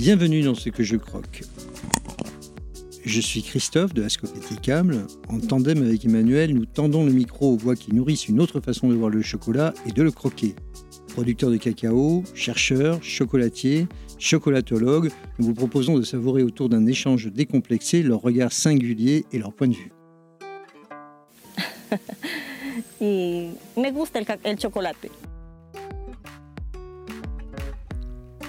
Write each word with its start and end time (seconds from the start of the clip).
Bienvenue 0.00 0.40
dans 0.40 0.54
ce 0.54 0.70
que 0.70 0.82
je 0.82 0.96
croque. 0.96 1.42
Je 3.04 3.20
suis 3.20 3.42
Christophe 3.42 3.92
de 3.92 4.02
Ascopéticable. 4.02 5.06
En 5.28 5.40
tandem 5.40 5.82
avec 5.82 6.06
Emmanuel, 6.06 6.54
nous 6.54 6.64
tendons 6.64 7.04
le 7.04 7.12
micro 7.12 7.52
aux 7.52 7.58
voix 7.58 7.76
qui 7.76 7.94
nourrissent 7.94 8.26
une 8.26 8.40
autre 8.40 8.60
façon 8.60 8.88
de 8.88 8.94
voir 8.94 9.10
le 9.10 9.20
chocolat 9.20 9.74
et 9.86 9.92
de 9.92 10.02
le 10.02 10.10
croquer. 10.10 10.54
Producteurs 11.08 11.50
de 11.50 11.58
cacao, 11.58 12.24
chercheurs, 12.34 13.02
chocolatiers, 13.02 13.88
chocolatologues, 14.18 15.10
nous 15.38 15.44
vous 15.44 15.54
proposons 15.54 15.98
de 15.98 16.02
savourer 16.02 16.42
autour 16.42 16.70
d'un 16.70 16.86
échange 16.86 17.30
décomplexé 17.30 18.02
leur 18.02 18.22
regard 18.22 18.52
singulier 18.52 19.26
et 19.32 19.38
leur 19.38 19.52
point 19.52 19.68
de 19.68 19.74
vue. 19.74 19.92
me 23.76 23.90
gusta. 23.90 24.20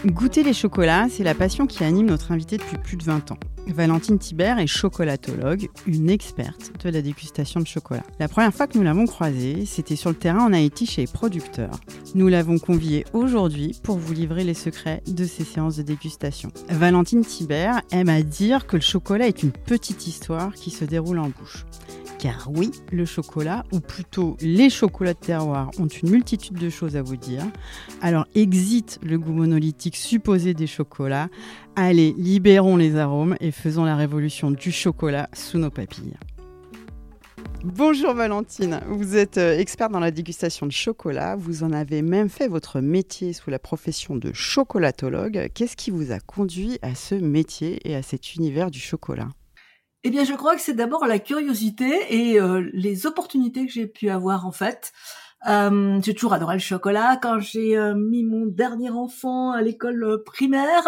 Goûter 0.05 0.41
les 0.41 0.54
chocolats, 0.54 1.05
c'est 1.12 1.23
la 1.23 1.36
passion 1.36 1.68
qui 1.68 1.84
anime 1.84 2.08
notre 2.08 2.32
invitée 2.32 2.58
depuis 2.58 2.80
plus 2.80 2.98
de 2.98 3.04
20 3.04 3.34
ans. 3.34 3.38
Valentine 3.68 4.18
Thibert 4.18 4.58
est 4.58 4.66
chocolatologue, 4.66 5.70
une 5.86 6.10
experte 6.10 6.72
de 6.84 6.90
la 6.90 7.04
dégustation 7.04 7.60
de 7.60 7.68
chocolat. 7.68 8.02
La 8.20 8.27
première 8.27 8.52
fois 8.52 8.66
que 8.66 8.80
nous 8.80 8.84
l'avons 8.84 9.05
croisée, 9.05 9.68
c'était 9.68 9.96
sur 9.96 10.10
le 10.10 10.16
terrain 10.16 10.44
en 10.44 10.54
Haïti 10.54 10.88
chez 10.88 11.02
les 11.02 11.08
producteurs. 11.08 11.80
Nous 12.16 12.27
l'avons 12.30 12.58
conviée 12.58 13.05
aujourd'hui 13.14 13.76
pour 13.84 14.00
vous 14.00 14.12
livrer 14.12 14.44
les 14.44 14.55
secrets 14.55 15.04
de 15.05 15.24
ces 15.24 15.44
séances 15.44 15.77
de 15.77 15.84
dégustation. 15.84 16.49
Valentine 16.70 17.24
Thibert 17.24 17.82
aime 17.91 18.10
à 18.10 18.24
dire 18.24 18.66
que 18.66 18.77
le 18.77 18.82
chocolat 18.82 19.27
est 19.27 19.44
une 19.44 19.52
petite 19.52 20.08
histoire 20.08 20.52
qui 20.55 20.72
se 20.72 20.84
déroule 20.84 21.20
en 21.20 21.30
bouche. 21.30 21.66
Car 22.22 22.52
oui, 22.54 22.70
le 22.92 23.04
chocolat, 23.04 23.64
ou 23.72 23.80
plutôt 23.80 24.38
les 24.42 24.70
chocolats 24.70 25.16
de 25.16 25.20
terroir, 25.20 25.72
ont 25.80 25.88
une 25.88 26.12
multitude 26.12 26.56
de 26.56 26.70
choses 26.70 26.96
à 26.96 27.02
vous 27.02 27.16
dire. 27.16 27.42
Alors 28.00 28.28
exit 28.36 29.00
le 29.02 29.18
goût 29.18 29.34
monolithique 29.34 29.96
supposé 29.96 30.54
des 30.54 30.68
chocolats. 30.68 31.30
Allez, 31.76 32.13
libérons 32.20 32.78
les 32.78 32.96
arômes 32.96 33.36
et 33.40 33.50
faisons 33.50 33.86
la 33.86 33.96
révolution 33.96 34.52
du 34.52 34.72
chocolat 34.72 35.30
sous 35.34 35.58
nos 35.58 35.72
papilles. 35.72 36.13
Bonjour 37.63 38.13
Valentine, 38.13 38.82
vous 38.88 39.16
êtes 39.16 39.40
euh, 39.40 39.58
experte 39.58 39.91
dans 39.91 40.00
la 40.00 40.12
dégustation 40.12 40.68
de 40.68 40.72
chocolat, 40.72 41.35
vous 41.35 41.63
en 41.63 41.72
avez 41.72 42.04
même 42.04 42.30
fait 42.30 42.48
votre 42.48 42.82
métier 42.82 43.34
sous 43.34 43.50
la 43.50 43.60
profession 43.60 44.16
de 44.16 44.32
chocolatologue. 44.32 45.50
Qu'est-ce 45.56 45.76
qui 45.76 45.90
vous 45.90 46.12
a 46.12 46.20
conduit 46.20 46.78
à 46.84 46.94
ce 46.94 47.16
métier 47.16 47.80
et 47.84 47.96
à 47.96 48.04
cet 48.04 48.35
univers 48.35 48.70
du 48.70 48.80
chocolat? 48.80 49.30
Eh 50.04 50.10
bien, 50.10 50.24
je 50.24 50.34
crois 50.34 50.55
que 50.55 50.62
c'est 50.62 50.74
d'abord 50.74 51.05
la 51.05 51.20
curiosité 51.20 51.94
et 52.10 52.40
euh, 52.40 52.70
les 52.74 53.05
opportunités 53.05 53.68
que 53.68 53.71
j'ai 53.71 53.88
pu 53.88 54.10
avoir 54.10 54.48
en 54.48 54.52
fait. 54.52 54.91
Euh, 55.48 55.99
j'ai 56.04 56.13
toujours 56.13 56.34
adoré 56.34 56.55
le 56.55 56.60
chocolat. 56.60 57.18
Quand 57.21 57.40
j'ai 57.40 57.77
euh, 57.77 57.96
mis 57.96 58.24
mon 58.24 58.46
dernier 58.46 58.90
enfant 58.90 59.52
à 59.52 59.62
l'école 59.62 60.24
primaire, 60.24 60.84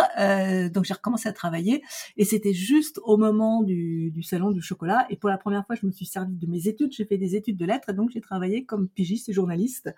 donc 0.72 0.86
j'ai 0.86 0.94
recommencé 0.94 1.30
à 1.30 1.34
travailler, 1.34 1.84
et 2.18 2.26
c'était 2.26 2.54
juste 2.54 3.00
au 3.04 3.18
moment 3.18 3.64
du, 3.64 4.12
du, 4.12 4.24
salon 4.24 4.52
du 4.52 4.62
chocolat. 4.62 5.06
Et 5.10 5.16
pour 5.16 5.30
la 5.30 5.38
première 5.38 5.66
fois, 5.66 5.76
je 5.76 5.86
me 5.86 5.92
suis 5.92 6.06
servi 6.06 6.36
de 6.36 6.48
mes 6.48 6.68
études. 6.68 6.92
J'ai 6.92 7.06
fait 7.06 7.18
des 7.18 7.36
études 7.36 7.58
de 7.58 7.66
lettres, 7.66 7.90
et 7.90 7.94
donc 7.94 8.12
j'ai 8.12 8.22
travaillé 8.22 8.66
comme 8.66 8.90
pigiste 8.90 9.30
et 9.30 9.34
journaliste 9.34 9.90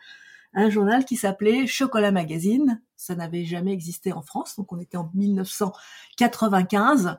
un 0.55 0.69
journal 0.69 1.05
qui 1.05 1.17
s'appelait 1.17 1.67
Chocolat 1.67 2.11
Magazine. 2.11 2.81
Ça 2.95 3.15
n'avait 3.15 3.43
jamais 3.43 3.73
existé 3.73 4.13
en 4.13 4.21
France, 4.21 4.55
donc 4.55 4.71
on 4.71 4.79
était 4.79 4.97
en 4.97 5.11
1995. 5.13 7.17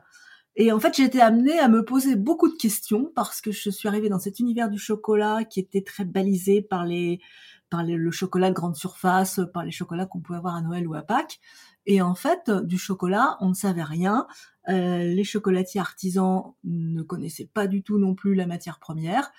Et 0.59 0.71
en 0.71 0.79
fait, 0.79 0.95
j'ai 0.97 1.03
été 1.03 1.21
amenée 1.21 1.59
à 1.59 1.67
me 1.67 1.85
poser 1.85 2.15
beaucoup 2.15 2.49
de 2.49 2.55
questions 2.55 3.11
parce 3.15 3.41
que 3.41 3.51
je 3.51 3.69
suis 3.69 3.87
arrivée 3.87 4.09
dans 4.09 4.17
cet 4.17 4.39
univers 4.39 4.69
du 4.69 4.79
chocolat 4.79 5.43
qui 5.43 5.59
était 5.59 5.83
très 5.83 6.03
balisé 6.03 6.63
par 6.63 6.83
les 6.83 7.21
par 7.69 7.83
le 7.83 8.11
chocolat 8.11 8.49
de 8.49 8.55
grande 8.55 8.77
surface, 8.77 9.41
par 9.53 9.65
les 9.65 9.71
chocolats 9.71 10.05
qu'on 10.05 10.21
pouvait 10.21 10.37
avoir 10.37 10.55
à 10.55 10.61
Noël 10.61 10.87
ou 10.87 10.95
à 10.95 11.01
Pâques. 11.01 11.39
Et 11.85 12.01
en 12.01 12.15
fait, 12.15 12.49
du 12.49 12.77
chocolat, 12.77 13.37
on 13.41 13.49
ne 13.49 13.53
savait 13.53 13.83
rien. 13.83 14.25
Euh, 14.69 15.03
les 15.03 15.23
chocolatiers 15.25 15.81
artisans 15.81 16.53
ne 16.63 17.01
connaissaient 17.01 17.49
pas 17.53 17.67
du 17.67 17.83
tout 17.83 17.97
non 17.97 18.15
plus 18.15 18.35
la 18.35 18.47
matière 18.47 18.79
première. 18.79 19.31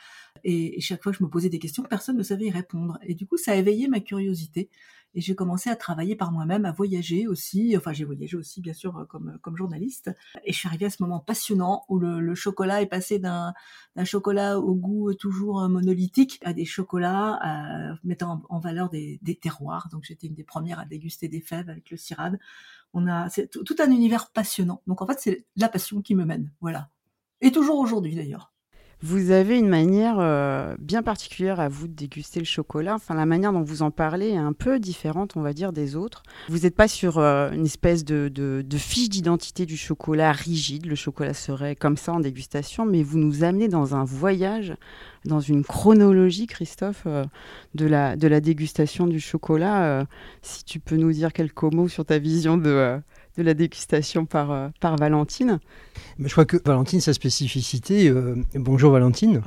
Et, 0.44 0.76
et, 0.76 0.80
chaque 0.80 1.02
fois 1.02 1.12
que 1.12 1.18
je 1.18 1.24
me 1.24 1.30
posais 1.30 1.48
des 1.48 1.58
questions, 1.58 1.82
personne 1.82 2.18
ne 2.18 2.22
savait 2.22 2.46
y 2.46 2.50
répondre. 2.50 2.98
Et 3.02 3.14
du 3.14 3.26
coup, 3.26 3.38
ça 3.38 3.52
a 3.52 3.54
éveillé 3.54 3.88
ma 3.88 4.00
curiosité 4.00 4.68
et 5.14 5.20
j'ai 5.20 5.34
commencé 5.34 5.70
à 5.70 5.76
travailler 5.76 6.16
par 6.16 6.32
moi-même, 6.32 6.64
à 6.64 6.72
voyager 6.72 7.26
aussi. 7.26 7.76
Enfin, 7.76 7.92
j'ai 7.92 8.04
voyagé 8.04 8.36
aussi, 8.36 8.60
bien 8.60 8.72
sûr, 8.72 9.06
comme, 9.08 9.38
comme 9.42 9.56
journaliste. 9.56 10.10
Et 10.44 10.52
je 10.52 10.58
suis 10.58 10.68
arrivée 10.68 10.86
à 10.86 10.90
ce 10.90 11.02
moment 11.02 11.20
passionnant 11.20 11.84
où 11.88 11.98
le, 11.98 12.34
chocolat 12.34 12.82
est 12.82 12.86
passé 12.86 13.18
d'un, 13.18 13.54
chocolat 14.04 14.58
au 14.58 14.74
goût 14.74 15.14
toujours 15.14 15.68
monolithique 15.68 16.38
à 16.44 16.52
des 16.52 16.64
chocolats 16.64 17.40
mettant 18.04 18.42
en, 18.48 18.58
valeur 18.60 18.90
des, 18.90 19.18
terroirs. 19.40 19.88
Donc, 19.90 20.04
j'étais 20.04 20.26
une 20.26 20.34
des 20.34 20.44
premières 20.44 20.78
à 20.78 20.84
déguster 20.84 21.28
des 21.28 21.40
fèves 21.40 21.70
avec 21.70 21.90
le 21.90 21.96
cirade. 21.96 22.38
On 22.92 23.06
a 23.06 23.28
c'est 23.28 23.48
tout 23.48 23.76
un 23.78 23.90
univers 23.90 24.30
passionnant. 24.30 24.82
Donc, 24.86 25.02
en 25.02 25.06
fait, 25.06 25.18
c'est 25.20 25.46
la 25.56 25.68
passion 25.68 26.02
qui 26.02 26.14
me 26.14 26.24
mène. 26.24 26.52
Voilà. 26.60 26.90
Et 27.40 27.52
toujours 27.52 27.78
aujourd'hui, 27.78 28.14
d'ailleurs. 28.14 28.52
Vous 29.00 29.30
avez 29.30 29.56
une 29.56 29.68
manière 29.68 30.16
euh, 30.18 30.74
bien 30.80 31.04
particulière 31.04 31.60
à 31.60 31.68
vous 31.68 31.86
de 31.86 31.92
déguster 31.92 32.40
le 32.40 32.46
chocolat. 32.46 32.96
Enfin, 32.96 33.14
la 33.14 33.26
manière 33.26 33.52
dont 33.52 33.62
vous 33.62 33.82
en 33.82 33.92
parlez 33.92 34.30
est 34.30 34.36
un 34.36 34.52
peu 34.52 34.80
différente, 34.80 35.36
on 35.36 35.40
va 35.40 35.52
dire, 35.52 35.72
des 35.72 35.94
autres. 35.94 36.24
Vous 36.48 36.60
n'êtes 36.60 36.74
pas 36.74 36.88
sur 36.88 37.18
euh, 37.18 37.52
une 37.52 37.66
espèce 37.66 38.04
de, 38.04 38.28
de, 38.28 38.64
fiche 38.76 39.08
d'identité 39.08 39.66
du 39.66 39.76
chocolat 39.76 40.32
rigide. 40.32 40.86
Le 40.86 40.96
chocolat 40.96 41.32
serait 41.32 41.76
comme 41.76 41.96
ça 41.96 42.12
en 42.12 42.18
dégustation, 42.18 42.86
mais 42.86 43.04
vous 43.04 43.18
nous 43.18 43.44
amenez 43.44 43.68
dans 43.68 43.94
un 43.94 44.02
voyage, 44.02 44.74
dans 45.24 45.40
une 45.40 45.62
chronologie, 45.62 46.48
Christophe, 46.48 47.04
euh, 47.06 47.24
de, 47.76 47.86
la, 47.86 48.16
de 48.16 48.26
la 48.26 48.40
dégustation 48.40 49.06
du 49.06 49.20
chocolat. 49.20 50.06
si 50.42 50.64
tu 50.64 50.80
peux 50.80 50.96
nous 50.96 51.12
dire 51.12 51.32
quelques 51.32 51.62
mots 51.62 51.88
sur 51.88 52.04
ta 52.04 52.18
vision 52.18 52.56
de 52.56 52.98
de 53.38 53.44
la 53.44 53.54
dégustation 53.54 54.26
par, 54.26 54.50
euh, 54.50 54.68
par 54.80 54.96
Valentine. 54.96 55.60
je 56.18 56.30
crois 56.30 56.44
que 56.44 56.56
Valentine, 56.64 57.00
sa 57.00 57.14
spécificité, 57.14 58.08
euh, 58.08 58.34
bonjour 58.54 58.90
Valentine, 58.92 59.40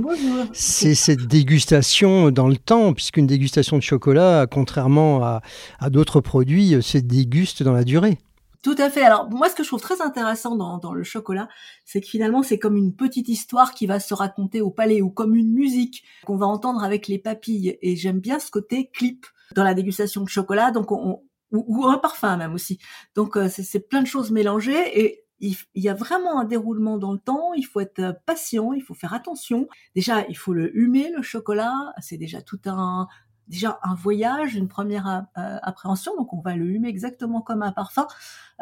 c'est 0.53 0.95
cette 0.95 1.27
dégustation 1.27 2.31
dans 2.31 2.47
le 2.47 2.55
temps, 2.55 2.93
puisqu'une 2.93 3.27
dégustation 3.27 3.75
de 3.77 3.83
chocolat, 3.83 4.47
contrairement 4.49 5.23
à, 5.23 5.41
à 5.79 5.89
d'autres 5.89 6.21
produits, 6.21 6.73
euh, 6.73 6.81
se 6.81 6.97
déguste 6.97 7.63
dans 7.63 7.73
la 7.73 7.83
durée. 7.83 8.17
Tout 8.63 8.75
à 8.77 8.89
fait. 8.89 9.01
Alors 9.01 9.29
moi, 9.29 9.49
ce 9.49 9.55
que 9.55 9.63
je 9.63 9.67
trouve 9.67 9.81
très 9.81 10.01
intéressant 10.01 10.55
dans, 10.55 10.77
dans 10.77 10.93
le 10.93 11.03
chocolat, 11.03 11.49
c'est 11.83 11.99
que 11.99 12.07
finalement, 12.07 12.43
c'est 12.43 12.59
comme 12.59 12.77
une 12.77 12.95
petite 12.95 13.27
histoire 13.27 13.73
qui 13.73 13.87
va 13.87 13.99
se 13.99 14.13
raconter 14.13 14.61
au 14.61 14.69
palais 14.69 15.01
ou 15.01 15.09
comme 15.09 15.35
une 15.35 15.51
musique 15.51 16.03
qu'on 16.25 16.37
va 16.37 16.45
entendre 16.45 16.83
avec 16.83 17.07
les 17.07 17.17
papilles. 17.17 17.77
Et 17.81 17.95
j'aime 17.97 18.19
bien 18.19 18.39
ce 18.39 18.51
côté 18.51 18.89
clip 18.93 19.25
dans 19.55 19.63
la 19.63 19.73
dégustation 19.73 20.23
de 20.23 20.29
chocolat. 20.29 20.69
Donc 20.69 20.91
on, 20.91 21.21
ou, 21.51 21.85
un 21.87 21.97
parfum 21.97 22.37
même 22.37 22.53
aussi. 22.53 22.79
Donc 23.15 23.37
euh, 23.37 23.49
c'est 23.49 23.87
plein 23.87 24.01
de 24.01 24.07
choses 24.07 24.31
mélangées 24.31 24.99
et 24.99 25.23
il, 25.41 25.57
y 25.75 25.89
a 25.89 25.93
vraiment 25.93 26.39
un 26.39 26.45
déroulement 26.45 26.97
dans 26.97 27.11
le 27.11 27.17
temps. 27.17 27.53
Il 27.53 27.63
faut 27.63 27.79
être 27.79 27.99
euh, 27.99 28.13
patient, 28.25 28.73
il 28.73 28.81
faut 28.81 28.93
faire 28.93 29.13
attention. 29.13 29.67
Déjà, 29.95 30.25
il 30.29 30.37
faut 30.37 30.53
le 30.53 30.75
humer 30.77 31.11
le 31.15 31.23
chocolat. 31.23 31.93
C'est 31.99 32.17
déjà 32.17 32.41
tout 32.41 32.59
un 32.65 33.07
déjà 33.51 33.79
un 33.83 33.93
voyage, 33.93 34.55
une 34.55 34.67
première 34.67 35.25
euh, 35.37 35.57
appréhension. 35.61 36.15
Donc 36.15 36.33
on 36.33 36.39
va 36.39 36.55
le 36.55 36.65
humer 36.65 36.87
exactement 36.87 37.41
comme 37.41 37.61
un 37.61 37.71
parfum. 37.71 38.07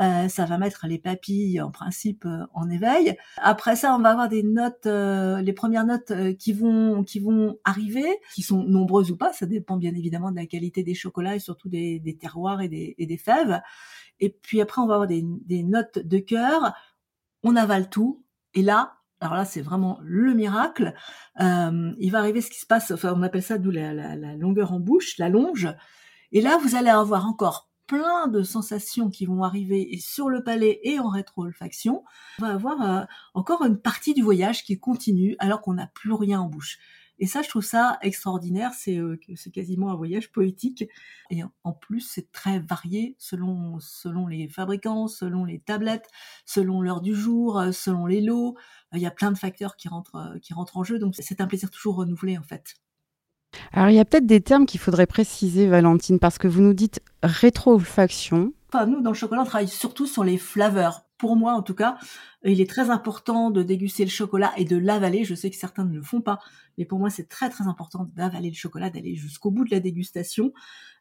Euh, 0.02 0.28
ça 0.28 0.46
va 0.46 0.58
mettre 0.58 0.88
les 0.88 0.98
papilles 0.98 1.62
en 1.62 1.72
principe 1.72 2.26
euh, 2.26 2.46
en 2.54 2.70
éveil. 2.70 3.16
Après 3.38 3.76
ça, 3.76 3.96
on 3.96 4.00
va 4.00 4.10
avoir 4.10 4.28
des 4.28 4.44
notes, 4.44 4.86
les 4.86 5.54
premières 5.54 5.86
notes 5.86 6.12
qui 6.38 6.52
vont 6.52 7.04
qui 7.04 7.20
vont 7.20 7.58
arriver, 7.64 8.08
qui 8.34 8.42
sont 8.42 8.64
nombreuses 8.64 9.12
ou 9.12 9.18
pas. 9.18 9.32
Ça 9.32 9.46
dépend 9.46 9.78
bien 9.78 9.94
évidemment 9.96 10.32
de 10.32 10.38
la 10.38 10.48
qualité 10.48 10.84
des 10.84 10.96
chocolats 10.96 11.36
et 11.36 11.40
surtout 11.40 11.70
des, 11.70 12.00
des 12.00 12.18
terroirs 12.18 12.62
et 12.62 12.68
des, 12.68 12.96
et 12.98 13.06
des, 13.06 13.18
fèves. 13.18 13.62
Et 14.20 14.30
puis 14.30 14.60
après, 14.60 14.82
on 14.82 14.88
va 14.88 14.96
avoir 14.96 15.08
des, 15.08 15.24
des 15.46 15.64
notes 15.64 16.00
de 16.00 16.18
cœur. 16.18 16.74
On 17.44 17.56
avale 17.56 17.90
tout. 17.90 18.24
Et 18.56 18.64
là, 18.64 18.99
alors 19.22 19.36
là, 19.36 19.46
c'est 19.46 19.62
vraiment 19.62 20.00
le 20.02 20.34
miracle. 20.34 20.94
Euh, 21.42 21.92
il 22.00 22.12
va 22.12 22.20
arriver 22.20 22.42
ce 22.42 22.50
qui 22.50 22.60
se 22.60 22.66
passe, 22.66 22.92
enfin, 22.92 23.14
on 23.16 23.22
appelle 23.22 23.44
ça 23.44 23.58
d'où 23.58 23.72
la, 23.72 23.94
la, 23.94 24.36
longueur 24.36 24.72
en 24.72 24.80
bouche, 24.80 25.18
la 25.18 25.30
longe. 25.30 25.68
Et 26.32 26.42
là, 26.42 26.58
vous 26.58 26.76
allez 26.76 26.90
avoir 26.90 27.26
encore 27.26 27.70
plein 27.88 28.28
de 28.28 28.44
sensations 28.44 29.10
qui 29.10 29.26
vont 29.26 29.44
arriver 29.44 29.98
sur 30.00 30.30
le 30.30 30.44
palais 30.44 30.80
et 30.84 31.00
en 31.00 31.10
rétro-olfaction. 31.10 32.04
On 32.40 32.46
va 32.46 32.54
avoir 32.54 32.82
euh, 32.82 33.04
encore 33.34 33.66
une 33.66 33.80
partie 33.80 34.14
du 34.14 34.22
voyage 34.22 34.64
qui 34.64 34.80
continue 34.80 35.36
alors 35.40 35.62
qu'on 35.62 35.74
n'a 35.74 35.88
plus 35.88 36.14
rien 36.14 36.40
en 36.40 36.48
bouche. 36.48 36.78
Et 37.20 37.28
ça, 37.28 37.42
je 37.42 37.50
trouve 37.50 37.64
ça 37.64 37.98
extraordinaire. 38.02 38.72
C'est 38.74 38.98
euh, 38.98 39.20
quasiment 39.54 39.92
un 39.92 39.96
voyage 39.96 40.32
poétique. 40.32 40.86
Et 41.30 41.42
en 41.64 41.74
plus, 41.74 42.02
c'est 42.02 42.32
très 42.32 42.60
varié 42.60 43.16
selon 43.20 43.80
selon 43.80 44.28
les 44.28 44.48
fabricants, 44.48 45.08
selon 45.08 45.46
les 45.46 45.60
tablettes, 45.60 46.08
selon 46.46 46.82
l'heure 46.82 47.02
du 47.02 47.14
jour, 47.14 47.60
euh, 47.60 47.72
selon 47.72 48.06
les 48.06 48.22
lots. 48.22 48.56
Il 48.94 49.00
y 49.00 49.06
a 49.06 49.12
plein 49.12 49.32
de 49.32 49.38
facteurs 49.38 49.76
qui 49.76 49.90
rentrent 49.90 50.16
euh, 50.16 50.40
qui 50.40 50.54
rentrent 50.54 50.78
en 50.78 50.84
jeu. 50.84 50.98
Donc 50.98 51.16
c'est 51.20 51.42
un 51.42 51.48
plaisir 51.48 51.70
toujours 51.70 51.96
renouvelé 51.96 52.38
en 52.38 52.44
fait. 52.44 52.76
Alors 53.72 53.90
il 53.90 53.96
y 53.96 54.00
a 54.00 54.06
peut-être 54.06 54.26
des 54.26 54.42
termes 54.42 54.66
qu'il 54.66 54.80
faudrait 54.80 55.08
préciser, 55.08 55.68
Valentine, 55.68 56.20
parce 56.20 56.38
que 56.38 56.48
vous 56.48 56.62
nous 56.62 56.74
dites 56.74 57.02
rétro-olfaction. 57.24 58.54
Enfin, 58.72 58.86
nous, 58.86 59.02
dans 59.02 59.12
le 59.12 59.16
chocolat, 59.16 59.42
on 59.42 59.46
travaille 59.46 59.68
surtout 59.68 60.06
sur 60.06 60.24
les 60.24 60.38
flaveurs 60.38 61.06
pour 61.20 61.36
moi 61.36 61.54
en 61.54 61.62
tout 61.62 61.76
cas, 61.76 61.98
il 62.44 62.62
est 62.62 62.70
très 62.70 62.90
important 62.90 63.52
de 63.52 63.62
déguster 63.62 64.06
le 64.06 64.10
chocolat 64.10 64.52
et 64.58 64.66
de 64.66 64.78
l'avaler. 64.78 65.26
Je 65.26 65.36
sais 65.36 65.52
que 65.52 65.58
certains 65.58 65.84
ne 65.84 65.94
le 65.94 66.02
font 66.02 66.22
pas, 66.22 66.40
mais 66.78 66.86
pour 66.86 66.98
moi 66.98 67.10
c'est 67.12 67.28
très 67.28 67.50
très 67.50 67.66
important 67.66 68.10
d'avaler 68.16 68.50
le 68.50 68.56
chocolat, 68.56 68.90
d'aller 68.90 69.16
jusqu'au 69.16 69.52
bout 69.52 69.66
de 69.66 69.72
la 69.72 69.82
dégustation. 69.82 70.54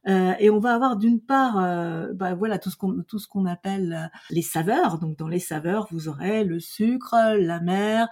Euh, 0.08 0.34
et 0.40 0.50
on 0.50 0.58
va 0.58 0.74
avoir 0.74 0.96
d'une 0.96 1.20
part, 1.20 1.58
euh, 1.58 2.12
bah, 2.12 2.34
voilà 2.34 2.58
tout 2.58 2.70
ce 2.70 2.76
qu'on 2.76 3.02
tout 3.04 3.20
ce 3.20 3.28
qu'on 3.28 3.46
appelle 3.46 3.92
euh, 3.92 4.18
les 4.30 4.42
saveurs. 4.42 4.98
Donc 4.98 5.16
dans 5.16 5.28
les 5.28 5.38
saveurs, 5.38 5.86
vous 5.92 6.08
aurez 6.08 6.42
le 6.44 6.58
sucre, 6.58 7.14
la 7.38 7.60
mer, 7.60 8.08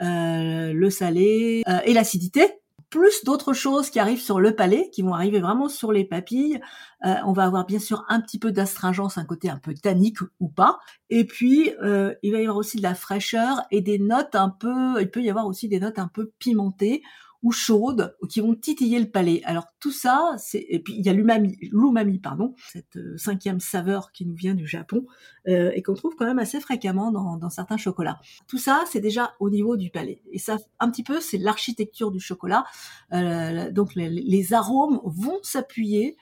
euh, 0.00 0.72
le 0.72 0.90
salé 0.90 1.62
et 1.84 1.92
l'acidité 1.92 2.61
plus 2.92 3.24
d'autres 3.24 3.54
choses 3.54 3.88
qui 3.88 3.98
arrivent 3.98 4.20
sur 4.20 4.38
le 4.38 4.54
palais, 4.54 4.90
qui 4.90 5.00
vont 5.00 5.14
arriver 5.14 5.40
vraiment 5.40 5.70
sur 5.70 5.92
les 5.92 6.04
papilles. 6.04 6.60
Euh, 7.06 7.14
on 7.24 7.32
va 7.32 7.44
avoir 7.44 7.64
bien 7.64 7.78
sûr 7.78 8.04
un 8.10 8.20
petit 8.20 8.38
peu 8.38 8.52
d'astringence, 8.52 9.16
un 9.16 9.24
côté 9.24 9.48
un 9.48 9.56
peu 9.56 9.72
tannique 9.72 10.18
ou 10.40 10.48
pas. 10.48 10.78
Et 11.08 11.24
puis, 11.24 11.72
euh, 11.82 12.14
il 12.22 12.32
va 12.32 12.38
y 12.38 12.42
avoir 12.42 12.58
aussi 12.58 12.76
de 12.76 12.82
la 12.82 12.94
fraîcheur 12.94 13.62
et 13.70 13.80
des 13.80 13.98
notes 13.98 14.34
un 14.34 14.50
peu, 14.50 15.00
il 15.00 15.10
peut 15.10 15.22
y 15.22 15.30
avoir 15.30 15.46
aussi 15.46 15.68
des 15.68 15.80
notes 15.80 15.98
un 15.98 16.06
peu 16.06 16.32
pimentées 16.38 17.02
ou 17.42 17.50
chaudes 17.50 18.16
qui 18.28 18.40
vont 18.40 18.54
titiller 18.54 18.98
le 19.00 19.10
palais. 19.10 19.42
Alors 19.44 19.66
tout 19.80 19.90
ça, 19.90 20.34
c'est 20.38 20.64
et 20.68 20.78
puis 20.78 20.94
il 20.94 21.04
y 21.04 21.08
a 21.08 21.12
l'umami, 21.12 21.58
l'umami 21.72 22.18
pardon, 22.18 22.54
cette 22.72 22.96
euh, 22.96 23.16
cinquième 23.16 23.60
saveur 23.60 24.12
qui 24.12 24.26
nous 24.26 24.34
vient 24.34 24.54
du 24.54 24.66
Japon 24.66 25.06
euh, 25.48 25.72
et 25.74 25.82
qu'on 25.82 25.94
trouve 25.94 26.14
quand 26.16 26.26
même 26.26 26.38
assez 26.38 26.60
fréquemment 26.60 27.10
dans, 27.10 27.36
dans 27.36 27.50
certains 27.50 27.76
chocolats. 27.76 28.20
Tout 28.46 28.58
ça, 28.58 28.84
c'est 28.86 29.00
déjà 29.00 29.34
au 29.40 29.50
niveau 29.50 29.76
du 29.76 29.90
palais. 29.90 30.22
Et 30.30 30.38
ça, 30.38 30.56
un 30.78 30.90
petit 30.90 31.02
peu, 31.02 31.20
c'est 31.20 31.38
l'architecture 31.38 32.10
du 32.10 32.20
chocolat. 32.20 32.64
Euh, 33.12 33.70
donc 33.70 33.94
les, 33.94 34.08
les, 34.08 34.52
arômes 34.52 35.00
vont 35.04 35.38
s'appuyer 35.42 36.16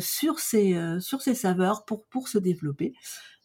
sur 0.00 0.38
ces 0.38 0.74
euh, 0.74 1.00
sur 1.00 1.22
ces 1.22 1.34
saveurs 1.34 1.84
pour 1.84 2.04
pour 2.06 2.28
se 2.28 2.38
développer. 2.38 2.94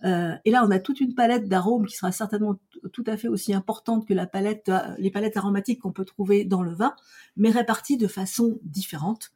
Euh, 0.05 0.35
et 0.45 0.51
là, 0.51 0.63
on 0.65 0.71
a 0.71 0.79
toute 0.79 1.01
une 1.01 1.13
palette 1.13 1.47
d'arômes 1.47 1.85
qui 1.85 1.95
sera 1.95 2.11
certainement 2.11 2.59
tout 2.93 3.03
à 3.07 3.17
fait 3.17 3.27
aussi 3.27 3.53
importante 3.53 4.07
que 4.07 4.13
la 4.13 4.27
palette, 4.27 4.69
euh, 4.69 4.79
les 4.97 5.11
palettes 5.11 5.37
aromatiques 5.37 5.81
qu'on 5.81 5.91
peut 5.91 6.05
trouver 6.05 6.45
dans 6.45 6.61
le 6.61 6.73
vin, 6.73 6.95
mais 7.35 7.49
réparties 7.49 7.97
de 7.97 8.07
façon 8.07 8.59
différente. 8.63 9.31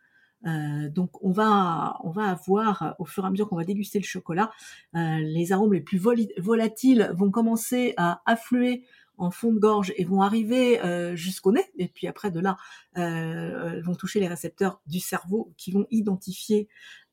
Euh, 0.46 0.90
donc, 0.90 1.24
on 1.24 1.32
va, 1.32 1.98
on 2.04 2.12
va 2.12 2.26
avoir, 2.26 2.96
au 3.00 3.06
fur 3.06 3.24
et 3.24 3.28
à 3.28 3.30
mesure 3.30 3.48
qu'on 3.48 3.56
va 3.56 3.64
déguster 3.64 4.00
le 4.00 4.06
chocolat, 4.06 4.52
euh, 4.96 5.18
les 5.20 5.52
arômes 5.52 5.74
les 5.74 5.82
plus 5.82 5.98
volatiles 5.98 7.12
vont 7.14 7.32
commencer 7.32 7.94
à 7.98 8.22
affluer 8.26 8.84
en 9.24 9.32
fond 9.32 9.52
de 9.52 9.60
gorge 9.60 9.94
et 9.98 10.06
vont 10.06 10.22
arriver 10.22 10.82
euh, 10.82 11.16
jusqu'au 11.16 11.52
nez. 11.52 11.66
Et 11.78 11.88
puis 11.88 12.08
après, 12.08 12.32
de 12.32 12.40
là, 12.40 12.58
euh, 12.98 13.82
vont 13.84 13.96
toucher 13.96 14.20
les 14.20 14.28
récepteurs 14.28 14.82
du 14.86 15.00
cerveau 15.00 15.54
qui 15.58 15.72
vont 15.72 15.88
identifier 15.92 16.68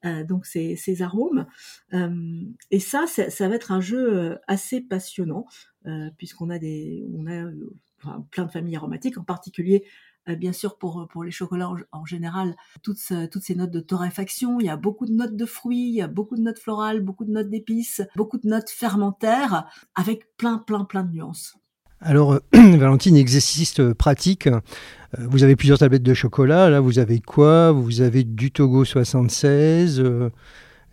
euh, 0.07 0.25
donc 0.25 0.47
ces, 0.47 1.03
arômes. 1.03 1.47
Euh, 1.93 2.43
et 2.71 2.81
ça, 2.81 3.07
ça 3.07 3.49
va 3.49 3.55
être 3.55 3.71
un 3.71 3.83
jeu 3.83 4.13
euh, 4.13 4.37
assez 4.47 4.81
passionnant 4.81 5.47
puisqu'on 6.19 6.51
a 6.51 6.59
des, 6.59 7.07
on 7.15 7.27
a 7.27 7.51
plein 8.31 8.45
de 8.45 8.51
familles 8.51 8.77
aromatiques, 8.77 9.17
en 9.17 9.25
particulier 9.25 9.87
bien 10.27 10.53
sûr 10.53 10.77
pour 10.77 11.25
les 11.25 11.31
chocolats 11.31 11.73
en, 11.91 12.05
général 12.05 12.55
toutes 12.83 13.01
toutes 13.33 13.43
ces 13.43 13.55
notes 13.55 13.71
de 13.71 13.81
torréfaction 13.81 14.61
il 14.61 14.67
y 14.67 14.69
a 14.69 14.77
beaucoup 14.77 15.07
de 15.07 15.13
notes 15.13 15.35
de 15.35 15.47
fruits 15.47 15.89
il 15.89 15.95
y 15.95 16.03
a 16.03 16.07
beaucoup 16.07 16.37
de 16.37 16.43
notes 16.43 16.59
florales 16.59 17.01
beaucoup 17.01 17.25
de 17.25 17.31
notes 17.31 17.49
d'épices 17.49 18.03
beaucoup 18.15 18.37
de 18.37 18.47
notes 18.47 18.69
fermentaires 18.69 19.67
avec 19.95 20.37
plein 20.37 20.59
plein 20.59 20.85
plein 20.85 21.03
de 21.03 21.13
nuances 21.13 21.57
alors, 22.01 22.41
Valentine, 22.53 23.17
exercice 23.17 23.81
pratique. 23.99 24.49
Vous 25.19 25.43
avez 25.43 25.57
plusieurs 25.57 25.79
tablettes 25.79 26.03
de 26.03 26.15
chocolat. 26.15 26.71
Là, 26.71 26.81
vous 26.81 26.99
avez 26.99 27.21
quoi? 27.21 27.73
Vous 27.73 28.01
avez 28.01 28.25
du 28.25 28.51
Togo 28.51 28.85
76, 28.85 30.01
euh, 30.01 30.31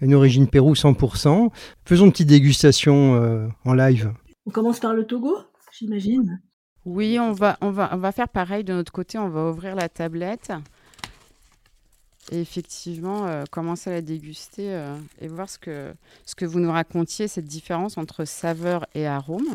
une 0.01 0.13
origine 0.13 0.47
Pérou 0.47 0.73
100%. 0.73 1.49
Faisons 1.85 2.05
une 2.05 2.11
petite 2.11 2.27
dégustation 2.27 3.15
euh, 3.15 3.47
en 3.63 3.73
live. 3.73 4.11
On 4.45 4.51
commence 4.51 4.79
par 4.79 4.93
le 4.93 5.05
Togo, 5.05 5.37
j'imagine. 5.71 6.41
Oui, 6.85 7.17
on 7.19 7.31
va, 7.31 7.57
on, 7.61 7.69
va, 7.69 7.89
on 7.93 7.97
va 7.97 8.11
faire 8.11 8.29
pareil 8.29 8.63
de 8.63 8.73
notre 8.73 8.91
côté. 8.91 9.17
On 9.17 9.29
va 9.29 9.49
ouvrir 9.49 9.75
la 9.75 9.87
tablette 9.89 10.51
et 12.31 12.41
effectivement 12.41 13.25
euh, 13.25 13.43
commencer 13.49 13.89
à 13.89 13.93
la 13.93 14.01
déguster 14.01 14.73
euh, 14.73 14.97
et 15.21 15.27
voir 15.27 15.49
ce 15.49 15.57
que, 15.59 15.93
ce 16.25 16.35
que 16.35 16.45
vous 16.45 16.59
nous 16.59 16.71
racontiez, 16.71 17.27
cette 17.27 17.45
différence 17.45 17.97
entre 17.97 18.25
saveur 18.25 18.85
et 18.93 19.07
arôme. 19.07 19.47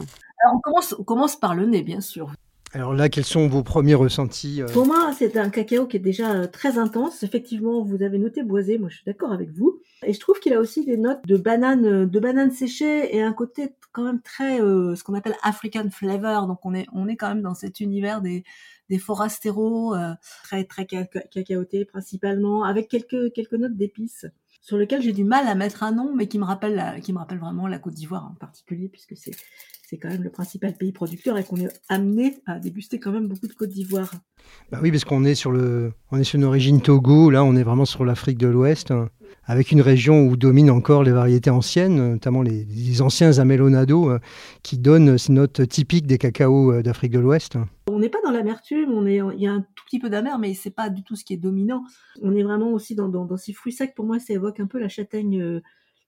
Alors 0.43 0.56
on 0.56 0.61
commence, 0.61 0.94
on 0.99 1.05
commence 1.05 1.37
par 1.37 1.55
le 1.55 1.67
nez, 1.67 1.83
bien 1.83 2.00
sûr. 2.00 2.33
Alors 2.75 2.94
là, 2.94 3.11
quels 3.11 3.27
sont 3.27 3.49
vos 3.49 3.62
premiers 3.62 3.94
ressentis 3.94 4.62
euh 4.62 4.67
Pour 4.67 4.87
moi, 4.87 5.12
c'est 5.17 5.37
un 5.37 5.50
cacao 5.50 5.87
qui 5.87 5.99
est 5.99 6.00
déjà 6.00 6.47
très 6.49 6.79
intense. 6.79 7.23
Effectivement, 7.23 7.85
vous 7.85 8.03
avez 8.03 8.19
noté 8.19 8.43
boisé, 8.43 8.79
moi 8.79 8.89
je 8.89 8.97
suis 8.97 9.05
d'accord 9.05 9.31
avec 9.31 9.50
vous. 9.50 9.81
Et 10.06 10.15
je 10.15 10.21
trouve 10.21 10.41
qu'il 10.41 10.55
a 10.55 10.59
aussi 10.59 10.85
des 10.87 10.97
notes 10.97 11.21
de 11.27 11.37
banane, 11.37 12.09
de 12.09 12.21
banane 12.21 12.50
séchée 12.50 13.15
et 13.15 13.23
un 13.23 13.35
côté 13.35 13.75
quand 13.93 14.05
même 14.05 14.23
très, 14.23 14.62
euh, 14.62 14.97
ce 14.97 15.05
qu'on 15.05 15.12
appelle 15.12 15.37
African 15.43 15.91
flavor. 15.91 16.47
Donc 16.47 16.61
on 16.65 16.73
est, 16.73 16.87
on 16.95 17.09
est 17.09 17.17
quand 17.17 17.29
même 17.29 17.43
dans 17.43 17.55
cet 17.55 17.81
univers 17.81 18.23
des, 18.23 18.43
des 18.88 18.99
forasteros 18.99 19.95
euh, 19.95 20.15
très 20.43 20.65
très 20.65 20.87
cacaotés 20.87 21.85
principalement, 21.85 22.65
avec 22.65 22.88
quelques 22.88 23.33
quelques 23.35 23.53
notes 23.53 23.77
d'épices 23.77 24.27
sur 24.62 24.79
lequel 24.79 25.03
j'ai 25.03 25.12
du 25.12 25.25
mal 25.25 25.47
à 25.47 25.55
mettre 25.55 25.83
un 25.83 25.93
nom, 25.93 26.15
mais 26.15 26.29
qui 26.29 26.38
me 26.38 26.45
rappelle 26.45 26.77
la, 26.77 27.00
qui 27.00 27.12
me 27.12 27.19
rappelle 27.19 27.38
vraiment 27.38 27.67
la 27.67 27.79
Côte 27.79 27.95
d'Ivoire 27.95 28.31
en 28.31 28.35
particulier, 28.35 28.88
puisque 28.88 29.17
c'est 29.17 29.33
c'est 29.93 29.99
quand 29.99 30.09
même 30.09 30.23
le 30.23 30.31
principal 30.31 30.73
pays 30.73 30.91
producteur 30.91 31.37
et 31.37 31.44
qu'on 31.44 31.59
est 31.59 31.69
amené 31.91 32.39
à 32.47 32.59
déguster 32.59 32.99
quand 32.99 33.12
même 33.12 33.29
beaucoup 33.29 33.47
de 33.47 33.53
Côte 33.53 33.69
d'Ivoire. 33.69 34.11
Bah 34.71 34.79
oui, 34.81 34.91
parce 34.91 35.05
qu'on 35.05 35.23
est 35.27 35.35
sur 35.35 35.53
le, 35.53 35.93
on 36.11 36.17
est 36.17 36.25
sur 36.25 36.39
une 36.39 36.44
origine 36.44 36.81
Togo. 36.81 37.29
Là, 37.29 37.44
on 37.44 37.55
est 37.56 37.62
vraiment 37.62 37.85
sur 37.85 38.06
l'Afrique 38.06 38.39
de 38.39 38.47
l'Ouest, 38.47 38.91
hein, 38.91 39.11
avec 39.44 39.71
une 39.71 39.83
région 39.83 40.27
où 40.27 40.39
dominent 40.39 40.71
encore 40.71 41.03
les 41.03 41.12
variétés 41.12 41.50
anciennes, 41.50 42.12
notamment 42.12 42.41
les, 42.41 42.65
les 42.65 43.03
anciens 43.03 43.39
amélonado, 43.39 44.09
euh, 44.09 44.19
qui 44.62 44.79
donnent 44.79 45.19
ces 45.19 45.35
notes 45.35 45.69
typiques 45.69 46.06
des 46.06 46.17
cacaos 46.17 46.73
euh, 46.73 46.83
d'Afrique 46.83 47.12
de 47.12 47.19
l'Ouest. 47.19 47.59
On 47.91 47.99
n'est 47.99 48.09
pas 48.09 48.23
dans 48.25 48.31
l'amertume, 48.31 48.93
on 48.93 49.05
est, 49.05 49.21
il 49.37 49.43
y 49.43 49.47
a 49.47 49.53
un 49.53 49.61
tout 49.61 49.85
petit 49.85 49.99
peu 49.99 50.09
d'amer, 50.09 50.38
mais 50.38 50.55
c'est 50.55 50.71
pas 50.71 50.88
du 50.88 51.03
tout 51.03 51.17
ce 51.17 51.25
qui 51.25 51.35
est 51.35 51.37
dominant. 51.37 51.85
On 52.23 52.35
est 52.35 52.43
vraiment 52.43 52.73
aussi 52.73 52.95
dans, 52.95 53.11
dans, 53.11 53.27
dans 53.27 53.37
ces 53.37 53.53
fruits 53.53 53.75
secs. 53.75 53.95
Pour 53.95 54.06
moi, 54.06 54.19
ça 54.19 54.33
évoque 54.33 54.59
un 54.59 54.67
peu 54.67 54.79
la 54.79 54.88
châtaigne. 54.88 55.61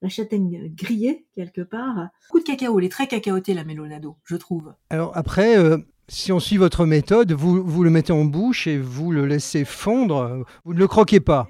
Euh, 0.04 0.08
la 0.08 0.08
châtaigne 0.10 0.70
grillée 0.74 1.26
quelque 1.34 1.62
part. 1.62 2.08
Beaucoup 2.28 2.40
de 2.40 2.44
cacao, 2.44 2.78
elle 2.78 2.84
est 2.84 2.90
très 2.90 3.06
cacaotée 3.06 3.54
la 3.54 3.64
melonado, 3.64 4.16
je 4.24 4.36
trouve. 4.36 4.74
Alors 4.90 5.16
après, 5.16 5.56
euh, 5.56 5.78
si 6.08 6.30
on 6.32 6.40
suit 6.40 6.58
votre 6.58 6.86
méthode, 6.86 7.32
vous, 7.32 7.64
vous 7.64 7.82
le 7.82 7.90
mettez 7.90 8.12
en 8.12 8.24
bouche 8.24 8.66
et 8.66 8.78
vous 8.78 9.10
le 9.10 9.26
laissez 9.26 9.64
fondre, 9.64 10.44
vous 10.64 10.74
ne 10.74 10.78
le 10.78 10.88
croquez 10.88 11.20
pas. 11.20 11.48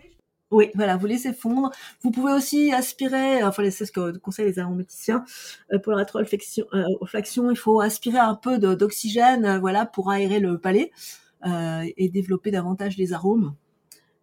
Oui, 0.50 0.70
voilà, 0.76 0.96
vous 0.96 1.06
laissez 1.06 1.32
fondre. 1.32 1.72
Vous 2.02 2.12
pouvez 2.12 2.32
aussi 2.32 2.72
aspirer, 2.72 3.42
enfin 3.42 3.68
c'est 3.70 3.86
ce 3.86 3.90
que 3.90 4.16
conseillent 4.18 4.46
les 4.46 4.60
aromaticiens, 4.60 5.24
euh, 5.72 5.80
pour 5.80 5.92
la 5.92 5.98
rétroolfaction, 5.98 6.66
euh, 6.74 7.50
il 7.50 7.56
faut 7.56 7.80
aspirer 7.80 8.18
un 8.18 8.36
peu 8.36 8.58
d'oxygène, 8.58 9.44
euh, 9.44 9.58
voilà, 9.58 9.84
pour 9.84 10.12
aérer 10.12 10.38
le 10.38 10.58
palais 10.58 10.92
euh, 11.44 11.84
et 11.96 12.08
développer 12.08 12.52
davantage 12.52 12.96
les 12.96 13.12
arômes. 13.12 13.56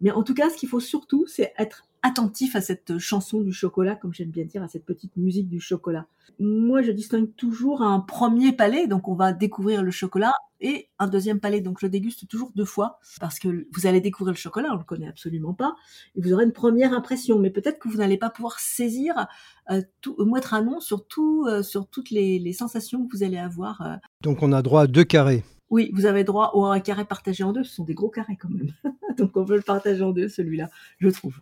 Mais 0.02 0.12
en 0.12 0.24
tout 0.24 0.34
cas, 0.34 0.50
ce 0.50 0.58
qu'il 0.58 0.70
faut 0.70 0.80
surtout, 0.80 1.26
c'est 1.28 1.54
être 1.58 1.84
attentif 2.04 2.56
à 2.56 2.62
cette 2.62 2.98
chanson 2.98 3.42
du 3.42 3.54
chocolat, 3.54 3.96
comme 3.96 4.14
j'aime 4.14 4.32
bien 4.32 4.46
dire, 4.46 4.64
à 4.64 4.68
cette 4.68 4.86
petite 4.86 5.16
musique 5.18 5.48
du 5.48 5.60
chocolat. 5.60 6.08
Moi, 6.40 6.82
je 6.82 6.92
distingue 6.92 7.36
toujours 7.36 7.84
un 7.84 8.00
premier 8.00 8.54
palais, 8.54 8.88
donc 8.88 9.08
on 9.08 9.14
va 9.14 9.34
découvrir 9.34 9.84
le 9.84 9.92
chocolat, 9.92 10.34
et 10.60 10.90
un 11.00 11.08
deuxième 11.08 11.40
palais, 11.40 11.62
donc 11.62 11.78
je 11.80 11.88
déguste 11.88 12.28
toujours 12.28 12.52
deux 12.56 12.66
fois, 12.66 13.00
parce 13.20 13.40
que 13.40 13.68
vous 13.72 13.86
allez 13.86 14.02
découvrir 14.02 14.34
le 14.34 14.38
chocolat, 14.38 14.70
on 14.72 14.78
le 14.78 14.84
connaît 14.84 15.08
absolument 15.08 15.54
pas, 15.54 15.76
et 16.16 16.22
vous 16.22 16.34
aurez 16.34 16.46
une 16.46 16.54
première 16.54 16.94
impression, 16.94 17.38
mais 17.38 17.52
peut-être 17.52 17.78
que 17.78 17.90
vous 17.90 17.98
n'allez 17.98 18.18
pas 18.18 18.30
pouvoir 18.30 18.60
saisir, 18.60 19.28
euh, 19.70 19.82
tout, 20.02 20.16
mettre 20.26 20.54
un 20.54 20.64
nom 20.64 20.80
sur, 20.80 21.06
tout, 21.06 21.46
euh, 21.48 21.62
sur 21.62 21.88
toutes 21.88 22.10
les, 22.10 22.40
les, 22.40 22.54
sensations 22.54 23.06
que 23.06 23.16
vous 23.16 23.24
allez 23.24 23.38
avoir. 23.38 23.82
Euh. 23.82 23.96
Donc 24.22 24.42
on 24.42 24.52
a 24.52 24.62
droit 24.62 24.84
à 24.84 24.88
deux 24.88 25.04
carrés. 25.04 25.44
Oui, 25.72 25.90
vous 25.94 26.06
avez 26.06 26.26
droit 26.26 26.52
au 26.54 26.66
un 26.66 26.82
carré 26.82 27.06
partagé 27.06 27.46
en 27.46 27.54
deux. 27.54 27.64
Ce 27.64 27.76
sont 27.76 27.86
des 27.86 27.94
gros 27.94 28.10
carrés 28.10 28.38
quand 28.40 28.50
même. 28.50 28.74
Donc 29.18 29.38
on 29.38 29.46
peut 29.46 29.56
le 29.56 29.62
partager 29.62 30.04
en 30.04 30.12
deux, 30.12 30.28
celui-là, 30.28 30.70
je 31.00 31.08
trouve, 31.08 31.40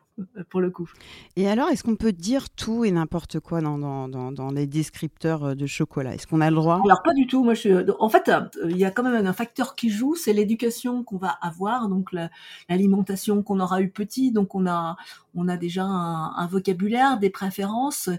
pour 0.50 0.62
le 0.62 0.69
coup. 0.69 0.89
Et 1.36 1.48
alors, 1.48 1.69
est-ce 1.69 1.83
qu'on 1.83 1.95
peut 1.95 2.12
dire 2.12 2.50
tout 2.51 2.86
et 2.86 2.91
n'importe 2.91 3.39
quoi 3.39 3.62
dans, 3.62 3.77
dans, 3.79 4.07
dans, 4.31 4.51
les 4.51 4.67
descripteurs 4.67 5.43
euh, 5.43 5.55
de 5.55 5.65
chocolat? 5.65 6.13
Est-ce 6.13 6.27
qu'on 6.27 6.41
a 6.41 6.50
le 6.50 6.55
droit? 6.55 6.79
Alors 6.86 7.01
pas 7.03 7.13
du 7.13 7.25
tout. 7.25 7.43
Moi, 7.43 7.55
je 7.55 7.91
En 8.00 8.09
fait, 8.09 8.29
euh, 8.29 8.41
il 8.69 8.77
y 8.77 8.86
a 8.86 8.91
quand 8.91 9.03
même 9.03 9.25
un 9.25 9.33
facteur 9.33 9.75
qui 9.75 9.89
joue, 9.89 10.15
c'est 10.15 10.33
l'éducation 10.33 11.03
qu'on 11.03 11.17
va 11.17 11.29
avoir, 11.41 11.89
donc 11.89 12.12
l'alimentation 12.69 13.41
qu'on 13.41 13.59
aura 13.59 13.81
eu 13.81 13.89
petit. 13.89 14.31
Donc 14.31 14.53
on 14.53 14.67
a, 14.67 14.95
on 15.33 15.48
a 15.48 15.57
déjà 15.57 15.83
un, 15.83 16.36
un 16.36 16.48
vocabulaire, 16.48 17.17
des 17.17 17.31
préférences. 17.31 18.09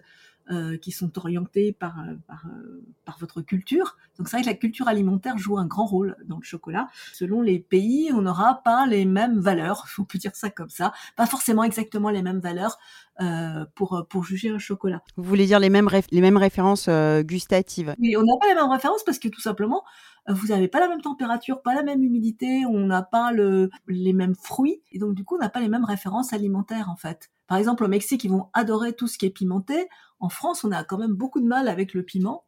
Euh, 0.50 0.76
qui 0.78 0.90
sont 0.90 1.16
orientés 1.16 1.71
par, 1.71 2.00
euh, 2.00 2.16
par, 2.26 2.45
euh, 2.47 2.83
par, 3.04 3.19
votre 3.21 3.40
culture. 3.40 3.97
Donc 4.19 4.28
c'est 4.28 4.37
vrai 4.37 4.42
que 4.42 4.49
la 4.49 4.57
culture 4.57 4.88
alimentaire 4.88 5.38
joue 5.38 5.59
un 5.59 5.66
grand 5.66 5.87
rôle 5.87 6.16
dans 6.26 6.38
le 6.38 6.42
chocolat. 6.42 6.88
Selon 7.12 7.40
les 7.40 7.61
pays, 7.61 8.11
on 8.12 8.23
n'aura 8.23 8.61
pas 8.64 8.85
les 8.87 9.04
mêmes 9.04 9.38
valeurs, 9.38 9.87
on 10.00 10.04
peut 10.04 10.19
dire 10.19 10.35
ça 10.35 10.50
comme 10.50 10.69
ça, 10.69 10.92
pas 11.14 11.26
forcément 11.26 11.62
exactement 11.62 12.11
les 12.11 12.23
mêmes 12.23 12.40
valeurs 12.40 12.78
euh, 13.21 13.64
pour, 13.76 14.04
pour 14.09 14.25
juger 14.25 14.50
un 14.50 14.59
chocolat. 14.59 15.02
Vous 15.16 15.23
voulez 15.23 15.47
dire 15.47 15.61
les 15.61 15.71
mêmes, 15.71 15.88
les 16.11 16.21
mêmes 16.21 16.38
références 16.38 16.87
euh, 16.88 17.23
gustatives? 17.23 17.95
Oui, 18.00 18.16
on 18.16 18.23
n'a 18.23 18.37
pas 18.40 18.49
les 18.49 18.54
mêmes 18.54 18.71
références 18.71 19.04
parce 19.04 19.21
que 19.21 19.28
tout 19.28 19.40
simplement, 19.40 19.85
vous 20.26 20.49
n'avez 20.49 20.66
pas 20.66 20.80
la 20.80 20.88
même 20.88 21.00
température, 21.00 21.62
pas 21.62 21.75
la 21.75 21.85
même 21.85 22.02
humidité, 22.02 22.64
on 22.66 22.87
n'a 22.87 23.02
pas 23.02 23.30
le, 23.30 23.71
les 23.87 24.12
mêmes 24.12 24.35
fruits, 24.35 24.83
et 24.90 24.99
donc 24.99 25.14
du 25.14 25.23
coup, 25.23 25.37
on 25.37 25.38
n'a 25.38 25.49
pas 25.49 25.61
les 25.61 25.69
mêmes 25.69 25.85
références 25.85 26.33
alimentaires 26.33 26.88
en 26.90 26.97
fait 26.97 27.30
Par 27.47 27.59
exemple, 27.59 27.85
au 27.85 27.88
Mexique, 27.88 28.25
ils 28.25 28.30
vont 28.30 28.49
adorer 28.52 28.95
tout 28.95 29.07
ce 29.07 29.16
qui 29.16 29.26
est 29.26 29.30
pimenté. 29.30 29.87
En 30.21 30.29
France, 30.29 30.65
on 30.65 30.71
a 30.71 30.85
quand 30.85 30.99
même 30.99 31.15
beaucoup 31.15 31.41
de 31.41 31.47
mal 31.47 31.67
avec 31.67 31.95
le 31.95 32.03
piment. 32.03 32.45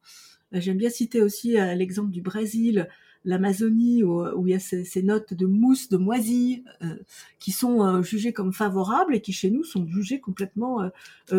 Euh, 0.55 0.61
j'aime 0.61 0.77
bien 0.77 0.91
citer 0.91 1.23
aussi 1.23 1.59
euh, 1.59 1.75
l'exemple 1.75 2.11
du 2.11 2.21
Brésil, 2.21 2.89
l'Amazonie, 3.25 4.03
où, 4.03 4.47
il 4.47 4.51
y 4.51 4.55
a 4.55 4.59
ces, 4.59 5.03
notes 5.03 5.33
de 5.33 5.47
mousse, 5.47 5.89
de 5.89 5.97
moisie, 5.97 6.65
euh, 6.83 6.97
qui 7.39 7.53
sont 7.53 8.03
jugées 8.03 8.33
comme 8.33 8.53
favorables 8.53 9.15
et 9.15 9.21
qui 9.21 9.33
chez 9.33 9.51
nous 9.51 9.63
sont 9.63 9.87
jugées 9.87 10.19
complètement 10.19 10.91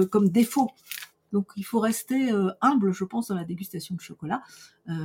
comme 0.09 0.29
défauts. 0.29 0.71
Donc 1.33 1.51
il 1.57 1.65
faut 1.65 1.81
rester 1.81 2.31
humble, 2.61 2.93
je 2.93 3.03
pense, 3.03 3.27
dans 3.27 3.35
la 3.35 3.43
dégustation 3.43 3.95
de 3.95 3.99
chocolat. 3.99 4.43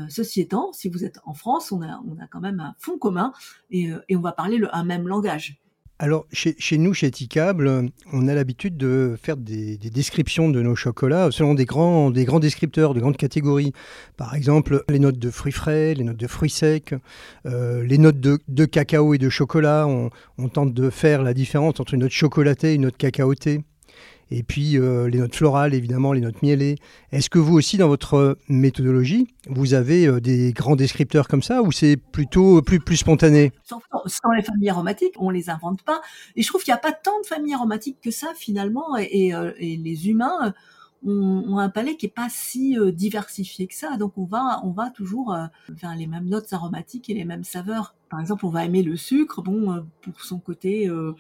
ceci 0.09 0.41
étant, 0.41 0.73
si 0.73 0.89
vous 0.89 1.05
êtes 1.05 1.19
en 1.25 1.35
France, 1.35 1.73
on 1.73 1.83
a, 1.83 2.01
quand 2.31 2.41
même 2.41 2.61
un 2.61 2.77
fond 2.79 2.97
commun 2.97 3.33
et, 3.73 3.91
on 4.15 4.21
va 4.21 4.31
parler 4.31 4.57
le, 4.57 4.73
un 4.73 4.85
même 4.85 5.09
langage. 5.09 5.61
Alors, 6.01 6.27
chez, 6.31 6.79
nous, 6.79 6.95
chez 6.95 7.11
Ticable, 7.11 7.91
on 8.13 8.29
a 8.29 8.35
l'habitude 8.35 8.77
de 8.77 9.17
faire 9.21 9.37
des, 9.37 9.77
descriptions 9.77 10.49
de 10.49 10.63
nos 10.63 10.77
chocolats 10.77 11.31
selon 11.33 11.55
des 11.55 11.65
grands, 11.65 12.13
des 12.13 12.25
grands 12.25 12.39
descripteurs, 12.39 12.95
de 12.95 13.01
grandes 13.01 13.17
catégories. 13.17 13.73
Par 14.17 14.37
exemple, 14.37 14.85
les 14.89 15.01
notes 15.01 15.19
de 15.19 15.29
fruits 15.29 15.51
frais, 15.51 15.95
les 15.95 16.05
notes 16.05 16.17
de 16.17 16.27
fruits 16.29 16.51
secs, 16.51 16.95
euh, 17.47 17.83
les 17.85 17.99
notes 17.99 18.21
de, 18.21 18.65
cacao 18.65 19.13
et 19.15 19.19
de 19.19 19.29
chocolat. 19.29 19.89
On, 19.89 20.11
on, 20.39 20.49
tente 20.49 20.73
de 20.73 20.89
faire 20.89 21.25
la 21.25 21.35
différence 21.35 21.81
entre 21.81 21.95
une 21.95 22.01
note 22.01 22.13
chocolatée 22.13 22.73
et 22.73 22.75
une 22.77 22.83
note 22.83 22.97
cacaotée 22.97 23.63
et 24.31 24.43
puis 24.43 24.79
euh, 24.79 25.09
les 25.09 25.19
notes 25.19 25.35
florales, 25.35 25.75
évidemment, 25.75 26.13
les 26.13 26.21
notes 26.21 26.43
mielées. 26.43 26.77
Est-ce 27.13 27.31
que 27.31 27.39
vous 27.39 27.57
aussi, 27.57 27.79
dans 27.79 27.89
votre 27.89 28.39
méthodologie, 28.49 29.29
vous 29.49 29.75
avez 29.75 30.07
euh, 30.07 30.21
des 30.21 30.53
grands 30.53 30.77
descripteurs 30.77 31.29
comme 31.29 31.43
ça 31.43 31.63
ou 31.63 31.73
c'est 31.73 31.97
plutôt 31.97 32.63
plus, 32.63 32.81
plus 32.81 32.97
spontané? 32.97 33.53
Sans, 33.65 33.81
les 34.37 34.43
familles 34.43 34.71
aromatiques, 34.71 35.15
on 35.19 35.31
les 35.31 35.51
invente 35.51 35.83
pas. 35.83 36.01
Et 36.37 36.43
je 36.43 36.49
trouve 36.49 36.63
qu'il 36.63 36.73
n'y 36.73 36.79
a 36.79 36.81
pas 36.81 36.93
tant 36.93 37.21
de 37.21 37.27
familles 37.27 37.55
aromatiques 37.55 37.99
que 38.03 38.11
ça, 38.11 38.33
finalement, 38.37 38.97
et, 38.97 39.35
euh, 39.35 39.53
les 39.59 40.09
humains 40.09 40.55
ont, 41.05 41.59
un 41.59 41.69
palais 41.69 41.97
qui 41.97 42.07
est 42.07 42.15
pas 42.15 42.29
si 42.29 42.77
diversifié 42.93 43.67
que 43.67 43.75
ça. 43.75 43.97
Donc 43.97 44.17
on 44.17 44.25
va, 44.25 44.61
on 44.65 44.71
va 44.71 44.91
toujours 44.91 45.37
vers 45.69 45.95
les 45.95 46.07
mêmes 46.07 46.27
notes 46.27 46.53
aromatiques 46.53 47.09
et 47.09 47.15
les 47.15 47.25
mêmes 47.25 47.45
saveurs. 47.45 47.95
Par 48.09 48.21
exemple, 48.21 48.47
on 48.47 48.51
va 48.51 48.65
aimer 48.65 48.83
le 48.83 48.97
sucre, 48.97 49.43
bon, 49.43 49.85
pour 50.01 50.23
son 50.23 50.39
côté 50.39 50.89
euh, 50.89 51.15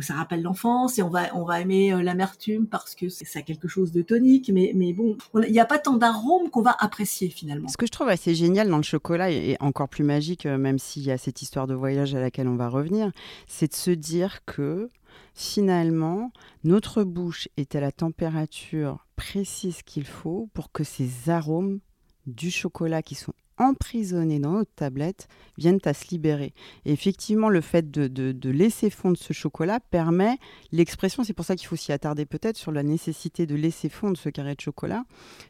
ça 0.00 0.14
rappelle 0.14 0.42
l'enfance 0.42 0.98
et 0.98 1.02
on 1.02 1.08
va 1.08 1.34
on 1.34 1.44
va 1.44 1.60
aimer 1.60 1.92
euh, 1.92 2.02
l'amertume 2.02 2.66
parce 2.66 2.94
que 2.94 3.08
ça 3.08 3.38
a 3.38 3.42
quelque 3.42 3.68
chose 3.68 3.92
de 3.92 4.02
tonique 4.02 4.50
mais 4.52 4.72
mais 4.74 4.92
bon 4.92 5.16
il 5.34 5.52
n'y 5.52 5.60
a 5.60 5.64
pas 5.64 5.78
tant 5.78 5.96
d'arômes 5.96 6.50
qu'on 6.50 6.62
va 6.62 6.76
apprécier 6.78 7.28
finalement. 7.28 7.68
Ce 7.68 7.76
que 7.76 7.86
je 7.86 7.90
trouve 7.90 8.08
assez 8.08 8.34
génial 8.34 8.68
dans 8.68 8.76
le 8.76 8.82
chocolat 8.82 9.30
et 9.30 9.56
encore 9.60 9.88
plus 9.88 10.04
magique 10.04 10.46
euh, 10.46 10.58
même 10.58 10.78
s'il 10.78 11.02
y 11.02 11.10
a 11.10 11.18
cette 11.18 11.42
histoire 11.42 11.66
de 11.66 11.74
voyage 11.74 12.14
à 12.14 12.20
laquelle 12.20 12.48
on 12.48 12.56
va 12.56 12.68
revenir, 12.68 13.10
c'est 13.46 13.68
de 13.68 13.76
se 13.76 13.90
dire 13.90 14.44
que 14.44 14.88
finalement 15.34 16.32
notre 16.64 17.02
bouche 17.02 17.48
est 17.56 17.74
à 17.74 17.80
la 17.80 17.92
température 17.92 19.06
précise 19.16 19.82
qu'il 19.82 20.06
faut 20.06 20.48
pour 20.54 20.72
que 20.72 20.84
ces 20.84 21.28
arômes 21.28 21.80
du 22.26 22.50
chocolat 22.50 23.02
qui 23.02 23.14
sont 23.14 23.34
emprisonnés 23.60 24.40
dans 24.40 24.52
notre 24.52 24.74
tablette 24.74 25.28
viennent 25.58 25.78
à 25.84 25.94
se 25.94 26.08
libérer. 26.08 26.52
Et 26.84 26.92
effectivement, 26.92 27.48
le 27.48 27.60
fait 27.60 27.90
de, 27.90 28.50
laisser 28.50 28.90
fondre 28.90 29.16
ce 29.16 29.32
chocolat 29.32 29.78
permet 29.78 30.38
l'expression, 30.72 31.22
c'est 31.22 31.34
pour 31.34 31.44
ça 31.44 31.54
qu'il 31.54 31.68
faut 31.68 31.76
s'y 31.76 31.92
attarder 31.92 32.26
peut-être 32.26 32.56
sur 32.56 32.72
la 32.72 32.82
nécessité 32.82 33.46
de 33.46 33.54
laisser 33.54 33.88
fondre 33.88 34.16
ce 34.16 34.28
carré 34.30 34.54
de 34.54 34.60
chocolat, 34.60 35.04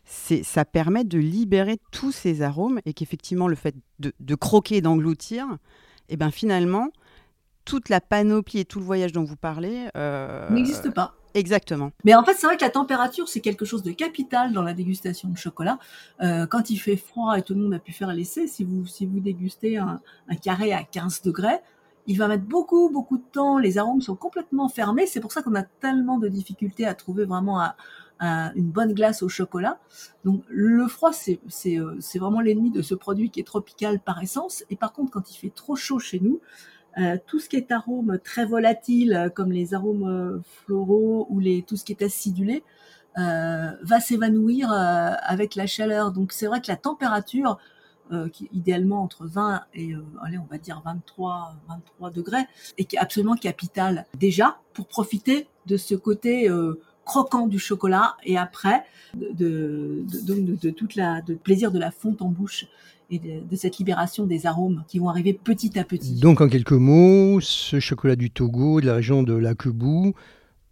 ça 0.05 0.65
permet 0.65 1.05
de 1.05 1.19
libérer 1.19 1.79
tous 1.93 2.13
ces 2.13 2.43
arômes 2.43 2.81
et 2.85 2.93
qu'effectivement 2.93 3.49
le 3.49 3.57
fait 3.57 3.75
de, 4.01 4.35
croquer 4.35 4.77
et 4.77 4.81
d'engloutir, 4.81 5.47
et 6.09 6.15
eh 6.15 6.17
ben 6.17 6.31
finalement, 6.31 6.89
toute 7.65 7.89
la 7.89 8.01
panoplie 8.01 8.61
et 8.61 8.65
tout 8.65 8.81
le 8.81 8.85
voyage 8.85 9.13
dont 9.13 9.23
vous 9.23 9.37
parlez 9.37 9.87
euh, 9.97 10.51
n'existe 10.51 10.91
pas. 10.93 11.15
Exactement. 11.35 11.93
Mais 12.05 12.15
en 12.15 12.25
fait, 12.25 12.35
c'est 12.35 12.47
vrai 12.47 12.57
que 12.57 12.65
la 12.65 12.71
température, 12.71 13.29
c'est 13.29 13.41
quelque 13.41 13.65
chose 13.65 13.83
de 13.83 13.93
capital 13.93 14.53
dans 14.53 14.63
la 14.63 14.75
dégustation 14.75 15.29
de 15.29 15.37
chocolat. 15.37 15.79
Euh, 16.23 16.47
quand 16.47 16.71
il 16.71 16.77
fait 16.77 16.97
froid 16.97 17.39
et 17.39 17.43
tout 17.43 17.55
le 17.55 17.61
monde 17.61 17.75
a 17.75 17.79
pu 17.79 17.93
faire 17.93 18.13
l'essai, 18.13 18.47
si 18.47 18.65
vous, 18.65 18.87
si 18.87 19.07
vous 19.07 19.21
dégustez 19.21 19.77
un, 19.77 20.01
carré 20.43 20.73
à 20.73 20.83
15 20.83 21.23
degrés, 21.23 21.61
il 22.07 22.19
va 22.19 22.29
mettre 22.29 22.45
beaucoup, 22.45 22.91
beaucoup 22.91 23.19
de 23.19 23.25
temps. 23.33 23.59
Les 23.59 23.79
arômes 23.79 24.01
sont 24.01 24.17
complètement 24.17 24.69
fermés. 24.69 25.07
C'est 25.07 25.21
pour 25.21 25.33
ça 25.33 25.43
qu'on 25.43 25.55
a 25.55 25.63
tellement 25.63 26.19
de 26.19 26.29
difficultés 26.29 26.87
à 26.87 26.95
trouver 26.95 27.25
vraiment 27.25 27.61
une 28.21 28.71
bonne 28.71 28.93
glace 28.93 29.23
au 29.23 29.29
chocolat. 29.29 29.79
Donc, 30.25 30.43
le 30.49 30.89
froid, 30.89 31.11
euh, 31.29 31.97
c'est 32.01 32.19
vraiment 32.19 32.41
l'ennemi 32.41 32.71
de 32.71 32.83
ce 32.83 32.95
produit 32.95 33.31
qui 33.31 33.41
est 33.41 33.45
tropical 33.45 34.01
par 34.01 34.23
essence. 34.23 34.65
Et 34.71 34.77
par 34.77 34.93
contre, 34.93 35.11
quand 35.11 35.31
il 35.31 35.37
fait 35.37 35.53
trop 35.55 35.77
chaud 35.77 35.99
chez 35.99 36.21
nous, 36.21 36.41
euh, 37.01 37.17
tout 37.27 37.39
ce 37.39 37.49
qui 37.49 37.57
est 37.57 37.73
arôme 37.73 38.19
très 38.23 38.45
volatile, 38.45 39.15
euh, 39.15 39.29
comme 39.31 39.53
les 39.53 39.75
arômes 39.75 40.09
euh, 40.09 40.39
floraux 40.65 41.27
ou 41.31 41.41
les, 41.41 41.63
tout 41.63 41.77
ce 41.77 41.85
qui 41.85 41.93
est 41.93 42.03
acidulé, 42.03 42.63
va 43.17 44.01
s'évanouir 44.01 44.73
avec 44.73 45.55
la 45.55 45.67
chaleur. 45.67 46.11
Donc 46.11 46.33
c'est 46.33 46.47
vrai 46.47 46.63
que 46.63 46.69
la 46.69 46.77
température, 46.77 47.59
qui 48.33 48.49
idéalement 48.53 49.03
entre 49.03 49.27
20 49.27 49.63
et 49.75 49.95
on 49.95 50.47
va 50.51 50.57
dire 50.57 50.81
23, 50.87 51.57
23 51.69 52.11
degrés, 52.13 52.47
est 52.79 52.97
absolument 52.97 53.35
capitale 53.35 54.07
déjà 54.17 54.59
pour 54.73 54.87
profiter 54.87 55.49
de 55.67 55.77
ce 55.77 55.95
côté 55.97 56.49
croquant 57.05 57.47
du 57.47 57.59
chocolat 57.59 58.17
et 58.23 58.39
après 58.39 58.85
de, 59.15 60.05
de, 60.25 60.71
de 60.71 61.35
plaisir 61.35 61.73
de 61.73 61.79
la 61.79 61.91
fonte 61.91 62.23
en 62.23 62.29
bouche 62.29 62.69
et 63.11 63.19
de, 63.19 63.57
cette 63.57 63.79
libération 63.79 64.27
des 64.27 64.47
arômes 64.47 64.85
qui 64.89 64.99
vont 64.99 65.09
arriver 65.09 65.33
petit 65.33 65.79
à 65.79 65.85
petit. 65.85 66.15
Donc 66.15 66.41
en 66.41 66.49
quelques 66.49 66.73
mots, 66.73 67.41
ce 67.41 67.81
chocolat 67.81 68.17
du 68.17 68.31
Togo, 68.31 68.81
de 68.81 68.87
la 68.87 68.95
région 68.95 69.23
de 69.23 69.35
Lakebou, 69.35 70.15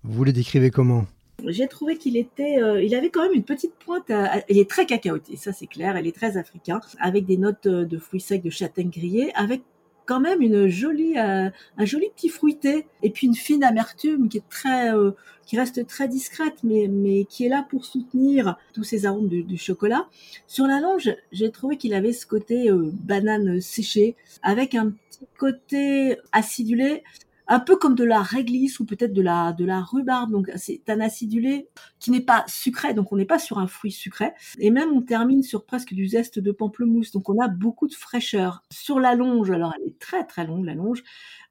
vous 0.04 0.24
le 0.24 0.32
décrivez 0.32 0.70
comment? 0.70 1.06
J'ai 1.46 1.68
trouvé 1.68 1.96
qu'il 1.96 2.16
était, 2.16 2.60
euh, 2.60 2.82
il 2.82 2.94
avait 2.94 3.10
quand 3.10 3.22
même 3.22 3.34
une 3.34 3.44
petite 3.44 3.74
pointe. 3.74 4.10
il 4.48 4.58
est 4.58 4.68
très 4.68 4.86
cacaoté, 4.86 5.36
ça 5.36 5.52
c'est 5.52 5.66
clair. 5.66 5.96
Il 5.98 6.06
est 6.06 6.16
très 6.16 6.36
africain, 6.36 6.80
avec 6.98 7.26
des 7.26 7.36
notes 7.36 7.68
de 7.68 7.98
fruits 7.98 8.20
secs, 8.20 8.42
de 8.42 8.50
châtaigne 8.50 8.90
grillée, 8.90 9.32
avec 9.34 9.62
quand 10.08 10.20
même 10.20 10.40
une 10.40 10.68
jolie, 10.68 11.18
euh, 11.18 11.50
un 11.76 11.84
joli 11.84 12.06
petit 12.16 12.30
fruité 12.30 12.86
et 13.02 13.10
puis 13.10 13.26
une 13.26 13.34
fine 13.34 13.62
amertume 13.62 14.30
qui 14.30 14.38
est 14.38 14.48
très, 14.48 14.94
euh, 14.94 15.10
qui 15.44 15.58
reste 15.58 15.86
très 15.86 16.08
discrète, 16.08 16.56
mais 16.64 16.88
mais 16.88 17.26
qui 17.26 17.44
est 17.44 17.50
là 17.50 17.66
pour 17.68 17.84
soutenir 17.84 18.56
tous 18.72 18.84
ces 18.84 19.04
arômes 19.04 19.28
du, 19.28 19.58
chocolat. 19.58 20.08
Sur 20.46 20.66
la 20.66 20.80
lange, 20.80 21.14
j'ai 21.30 21.50
trouvé 21.50 21.76
qu'il 21.76 21.92
avait 21.92 22.14
ce 22.14 22.26
côté 22.26 22.70
euh, 22.70 22.90
banane 23.04 23.60
séchée 23.60 24.16
avec 24.42 24.74
un 24.74 24.92
petit 24.92 25.26
côté 25.36 26.16
acidulé 26.32 27.04
un 27.48 27.60
peu 27.60 27.76
comme 27.76 27.94
de 27.94 28.04
la 28.04 28.22
réglisse 28.22 28.78
ou 28.78 28.86
peut-être 28.86 29.12
de 29.12 29.22
la 29.22 29.52
de 29.52 29.64
la 29.64 29.80
rhubarbe. 29.80 30.30
Donc 30.30 30.50
c'est 30.56 30.88
un 30.88 31.00
acidulé 31.00 31.68
qui 31.98 32.10
n'est 32.10 32.20
pas 32.20 32.44
sucré, 32.46 32.94
donc 32.94 33.12
on 33.12 33.16
n'est 33.16 33.24
pas 33.24 33.38
sur 33.38 33.58
un 33.58 33.66
fruit 33.66 33.92
sucré. 33.92 34.32
Et 34.58 34.70
même 34.70 34.92
on 34.92 35.02
termine 35.02 35.42
sur 35.42 35.64
presque 35.64 35.94
du 35.94 36.06
zeste 36.06 36.38
de 36.38 36.52
pamplemousse, 36.52 37.12
donc 37.12 37.28
on 37.28 37.40
a 37.40 37.48
beaucoup 37.48 37.88
de 37.88 37.94
fraîcheur. 37.94 38.62
Sur 38.70 39.00
la 39.00 39.14
longe, 39.14 39.50
alors 39.50 39.72
elle 39.78 39.88
est 39.88 39.98
très 39.98 40.24
très 40.24 40.46
longue 40.46 40.66
la 40.66 40.74
longe, 40.74 41.02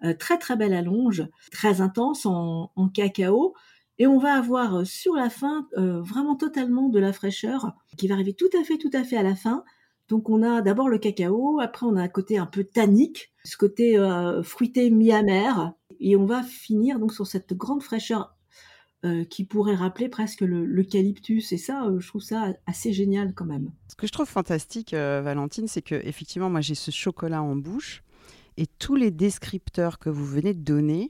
euh, 0.04 0.14
très 0.14 0.38
très 0.38 0.56
belle 0.56 0.74
allonge, 0.74 1.28
très 1.52 1.82
intense 1.82 2.26
en, 2.26 2.72
en 2.76 2.90
cacao. 2.90 3.56
Et 4.00 4.06
on 4.06 4.20
va 4.20 4.34
avoir 4.34 4.76
euh, 4.76 4.86
sur 4.86 5.16
la 5.16 5.30
fin 5.30 5.68
euh, 5.78 6.02
vraiment 6.02 6.36
totalement 6.36 6.90
de 6.90 7.00
la 7.00 7.14
fraîcheur 7.14 7.74
qui 7.98 8.08
va 8.08 8.14
arriver 8.14 8.34
tout 8.34 8.50
à 8.60 8.64
fait, 8.64 8.78
tout 8.78 8.92
à 8.94 9.04
fait 9.04 9.18
à 9.18 9.24
la 9.24 9.36
fin. 9.36 9.64
Donc 10.08 10.30
on 10.30 10.42
a 10.42 10.62
d'abord 10.62 10.90
le 10.90 10.98
cacao, 10.98 11.60
après 11.60 11.86
on 11.86 11.96
a 11.96 12.02
un 12.02 12.08
côté 12.08 12.38
un 12.38 12.46
peu 12.46 12.64
tannique, 12.64 13.34
ce 13.44 13.58
côté 13.58 13.98
fruité 14.44 14.90
mi-amer, 14.90 15.74
et 16.00 16.16
on 16.16 16.26
va 16.26 16.44
finir 16.44 17.00
donc 17.00 17.14
sur 17.14 17.28
cette 17.28 17.54
grande 17.54 17.84
fraîcheur 17.84 18.38
euh, 19.06 19.24
qui 19.26 19.44
pourrait 19.44 19.76
rappeler 19.76 20.10
presque 20.10 20.42
l'eucalyptus. 20.42 21.52
Et 21.52 21.58
ça, 21.58 21.86
euh, 21.86 22.00
je 22.00 22.08
trouve 22.08 22.24
ça 22.24 22.54
assez 22.66 22.94
génial 22.94 23.36
quand 23.36 23.46
même. 23.46 23.72
Ce 23.90 23.96
que 23.96 24.08
je 24.08 24.12
trouve 24.12 24.28
fantastique, 24.28 24.96
euh, 24.96 25.22
Valentine, 25.24 25.68
c'est 25.68 25.84
que 25.84 25.94
effectivement, 25.94 26.50
moi 26.50 26.62
j'ai 26.62 26.74
ce 26.74 26.90
chocolat 26.90 27.44
en 27.44 27.56
bouche 27.56 28.02
et 28.58 28.66
tous 28.66 28.96
les 28.96 29.12
descripteurs 29.12 30.00
que 30.00 30.10
vous 30.10 30.26
venez 30.26 30.56
de 30.56 30.62
donner. 30.62 31.10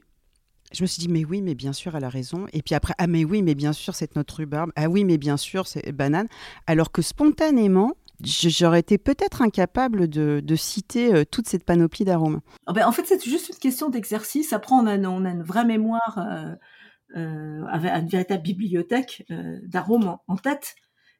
Je 0.70 0.82
me 0.82 0.86
suis 0.86 1.00
dit, 1.00 1.08
mais 1.08 1.24
oui, 1.24 1.40
mais 1.40 1.54
bien 1.54 1.72
sûr, 1.72 1.96
elle 1.96 2.04
a 2.04 2.10
raison. 2.10 2.46
Et 2.52 2.60
puis 2.60 2.74
après, 2.74 2.92
ah, 2.98 3.06
mais 3.06 3.24
oui, 3.24 3.42
mais 3.42 3.54
bien 3.54 3.72
sûr, 3.72 3.94
c'est 3.94 4.16
notre 4.16 4.36
rhubarbe. 4.36 4.70
Ah 4.76 4.90
oui, 4.90 5.04
mais 5.04 5.16
bien 5.16 5.38
sûr, 5.38 5.66
c'est 5.66 5.90
banane. 5.92 6.28
Alors 6.66 6.92
que 6.92 7.00
spontanément, 7.00 7.96
j'aurais 8.24 8.80
été 8.80 8.98
peut-être 8.98 9.42
incapable 9.42 10.08
de, 10.08 10.56
citer 10.56 11.14
euh, 11.14 11.24
toute 11.24 11.46
cette 11.48 11.64
panoplie 11.64 12.04
d'arômes. 12.04 12.40
Ah 12.66 12.72
ben, 12.72 12.86
en 12.86 12.92
fait, 12.92 13.04
c'est 13.06 13.22
juste 13.24 13.48
une 13.50 13.56
question 13.56 13.90
d'exercice. 13.90 14.52
Après, 14.52 14.74
on 14.74 14.86
a, 14.86 14.94
une 14.94 15.42
vraie 15.42 15.64
mémoire, 15.64 16.18
euh, 16.18 16.54
euh, 17.16 17.66
une 17.66 18.08
véritable 18.08 18.42
bibliothèque 18.42 19.24
d'arômes 19.62 20.16
en, 20.26 20.36
tête. 20.36 20.74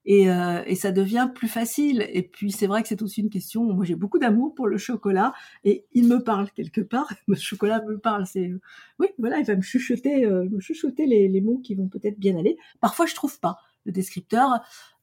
Et, 0.04 0.22
et, 0.22 0.74
ça 0.74 0.90
devient 0.90 1.28
plus 1.34 1.48
facile. 1.48 2.06
Et 2.10 2.22
puis 2.22 2.50
c'est 2.50 2.66
vrai 2.66 2.80
que 2.80 2.88
c'est 2.88 3.02
aussi 3.02 3.20
une 3.20 3.28
question. 3.28 3.64
Moi, 3.64 3.84
j'ai 3.84 3.94
beaucoup 3.94 4.18
d'amour 4.18 4.54
pour 4.54 4.66
le 4.66 4.78
chocolat 4.78 5.34
et 5.64 5.84
il 5.92 6.08
me 6.08 6.22
parle 6.22 6.50
quelque 6.52 6.80
part. 6.80 7.12
Le 7.26 7.34
chocolat 7.34 7.82
me 7.86 7.98
parle. 7.98 8.24
C'est 8.24 8.50
oui, 8.98 9.08
voilà, 9.18 9.38
il 9.38 9.44
va 9.44 9.54
me 9.54 9.60
chuchoter, 9.60 10.26
me 10.26 10.60
chuchoter 10.60 11.04
les, 11.04 11.28
les 11.28 11.40
mots 11.42 11.58
qui 11.58 11.74
vont 11.74 11.88
peut-être 11.88 12.18
bien 12.18 12.38
aller. 12.38 12.56
Parfois, 12.80 13.04
je 13.04 13.14
trouve 13.14 13.38
pas 13.38 13.58
descripteur. 13.92 14.60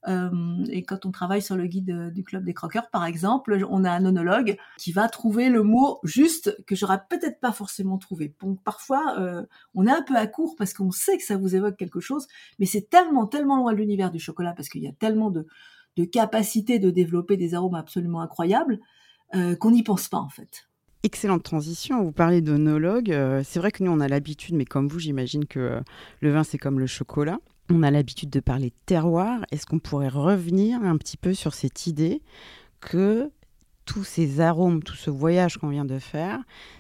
Euh, 0.07 0.63
et 0.69 0.83
quand 0.83 1.05
on 1.05 1.11
travaille 1.11 1.41
sur 1.41 1.55
le 1.55 1.65
guide 1.65 1.89
euh, 1.89 2.09
du 2.11 2.23
club 2.23 2.43
des 2.43 2.53
croqueurs, 2.53 2.89
par 2.91 3.05
exemple, 3.05 3.65
on 3.69 3.83
a 3.83 3.91
un 3.91 4.05
onologue 4.05 4.57
qui 4.77 4.91
va 4.91 5.07
trouver 5.09 5.49
le 5.49 5.63
mot 5.63 5.99
juste 6.03 6.55
que 6.67 6.75
j'aurais 6.75 7.01
peut-être 7.09 7.39
pas 7.39 7.51
forcément 7.51 7.97
trouvé. 7.97 8.35
Donc 8.41 8.61
parfois, 8.63 9.15
euh, 9.19 9.43
on 9.73 9.87
est 9.87 9.91
un 9.91 10.03
peu 10.03 10.15
à 10.15 10.27
court 10.27 10.55
parce 10.57 10.73
qu'on 10.73 10.91
sait 10.91 11.17
que 11.17 11.23
ça 11.23 11.37
vous 11.37 11.55
évoque 11.55 11.77
quelque 11.77 11.99
chose, 11.99 12.27
mais 12.59 12.65
c'est 12.65 12.89
tellement, 12.89 13.25
tellement 13.25 13.57
loin 13.57 13.73
de 13.73 13.77
l'univers 13.77 14.11
du 14.11 14.19
chocolat 14.19 14.53
parce 14.53 14.69
qu'il 14.69 14.83
y 14.83 14.87
a 14.87 14.93
tellement 14.93 15.31
de, 15.31 15.47
de 15.97 16.05
capacité 16.05 16.77
de 16.77 16.91
développer 16.91 17.37
des 17.37 17.55
arômes 17.55 17.75
absolument 17.75 18.21
incroyables 18.21 18.79
qu'on 19.59 19.71
n'y 19.71 19.83
pense 19.83 20.07
pas 20.07 20.19
en 20.19 20.29
fait. 20.29 20.69
Excellente 21.03 21.43
transition. 21.43 22.01
Vous 22.01 22.13
parlez 22.13 22.39
d'onologue. 22.39 23.13
c'est 23.43 23.59
vrai 23.59 23.71
que 23.71 23.83
nous, 23.83 23.91
on 23.91 23.99
a 23.99 24.07
l'habitude, 24.07 24.55
mais 24.55 24.63
comme 24.63 24.87
vous, 24.87 24.99
j'imagine 24.99 25.45
que 25.45 25.81
le 26.21 26.31
vin, 26.31 26.45
c'est 26.45 26.57
comme 26.57 26.79
le 26.79 26.87
chocolat. 26.87 27.39
On 27.69 27.81
a 27.83 27.89
l'habitude 27.89 28.29
de 28.29 28.39
parler 28.39 28.69
de 28.69 28.75
terroir. 28.85 29.39
Est-ce 29.51 29.65
qu'on 29.65 29.79
pourrait 29.79 30.09
revenir 30.09 30.81
un 30.83 30.97
petit 30.97 31.17
peu 31.17 31.33
sur 31.33 31.53
cette 31.53 31.87
idée 31.87 32.21
que 32.79 33.31
tous 33.85 34.03
ces 34.03 34.39
arômes, 34.39 34.83
tout 34.83 34.95
ce 34.95 35.09
voyage 35.09 35.57
qu'on 35.57 35.69
vient 35.69 35.85
de 35.85 35.99
faire, 35.99 36.39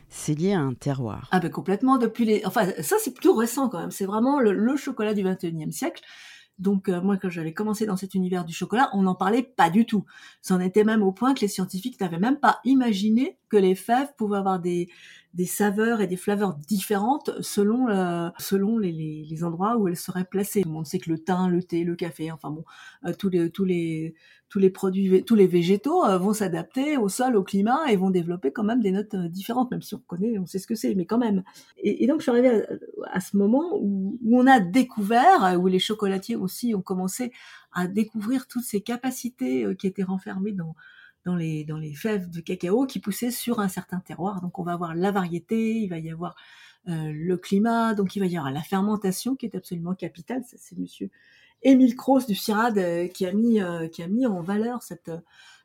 c'est 0.09 0.35
lié 0.35 0.53
à 0.53 0.59
un 0.59 0.73
terroir? 0.73 1.27
Ah 1.31 1.39
ben 1.39 1.49
complètement. 1.49 1.97
Depuis 1.97 2.25
les, 2.25 2.43
enfin 2.45 2.67
ça 2.81 2.97
c'est 2.99 3.11
plutôt 3.11 3.35
récent 3.35 3.69
quand 3.69 3.79
même. 3.79 3.91
C'est 3.91 4.05
vraiment 4.05 4.39
le, 4.39 4.75
chocolat 4.75 5.13
du 5.13 5.23
21e 5.23 5.71
siècle. 5.71 6.03
Donc 6.57 6.87
euh, 6.87 7.01
moi 7.01 7.17
quand 7.17 7.29
j'avais 7.29 7.53
commencé 7.53 7.85
dans 7.85 7.97
cet 7.97 8.15
univers 8.15 8.45
du 8.45 8.53
chocolat, 8.53 8.89
on 8.93 9.03
n'en 9.03 9.15
parlait 9.15 9.43
pas 9.43 9.69
du 9.69 9.85
tout. 9.85 10.05
C'en 10.41 10.59
était 10.59 10.83
même 10.83 11.03
au 11.03 11.11
point 11.11 11.33
que 11.33 11.41
les 11.41 11.47
scientifiques 11.47 11.99
n'avaient 11.99 12.19
même 12.19 12.39
pas 12.39 12.59
imaginé 12.63 13.37
que 13.49 13.57
les 13.57 13.75
fèves 13.75 14.13
pouvaient 14.17 14.37
avoir 14.37 14.59
des, 14.59 14.89
des 15.33 15.45
saveurs 15.45 15.99
et 16.01 16.07
des 16.07 16.15
flaveurs 16.15 16.55
différentes 16.55 17.31
selon 17.41 17.89
euh, 17.89 18.29
selon 18.39 18.77
les, 18.77 18.93
les, 18.93 19.25
les, 19.29 19.43
endroits 19.43 19.77
où 19.77 19.87
elles 19.87 19.97
seraient 19.97 20.25
placées. 20.25 20.63
On 20.65 20.85
sait 20.85 20.99
que 20.99 21.09
le 21.09 21.19
thym, 21.19 21.49
le 21.49 21.61
thé, 21.61 21.83
le 21.83 21.95
café, 21.95 22.31
enfin 22.31 22.51
bon, 22.51 22.63
euh, 23.05 23.13
tous 23.13 23.29
les 23.29 23.49
tous 23.51 23.65
les 23.65 24.15
tous 24.55 24.59
les 24.59 24.69
produits, 24.69 25.25
tous 25.25 25.35
les 25.35 25.47
végétaux 25.47 26.05
euh, 26.05 26.17
vont 26.17 26.31
s'adapter 26.31 26.95
au 26.95 27.09
sol, 27.09 27.35
au 27.35 27.43
climat 27.43 27.91
et 27.91 27.97
vont 27.97 28.09
développer 28.09 28.53
quand 28.53 28.63
même 28.63 28.79
des 28.79 28.93
notes 28.93 29.13
différentes, 29.13 29.69
même 29.69 29.81
si 29.81 29.95
on 29.95 29.99
connaît, 30.07 30.39
on 30.39 30.45
sait 30.45 30.59
ce 30.59 30.67
que 30.67 30.75
c'est, 30.75 30.95
mais 30.95 31.05
quand 31.05 31.17
même. 31.17 31.43
Et, 31.83 32.07
donc 32.07 32.19
je 32.19 32.21
suis 32.21 32.31
arrivée 32.31 32.63
à, 33.11 33.19
ce 33.19 33.35
moment 33.35 33.77
où, 33.81 34.17
on 34.31 34.47
a 34.47 34.61
découvert, 34.61 35.59
où 35.59 35.67
les 35.67 35.79
chocolatiers 35.79 36.37
aussi 36.37 36.73
ont 36.73 36.81
commencé 36.81 37.33
à 37.73 37.87
découvrir 37.87 38.47
toutes 38.47 38.63
ces 38.63 38.79
capacités 38.79 39.65
qui 39.77 39.87
étaient 39.87 40.03
renfermées 40.03 40.53
dans 40.53 41.35
les, 41.35 41.65
dans 41.65 41.77
les 41.77 41.93
fèves 41.93 42.29
de 42.29 42.39
cacao 42.39 42.85
qui 42.85 43.01
poussaient 43.01 43.31
sur 43.31 43.59
un 43.59 43.67
certain 43.67 43.99
terroir. 43.99 44.39
Donc 44.41 44.57
on 44.57 44.63
va 44.63 44.71
avoir 44.71 44.95
la 44.95 45.11
variété, 45.11 45.81
il 45.81 45.89
va 45.89 45.99
y 45.99 46.09
avoir 46.09 46.37
euh, 46.87 47.11
le 47.13 47.35
climat, 47.35 47.93
donc 47.93 48.15
il 48.15 48.21
va 48.21 48.27
y 48.27 48.37
avoir 48.37 48.53
la 48.53 48.61
fermentation 48.61 49.35
qui 49.35 49.47
est 49.47 49.55
absolument 49.55 49.95
capitale. 49.95 50.43
C'est 50.45 50.77
monsieur 50.77 51.09
Émile 51.65 51.95
Cross 51.95 52.27
du 52.27 52.35
CIRAD 52.35 52.77
euh, 52.77 53.07
qui, 53.07 53.25
a 53.25 53.33
mis, 53.33 53.59
euh, 53.59 53.89
qui 53.89 54.01
a 54.01 54.07
mis 54.07 54.25
en 54.25 54.41
valeur 54.41 54.81
cette, 54.83 55.11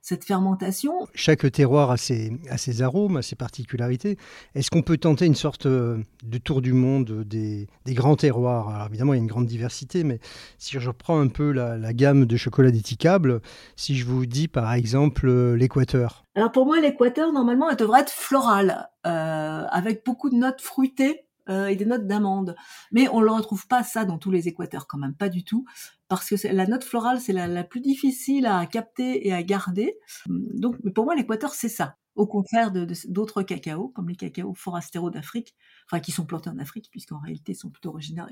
cette 0.02 0.24
fermentation. 0.24 1.06
Chaque 1.14 1.50
terroir 1.52 1.90
a 1.90 1.96
ses, 1.96 2.32
a 2.48 2.56
ses 2.56 2.82
arômes, 2.82 3.18
a 3.18 3.22
ses 3.22 3.36
particularités. 3.36 4.16
Est-ce 4.54 4.70
qu'on 4.70 4.82
peut 4.82 4.96
tenter 4.96 5.26
une 5.26 5.34
sorte 5.34 5.66
euh, 5.66 5.98
de 6.24 6.38
tour 6.38 6.62
du 6.62 6.72
monde 6.72 7.24
des, 7.24 7.68
des 7.84 7.94
grands 7.94 8.16
terroirs? 8.16 8.70
Alors 8.70 8.86
évidemment, 8.86 9.12
il 9.12 9.18
y 9.18 9.20
a 9.20 9.22
une 9.22 9.28
grande 9.28 9.46
diversité, 9.46 10.02
mais 10.02 10.18
si 10.58 10.78
je 10.80 10.88
reprends 10.88 11.20
un 11.20 11.28
peu 11.28 11.52
la, 11.52 11.76
la 11.76 11.92
gamme 11.92 12.24
de 12.24 12.36
chocolat 12.36 12.70
déticable, 12.70 13.42
si 13.76 13.94
je 13.94 14.06
vous 14.06 14.24
dis 14.26 14.48
par 14.48 14.72
exemple 14.72 15.28
euh, 15.28 15.54
l'équateur. 15.54 16.24
Alors 16.34 16.50
pour 16.50 16.64
moi, 16.64 16.80
l'équateur, 16.80 17.32
normalement, 17.32 17.68
elle 17.68 17.76
devrait 17.76 18.00
être 18.00 18.10
florale, 18.10 18.88
euh, 19.06 19.64
avec 19.70 20.04
beaucoup 20.06 20.30
de 20.30 20.36
notes 20.36 20.62
fruitées 20.62 21.26
euh, 21.50 21.66
et 21.66 21.76
des 21.76 21.84
notes 21.84 22.06
d'amande. 22.06 22.54
Mais 22.92 23.08
on 23.08 23.20
ne 23.20 23.28
retrouve 23.28 23.66
pas 23.66 23.82
ça 23.82 24.04
dans 24.04 24.18
tous 24.18 24.30
les 24.30 24.48
équateurs 24.48 24.86
quand 24.86 24.98
même, 24.98 25.14
pas 25.14 25.28
du 25.28 25.44
tout, 25.44 25.64
parce 26.08 26.28
que 26.28 26.48
la 26.48 26.66
note 26.66 26.84
florale 26.84 27.20
c'est 27.20 27.32
la, 27.32 27.64
plus 27.64 27.80
difficile 27.80 28.46
à 28.46 28.64
capter 28.66 29.26
et 29.26 29.32
à 29.32 29.42
garder. 29.42 29.98
Donc, 30.26 30.76
mais 30.84 30.92
pour 30.92 31.04
moi 31.04 31.14
l'équateur 31.14 31.54
c'est 31.54 31.68
ça. 31.68 31.96
Au 32.16 32.26
contraire 32.26 32.70
de 32.70 32.86
d'autres 33.08 33.42
cacaos, 33.42 33.88
comme 33.88 34.08
les 34.08 34.16
cacaos 34.16 34.54
forastero 34.54 35.10
d'Afrique, 35.10 35.54
enfin 35.86 36.00
qui 36.00 36.12
sont 36.12 36.26
plantés 36.26 36.50
en 36.50 36.58
Afrique, 36.58 36.88
puisqu'en 36.90 37.18
réalité 37.18 37.52
ils 37.52 37.56
sont 37.56 37.70
plutôt 37.70 37.90
originaires, 37.90 38.28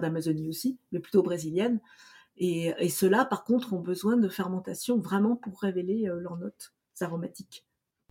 d'Amazonie 0.00 0.48
aussi, 0.48 0.78
mais 0.92 1.00
plutôt 1.00 1.22
brésiliennes. 1.22 1.80
Et, 2.36 2.74
ceux-là, 2.88 3.24
par 3.24 3.44
contre, 3.44 3.74
ont 3.74 3.80
besoin 3.80 4.16
de 4.16 4.28
fermentation 4.28 4.98
vraiment 4.98 5.36
pour 5.36 5.60
révéler 5.60 6.08
euh, 6.08 6.18
leurs 6.18 6.36
notes 6.36 6.72
aromatiques. 7.00 7.64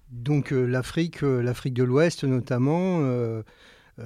Donc 0.10 0.54
euh, 0.54 0.66
l'Afrique, 0.66 1.22
l'Afrique 1.22 1.74
de 1.74 1.84
l'Ouest 1.84 2.24
notamment, 2.24 3.02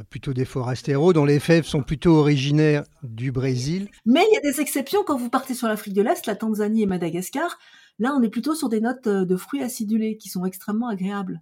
plutôt 0.10 0.34
des 0.34 0.46
forastero, 0.46 1.13
dont 1.13 1.25
les 1.25 1.39
fèves 1.39 1.65
sont 1.65 1.82
plutôt 1.82 2.17
originaires 2.17 2.84
du 3.03 3.32
Brésil. 3.32 3.89
Mais 4.06 4.25
il 4.29 4.34
y 4.34 4.38
a 4.38 4.51
des 4.51 4.62
exceptions 4.62 5.03
quand 5.06 5.17
vous 5.17 5.29
partez 5.29 5.53
sur 5.53 5.67
l'Afrique 5.67 5.94
de 5.94 6.01
l'Est, 6.01 6.25
la 6.25 6.36
Tanzanie 6.36 6.84
et 6.84 6.86
Madagascar. 6.86 7.58
Là, 8.00 8.13
on 8.17 8.21
est 8.21 8.30
plutôt 8.30 8.54
sur 8.54 8.69
des 8.69 8.82
notes 8.82 9.08
euh, 9.08 9.26
de 9.26 9.36
fruits 9.36 9.63
acidulés 9.63 10.17
qui 10.17 10.30
sont 10.30 10.45
extrêmement 10.45 10.88
agréables. 10.88 11.41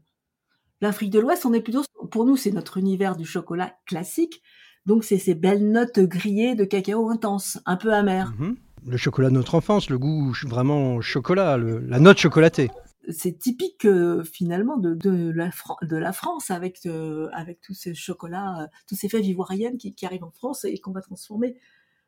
L'Afrique 0.82 1.10
de 1.10 1.20
l'Ouest, 1.20 1.46
on 1.46 1.54
est 1.54 1.62
plutôt, 1.62 1.84
pour 2.12 2.26
nous, 2.26 2.38
c'est 2.38 2.52
notre 2.52 2.78
univers 2.78 3.16
du 3.16 3.26
chocolat 3.26 3.74
classique. 3.86 4.42
Donc, 4.86 5.04
c'est 5.04 5.18
ces 5.18 5.36
belles 5.36 5.70
notes 5.70 6.00
grillées 6.00 6.56
de 6.56 6.64
cacao 6.64 7.10
intense, 7.10 7.60
un 7.66 7.76
peu 7.76 7.94
amères. 7.94 8.34
Mhm. 8.38 8.56
Le 8.88 8.98
chocolat 8.98 9.30
de 9.30 9.34
notre 9.34 9.56
enfance, 9.56 9.90
le 9.90 9.98
goût 9.98 10.32
vraiment 10.46 11.02
chocolat, 11.02 11.58
la 11.58 12.00
note 12.00 12.20
chocolatée 12.20 12.70
c'est 13.10 13.38
typique 13.38 13.86
euh, 13.86 14.24
finalement 14.24 14.78
de, 14.78 15.32
la 15.32 16.12
France 16.14 16.52
avec 16.52 16.80
euh, 16.86 17.30
tous 17.62 17.74
ces 17.74 17.94
chocolats, 17.94 18.64
euh, 18.64 18.68
tous 18.88 18.96
ces 18.96 19.10
fèves 19.10 19.26
ivoiriennes 19.26 19.78
qui, 19.78 19.94
arrivent 20.06 20.24
en 20.24 20.32
France 20.32 20.66
et 20.66 20.78
qu'on 20.80 20.92
va 20.92 21.02
transformer. 21.02 21.56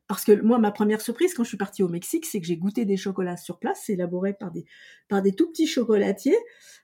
Parce 0.08 0.24
que 0.24 0.42
moi, 0.42 0.58
ma 0.58 0.72
première 0.72 1.02
surprise 1.02 1.34
quand 1.34 1.44
je 1.44 1.50
suis 1.50 1.58
partie 1.58 1.84
au 1.84 1.90
Mexique, 1.90 2.26
c'est 2.26 2.40
que 2.40 2.48
j'ai 2.48 2.56
goûté 2.56 2.86
des 2.86 2.96
chocolats 2.96 3.36
sur 3.36 3.60
place, 3.60 3.90
élaborés 3.90 4.34
par 4.34 4.52
des 4.52 4.66
par 5.10 5.22
des 5.22 5.34
tout 5.34 5.50
petits 5.50 5.68
chocolatiers, 5.68 6.38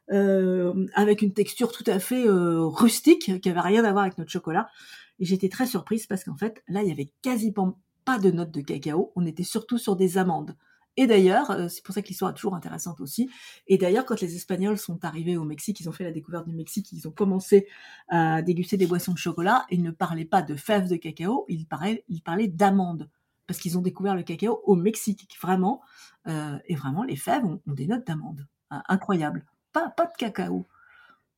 avec 0.10 1.22
une 1.22 1.34
texture 1.34 1.72
tout 1.72 1.86
à 1.88 2.00
fait 2.00 2.26
rustique, 2.28 3.40
qui 3.40 3.50
avait 3.50 3.62
rien 3.62 3.86
à 3.86 3.92
voir 3.94 4.04
avec 4.04 4.18
notre 4.18 4.32
chocolat. 4.32 4.68
Et 5.20 5.26
j'étais 5.26 5.48
très 5.48 5.68
surprise 5.68 6.06
parce 6.06 6.26
qu'en 6.26 6.36
fait, 6.36 6.62
là, 6.68 6.82
il 6.82 6.90
y 6.90 6.92
avait 6.92 7.14
quasiment 7.22 7.80
pas 8.04 8.20
de 8.20 8.30
notes 8.30 8.52
de 8.52 8.60
cacao. 8.60 9.14
On 9.16 9.26
était 9.26 9.44
surtout 9.44 9.78
sur 9.78 9.96
des 9.96 10.18
amandes. 10.18 10.58
Et 10.96 11.08
d'ailleurs, 11.08 11.52
euh, 11.52 11.68
c'est 11.70 11.84
pour 11.84 11.94
ça 11.94 12.02
que 12.02 12.08
l'histoire 12.08 12.32
est 12.32 12.36
toujours 12.36 12.56
intéressante 12.56 13.02
aussi. 13.02 13.30
Et 13.68 13.78
d'ailleurs, 13.78 14.06
quand 14.06 14.22
les 14.22 14.36
Espagnols 14.36 14.78
sont 14.78 15.04
arrivés 15.06 15.38
au 15.38 15.44
Mexique, 15.44 15.80
ils 15.80 15.90
ont 15.90 15.92
fait 15.92 16.04
la 16.04 16.12
découverte 16.12 16.48
du 16.48 16.56
Mexique, 16.56 16.92
ils 16.92 17.08
ont 17.08 17.12
commencé 17.12 17.68
à 18.10 18.42
déguster 18.42 18.78
des 18.78 18.86
boissons 18.86 19.14
de 19.14 19.18
chocolat. 19.18 19.66
Ils 19.72 19.82
ne 19.82 19.92
parlaient 19.92 20.26
pas 20.26 20.42
de 20.42 20.56
fèves 20.56 20.90
de 20.90 20.96
cacao, 20.96 21.46
ils 21.50 21.66
parlaient, 21.68 22.48
d'amandes 22.48 23.10
parce 23.48 23.60
qu'ils 23.60 23.78
ont 23.78 23.82
découvert 23.82 24.16
le 24.16 24.24
cacao 24.24 24.62
au 24.66 24.76
Mexique, 24.76 25.28
vraiment. 25.42 25.82
Euh, 26.28 26.58
et 26.68 26.76
vraiment, 26.76 27.04
les 27.04 27.18
fèves 27.18 27.44
ont, 27.44 27.60
des 27.68 27.88
notes 27.88 28.08
d'amande, 28.08 28.48
hein, 28.70 28.84
incroyables. 28.88 29.46
Pas, 29.74 29.90
pas 29.90 30.06
de 30.06 30.14
cacao. 30.18 30.68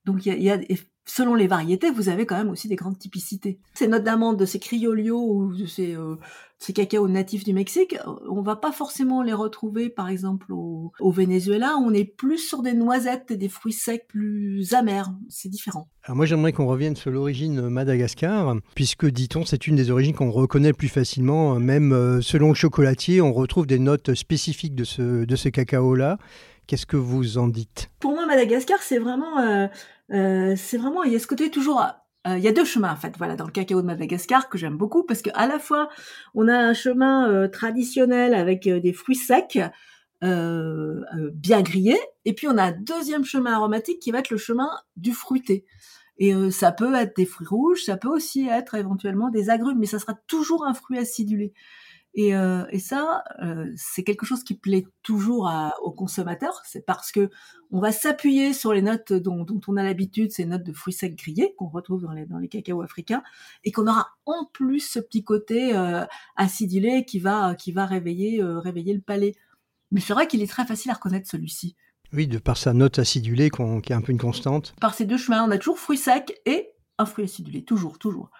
Donc 0.06 0.26
il 0.26 0.42
y 0.42 0.50
a, 0.50 0.60
selon 1.06 1.36
les 1.36 1.48
variétés, 1.48 1.92
vous 1.92 2.10
avez 2.10 2.26
quand 2.26 2.38
même 2.38 2.50
aussi 2.50 2.68
des 2.68 2.76
grandes 2.76 2.98
typicités. 2.98 3.60
Ces 3.74 3.88
notes 3.88 4.04
d'amande 4.04 4.38
de 4.38 4.46
ces 4.46 4.60
criollos 4.60 5.24
ou 5.24 5.56
de 5.56 5.66
ces, 5.66 5.96
euh, 5.96 6.16
ces 6.58 6.74
cacao 6.74 7.08
natifs 7.08 7.44
du 7.44 7.54
Mexique, 7.54 7.96
on 8.28 8.42
va 8.42 8.56
pas 8.56 8.72
forcément 8.72 9.22
les 9.22 9.34
retrouver, 9.34 9.90
par 9.90 10.10
exemple, 10.10 10.52
au, 10.52 10.92
au, 11.00 11.12
Venezuela. 11.12 11.76
On 11.84 11.94
est 11.94 12.06
plus 12.06 12.40
sur 12.40 12.64
des 12.64 12.74
noisettes 12.74 13.32
et 13.32 13.38
des 13.38 13.50
fruits 13.50 13.74
secs 13.74 14.08
plus 14.08 14.74
amers. 14.74 15.12
C'est 15.30 15.50
différent. 15.50 15.88
Alors 16.04 16.18
moi, 16.18 16.26
j'aimerais 16.26 16.54
qu'on 16.54 16.68
revienne 16.68 16.96
sur 16.96 17.12
l'origine 17.12 17.70
Madagascar, 17.70 18.56
puisque, 18.74 19.06
dit-on, 19.06 19.46
c'est 19.46 19.68
une 19.68 19.76
des 19.76 19.92
origines 19.92 20.16
qu'on 20.16 20.32
reconnaît 20.32 20.74
plus 20.74 20.90
facilement. 20.90 21.60
Même 21.60 21.94
euh, 21.94 22.22
selon 22.22 22.50
le 22.50 22.56
chocolatier, 22.56 23.22
on 23.22 23.32
retrouve 23.32 23.68
des 23.68 23.80
notes 23.80 24.16
spécifiques 24.16 24.76
de 24.76 24.84
ce, 24.84 25.26
de 25.26 25.36
ce 25.36 25.50
cacao-là. 25.50 26.18
Qu'est-ce 26.68 26.86
que 26.86 26.98
vous 26.98 27.38
en 27.38 27.48
dites? 27.48 27.92
Pour 28.00 28.12
moi, 28.12 28.26
Madagascar, 28.26 28.82
c'est 28.82 28.98
vraiment, 28.98 29.40
euh, 29.40 29.68
euh, 30.12 30.56
c'est 30.58 30.78
vraiment, 30.78 31.04
il 31.04 31.14
y 31.14 31.16
a 31.16 31.20
ce 31.20 31.28
côté 31.28 31.52
toujours 31.52 31.82
euh, 32.28 32.38
il 32.40 32.44
y 32.44 32.48
a 32.48 32.52
deux 32.52 32.66
chemins 32.66 32.92
en 32.92 32.96
fait, 32.96 33.14
voilà, 33.20 33.36
dans 33.36 33.46
le 33.46 33.52
cacao 33.52 33.82
de 33.82 33.86
Madagascar 33.86 34.50
que 34.50 34.58
j'aime 34.58 34.78
beaucoup 34.78 35.04
parce 35.04 35.22
que 35.22 35.30
à 35.36 35.46
la 35.46 35.60
fois 35.60 35.90
on 36.34 36.48
a 36.48 36.58
un 36.58 36.74
chemin 36.74 37.48
traditionnel 37.50 38.34
avec 38.34 38.68
des 38.68 38.94
fruits 38.94 39.16
secs 39.16 39.60
bien 40.24 41.62
grillés, 41.62 42.00
et 42.26 42.34
puis 42.34 42.48
on 42.48 42.58
a 42.58 42.64
un 42.64 42.72
deuxième 42.72 43.26
chemin 43.26 43.54
aromatique 43.54 44.00
qui 44.00 44.10
va 44.10 44.20
être 44.20 44.32
le 44.32 44.38
chemin 44.38 44.72
du 44.98 45.14
fruité. 45.14 45.66
Et 46.18 46.34
ça 46.50 46.72
peut 46.72 46.96
être 46.96 47.16
des 47.16 47.28
fruits 47.28 47.46
rouges, 47.46 47.84
ça 47.84 47.96
peut 47.96 48.10
aussi 48.10 48.48
être 48.48 48.74
éventuellement 48.74 49.30
des 49.30 49.52
agrumes, 49.52 49.78
mais 49.78 49.86
ça 49.86 50.00
sera 50.00 50.16
toujours 50.26 50.66
un 50.66 50.74
fruit 50.74 50.98
acidulé. 50.98 51.54
Et, 52.18 52.34
euh, 52.34 52.66
et 52.70 52.80
ça, 52.80 53.24
euh, 53.44 53.70
c'est 53.76 54.04
quelque 54.04 54.26
chose 54.26 54.44
qui 54.44 54.56
plaît 54.56 54.86
toujours 55.04 55.50
à, 55.50 55.74
aux 55.84 55.92
consommateurs. 55.92 56.62
C'est 56.64 56.86
parce 56.86 57.12
que 57.12 57.30
on 57.72 57.82
va 57.82 57.92
s'appuyer 57.92 58.54
sur 58.54 58.72
les 58.74 58.82
notes 58.82 59.12
dont, 59.12 59.44
dont 59.44 59.60
on 59.68 59.76
a 59.76 59.84
l'habitude, 59.84 60.32
ces 60.32 60.46
notes 60.46 60.64
de 60.64 60.72
fruits 60.72 60.94
secs 60.94 61.14
grillés 61.14 61.54
qu'on 61.58 61.68
retrouve 61.68 62.04
dans 62.04 62.14
les, 62.14 62.26
dans 62.26 62.38
les 62.38 62.48
cacaos 62.48 62.82
africains, 62.82 63.22
et 63.66 63.72
qu'on 63.74 63.88
aura 63.88 64.12
en 64.26 64.46
plus 64.54 64.80
ce 64.80 65.00
petit 65.00 65.26
côté 65.26 65.76
euh, 65.76 66.06
acidulé 66.38 67.04
qui 67.04 67.20
va 67.20 67.54
qui 67.56 67.74
va 67.74 67.86
réveiller 67.86 68.42
réveiller 68.42 68.94
le 68.94 69.02
palais. 69.02 69.36
Mais 69.92 70.00
c'est 70.00 70.14
vrai 70.14 70.28
qu'il 70.28 70.42
est 70.42 70.48
très 70.48 70.66
facile 70.66 70.92
à 70.92 70.94
reconnaître 70.94 71.30
celui-ci. 71.30 71.76
Oui, 72.14 72.28
de 72.28 72.38
par 72.38 72.56
sa 72.56 72.74
note 72.74 72.98
acidulée 72.98 73.50
qui 73.50 73.62
est 73.62 73.96
un 73.96 74.02
peu 74.02 74.14
une 74.14 74.18
constante. 74.18 74.74
Par 74.80 74.94
ces 74.94 75.06
deux 75.06 75.18
chemins, 75.18 75.44
on 75.44 75.52
a 75.52 75.58
toujours 75.58 75.80
fruits 75.80 75.98
secs 75.98 76.40
et 76.46 76.70
un 76.98 77.06
fruit 77.06 77.26
acidulé, 77.26 77.64
toujours, 77.66 78.00
toujours. 78.00 78.32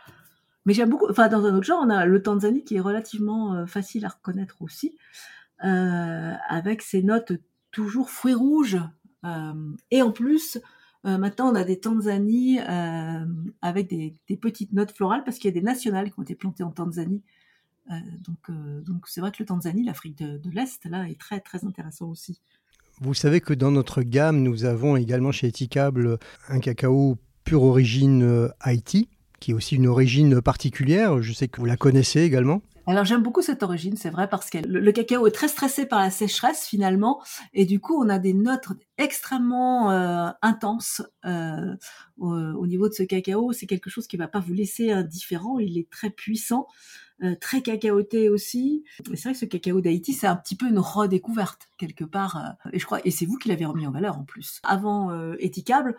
Mais 0.66 0.74
j'aime 0.74 0.90
beaucoup, 0.90 1.10
enfin 1.10 1.28
dans 1.28 1.46
un 1.46 1.56
autre 1.56 1.66
genre, 1.66 1.82
on 1.84 1.90
a 1.90 2.06
le 2.06 2.22
Tanzanie 2.22 2.64
qui 2.64 2.76
est 2.76 2.80
relativement 2.80 3.54
euh, 3.54 3.66
facile 3.66 4.06
à 4.06 4.10
reconnaître 4.10 4.62
aussi, 4.62 4.98
avec 5.60 6.82
ces 6.82 7.02
notes 7.02 7.34
toujours 7.72 8.10
fruits 8.10 8.34
rouges. 8.34 8.78
et 9.90 10.02
en 10.02 10.12
plus, 10.12 10.60
maintenant, 11.04 11.52
on 11.52 11.56
a 11.56 11.64
des 11.64 11.80
Tanzanies 11.80 12.60
avec 13.62 13.88
des, 13.88 14.38
petites 14.38 14.74
notes 14.74 14.92
florales 14.92 15.24
parce 15.24 15.38
qu'il 15.38 15.50
y 15.50 15.54
a 15.54 15.60
des 15.60 15.66
nationales 15.66 16.12
qui 16.12 16.20
ont 16.20 16.24
été 16.24 16.36
plantées 16.36 16.64
en 16.64 16.72
Tanzanie. 16.72 17.24
donc, 17.90 18.52
donc 18.84 19.08
c'est 19.08 19.22
vrai 19.22 19.32
que 19.32 19.38
le 19.40 19.46
Tanzanie, 19.46 19.84
l'Afrique 19.84 20.18
de, 20.18 20.38
de 20.38 20.50
l'Est, 20.52 20.86
là, 20.86 21.08
est 21.10 21.20
très 21.20 21.40
très 21.40 21.66
intéressant 21.66 22.10
aussi. 22.10 22.42
Vous 23.02 23.14
savez 23.14 23.42
que 23.42 23.54
dans 23.54 23.72
notre 23.72 24.04
gamme, 24.04 24.42
nous 24.42 24.64
avons 24.64 24.96
également 24.96 25.34
chez 25.34 25.48
Eticable 25.48 26.18
un 26.48 26.60
cacao 26.60 27.18
pure 27.44 27.64
origine 27.64 28.24
euh, 28.24 28.48
Haïti, 28.62 29.10
qui 29.46 29.54
aussi 29.54 29.76
une 29.76 29.86
origine 29.86 30.42
particulière. 30.42 31.22
Je 31.22 31.32
sais 31.32 31.48
que 31.48 31.60
vous 31.60 31.68
la 31.68 31.78
connaissez 31.78 32.22
également. 32.22 32.64
Alors 32.88 33.06
j'aime 33.06 33.22
beaucoup 33.22 33.44
cette 33.44 33.62
origine, 33.62 33.96
c'est 33.96 34.10
vrai, 34.10 34.28
parce 34.28 34.50
que 34.50 34.58
le, 34.58 34.92
cacao 34.92 35.28
est 35.28 35.32
très 35.32 35.48
stressé 35.48 35.86
par 35.86 36.00
la 36.00 36.10
sécheresse 36.10 36.66
finalement, 36.66 37.22
et 37.54 37.66
du 37.66 37.80
coup 37.80 37.96
on 37.96 38.10
a 38.10 38.18
des 38.18 38.34
notes 38.34 38.68
extrêmement 38.98 39.92
euh, 39.92 40.30
intenses 40.42 41.04
euh, 41.26 41.76
au, 42.18 42.66
niveau 42.66 42.90
de 42.90 42.94
ce 42.96 43.04
cacao. 43.04 43.54
C'est 43.54 43.68
quelque 43.68 43.92
chose 43.92 44.08
qui 44.08 44.18
va 44.18 44.28
pas 44.28 44.40
vous 44.40 44.54
laisser 44.54 44.92
indifférent. 44.92 45.60
Il 45.60 45.78
est 45.78 45.92
très 45.92 46.10
puissant. 46.10 46.66
Euh, 47.24 47.36
très 47.40 47.62
cacaoté 47.62 48.30
aussi. 48.30 48.84
C'est 48.98 49.24
vrai 49.24 49.34
que 49.34 49.40
ce 49.40 49.46
cacao 49.46 49.80
d'Haïti, 49.80 50.12
c'est 50.12 50.28
un 50.28 50.36
petit 50.36 50.56
peu 50.56 50.68
une 50.68 50.80
redécouverte 50.80 51.70
quelque 51.78 52.04
part. 52.04 52.56
Et 52.74 52.80
je 52.80 52.86
crois, 52.86 53.00
et 53.06 53.12
c'est 53.12 53.26
vous 53.26 53.38
qui 53.38 53.48
l'avez 53.50 53.66
remis 53.66 53.86
en 53.88 53.92
valeur 53.92 54.18
en 54.18 54.24
plus. 54.24 54.60
Avant 54.64 55.34
Éticable, 55.38 55.96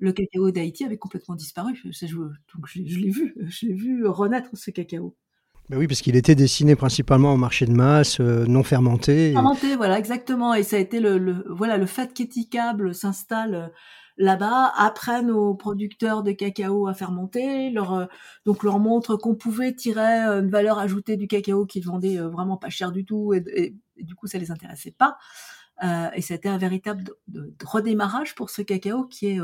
le 0.00 0.12
cacao 0.12 0.50
d'Haïti 0.50 0.84
avait 0.84 0.98
complètement 0.98 1.36
disparu. 1.36 1.74
Je, 1.74 2.16
donc 2.16 2.66
je, 2.66 2.80
l'ai 2.98 3.10
vu, 3.10 3.34
je 3.48 3.66
l'ai 3.66 3.74
vu 3.74 4.06
renaître 4.06 4.50
ce 4.54 4.70
cacao. 4.70 5.16
Ben 5.68 5.78
oui, 5.78 5.86
parce 5.86 6.00
qu'il 6.00 6.16
était 6.16 6.34
dessiné 6.34 6.74
principalement 6.74 7.32
en 7.32 7.36
marché 7.36 7.64
de 7.64 7.72
masse, 7.72 8.18
non 8.18 8.64
fermenté. 8.64 9.32
Fermenté, 9.32 9.76
voilà, 9.76 10.00
exactement. 10.00 10.52
Et 10.52 10.64
ça 10.64 10.74
a 10.76 10.78
été 10.80 10.98
le, 10.98 11.16
le 11.16 11.44
voilà 11.48 11.76
le 11.76 11.86
fait 11.86 12.12
qu'Éticable 12.12 12.92
s'installe 12.92 13.70
là-bas 14.20 14.72
apprennent 14.76 15.30
aux 15.30 15.54
producteurs 15.54 16.22
de 16.22 16.32
cacao 16.32 16.86
à 16.86 16.94
fermenter, 16.94 17.70
leur 17.70 17.94
euh, 17.94 18.06
donc 18.44 18.62
leur 18.62 18.78
montre 18.78 19.16
qu'on 19.16 19.34
pouvait 19.34 19.74
tirer 19.74 20.24
euh, 20.26 20.40
une 20.40 20.50
valeur 20.50 20.78
ajoutée 20.78 21.16
du 21.16 21.26
cacao 21.26 21.64
qu'ils 21.64 21.86
vendaient 21.86 22.18
euh, 22.18 22.28
vraiment 22.28 22.58
pas 22.58 22.68
cher 22.68 22.92
du 22.92 23.06
tout 23.06 23.32
et, 23.32 23.74
du 23.96 24.14
coup 24.14 24.26
ça 24.26 24.38
les 24.38 24.50
intéressait 24.50 24.94
pas. 24.96 25.16
Euh, 25.82 26.10
et 26.14 26.20
c'était 26.22 26.48
un 26.48 26.58
véritable 26.58 27.04
redémarrage 27.64 28.34
pour 28.34 28.50
ce 28.50 28.62
cacao 28.62 29.06
qui 29.06 29.26
est 29.26 29.38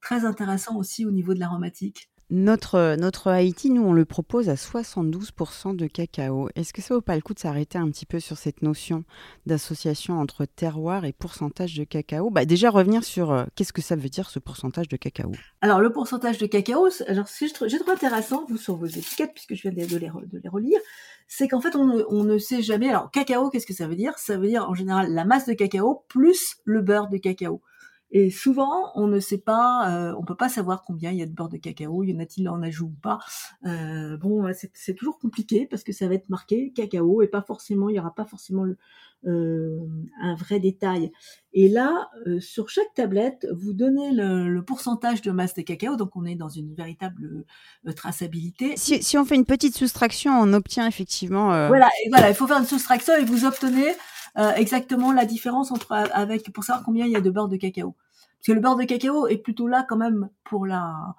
très 0.00 0.24
intéressant 0.24 0.76
aussi 0.76 1.06
au 1.06 1.10
niveau 1.10 1.34
de 1.34 1.40
l'aromatique. 1.40 2.10
Notre, 2.28 2.96
notre 2.98 3.28
Haïti, 3.30 3.70
nous, 3.70 3.84
on 3.84 3.92
le 3.92 4.04
propose 4.04 4.48
à 4.48 4.54
72% 4.54 5.76
de 5.76 5.86
cacao. 5.86 6.48
Est-ce 6.56 6.72
que 6.72 6.82
ça 6.82 6.92
vaut 6.92 7.00
pas 7.00 7.14
le 7.14 7.20
coup 7.20 7.34
de 7.34 7.38
s'arrêter 7.38 7.78
un 7.78 7.88
petit 7.88 8.04
peu 8.04 8.18
sur 8.18 8.36
cette 8.36 8.62
notion 8.62 9.04
d'association 9.46 10.18
entre 10.18 10.44
terroir 10.44 11.04
et 11.04 11.12
pourcentage 11.12 11.76
de 11.76 11.84
cacao? 11.84 12.30
Bah, 12.30 12.44
Déjà, 12.44 12.70
revenir 12.70 13.04
sur 13.04 13.30
euh, 13.30 13.44
qu'est-ce 13.54 13.72
que 13.72 13.80
ça 13.80 13.94
veut 13.94 14.08
dire 14.08 14.28
ce 14.28 14.40
pourcentage 14.40 14.88
de 14.88 14.96
cacao? 14.96 15.30
Alors, 15.60 15.78
le 15.80 15.92
pourcentage 15.92 16.38
de 16.38 16.46
cacao, 16.46 16.88
alors, 17.06 17.26
j'ai 17.28 17.48
trouvé 17.78 17.92
intéressant, 17.92 18.44
vous, 18.48 18.56
sur 18.56 18.74
vos 18.74 18.86
étiquettes, 18.86 19.32
puisque 19.32 19.54
je 19.54 19.68
viens 19.68 19.86
de 19.86 19.96
les, 19.96 20.48
relire, 20.48 20.80
c'est 21.28 21.46
qu'en 21.46 21.60
fait, 21.60 21.76
on, 21.76 22.24
ne 22.24 22.38
sait 22.38 22.60
jamais. 22.60 22.88
Alors, 22.88 23.12
cacao, 23.12 23.50
qu'est-ce 23.50 23.66
que 23.66 23.74
ça 23.74 23.86
veut 23.86 23.94
dire? 23.94 24.18
Ça 24.18 24.36
veut 24.36 24.48
dire, 24.48 24.68
en 24.68 24.74
général, 24.74 25.14
la 25.14 25.24
masse 25.24 25.46
de 25.46 25.54
cacao 25.54 26.04
plus 26.08 26.56
le 26.64 26.82
beurre 26.82 27.08
de 27.08 27.18
cacao. 27.18 27.62
Et 28.10 28.30
souvent, 28.30 28.92
on 28.94 29.08
ne 29.08 29.18
sait 29.18 29.38
pas, 29.38 29.90
euh, 29.90 30.14
on 30.18 30.24
peut 30.24 30.36
pas 30.36 30.48
savoir 30.48 30.84
combien 30.84 31.10
il 31.10 31.18
y 31.18 31.22
a 31.22 31.26
de 31.26 31.32
beurre 31.32 31.48
de 31.48 31.56
cacao, 31.56 32.04
y 32.04 32.14
en 32.14 32.20
a-t-il 32.20 32.48
en 32.48 32.62
ajout 32.62 32.86
ou 32.86 33.00
pas. 33.02 33.18
Euh, 33.66 34.16
bon, 34.16 34.50
c'est 34.74 34.94
toujours 34.94 35.18
compliqué 35.18 35.66
parce 35.66 35.82
que 35.82 35.92
ça 35.92 36.06
va 36.08 36.14
être 36.14 36.28
marqué 36.28 36.72
cacao 36.72 37.22
et 37.22 37.28
pas 37.28 37.42
forcément, 37.42 37.88
il 37.88 37.96
y 37.96 37.98
aura 37.98 38.14
pas 38.14 38.24
forcément 38.24 38.62
le, 38.62 38.78
euh, 39.26 39.80
un 40.22 40.36
vrai 40.36 40.60
détail. 40.60 41.10
Et 41.52 41.68
là, 41.68 42.10
euh, 42.28 42.38
sur 42.38 42.68
chaque 42.68 42.94
tablette, 42.94 43.48
vous 43.52 43.72
donnez 43.72 44.12
le, 44.12 44.48
le, 44.48 44.64
pourcentage 44.64 45.20
de 45.20 45.32
masse 45.32 45.54
de 45.54 45.62
cacao, 45.62 45.96
donc 45.96 46.14
on 46.14 46.24
est 46.26 46.36
dans 46.36 46.48
une 46.48 46.72
véritable 46.74 47.44
euh, 47.86 47.92
traçabilité. 47.92 48.76
Si, 48.76 49.02
si, 49.02 49.18
on 49.18 49.24
fait 49.24 49.34
une 49.34 49.46
petite 49.46 49.76
soustraction, 49.76 50.30
on 50.38 50.52
obtient 50.52 50.86
effectivement. 50.86 51.46
Voilà, 51.66 51.88
et 52.04 52.08
voilà, 52.10 52.28
il 52.28 52.36
faut 52.36 52.46
faire 52.46 52.58
une 52.58 52.66
soustraction 52.66 53.14
et 53.16 53.24
vous 53.24 53.44
obtenez 53.44 53.94
euh, 54.38 54.52
exactement 54.54 55.12
la 55.12 55.24
différence 55.24 55.70
entre 55.70 55.92
avec 55.92 56.52
pour 56.52 56.62
savoir 56.64 56.84
combien 56.84 57.06
il 57.06 57.12
y 57.12 57.16
a 57.16 57.20
de 57.20 57.30
beurre 57.30 57.48
de 57.48 57.56
cacao. 57.56 57.96
Parce 58.38 58.48
que 58.48 58.52
le 58.52 58.60
beurre 58.60 58.76
de 58.76 58.84
cacao 58.84 59.26
est 59.28 59.38
plutôt 59.38 59.66
là 59.66 59.84
quand 59.88 59.96
même 59.96 60.28
pour 60.44 60.66
la 60.66 61.16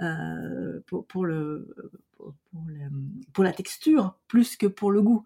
euh, 0.00 0.80
pour, 0.86 1.24
le, 1.24 1.74
pour, 3.32 3.44
la 3.44 3.52
texture 3.52 4.16
plus 4.28 4.56
que 4.56 4.66
pour 4.66 4.90
le 4.90 5.02
goût. 5.02 5.24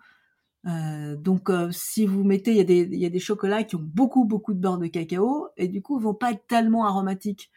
Euh, 0.67 1.17
donc 1.17 1.51
si 1.71 2.07
vous 2.07 2.23
mettez, 2.25 2.53
il 2.53 2.57
y, 2.59 2.61
a 2.61 2.65
des, 2.65 2.89
y 2.97 3.07
a 3.07 3.11
des 3.11 3.19
chocolats 3.19 3.65
qui 3.65 3.77
ont 3.77 3.83
beaucoup 3.83 4.25
beaucoup 4.25 4.55
de 4.55 4.59
beurre 4.61 4.79
de 4.79 4.87
cacao 4.87 5.49
et 5.57 5.69
du 5.69 5.83
coup 5.83 5.99
ils 5.99 6.03
vont 6.03 6.15
pas 6.15 6.33
être 6.33 6.47
tellement 6.47 6.85
aromatiques. 6.85 7.51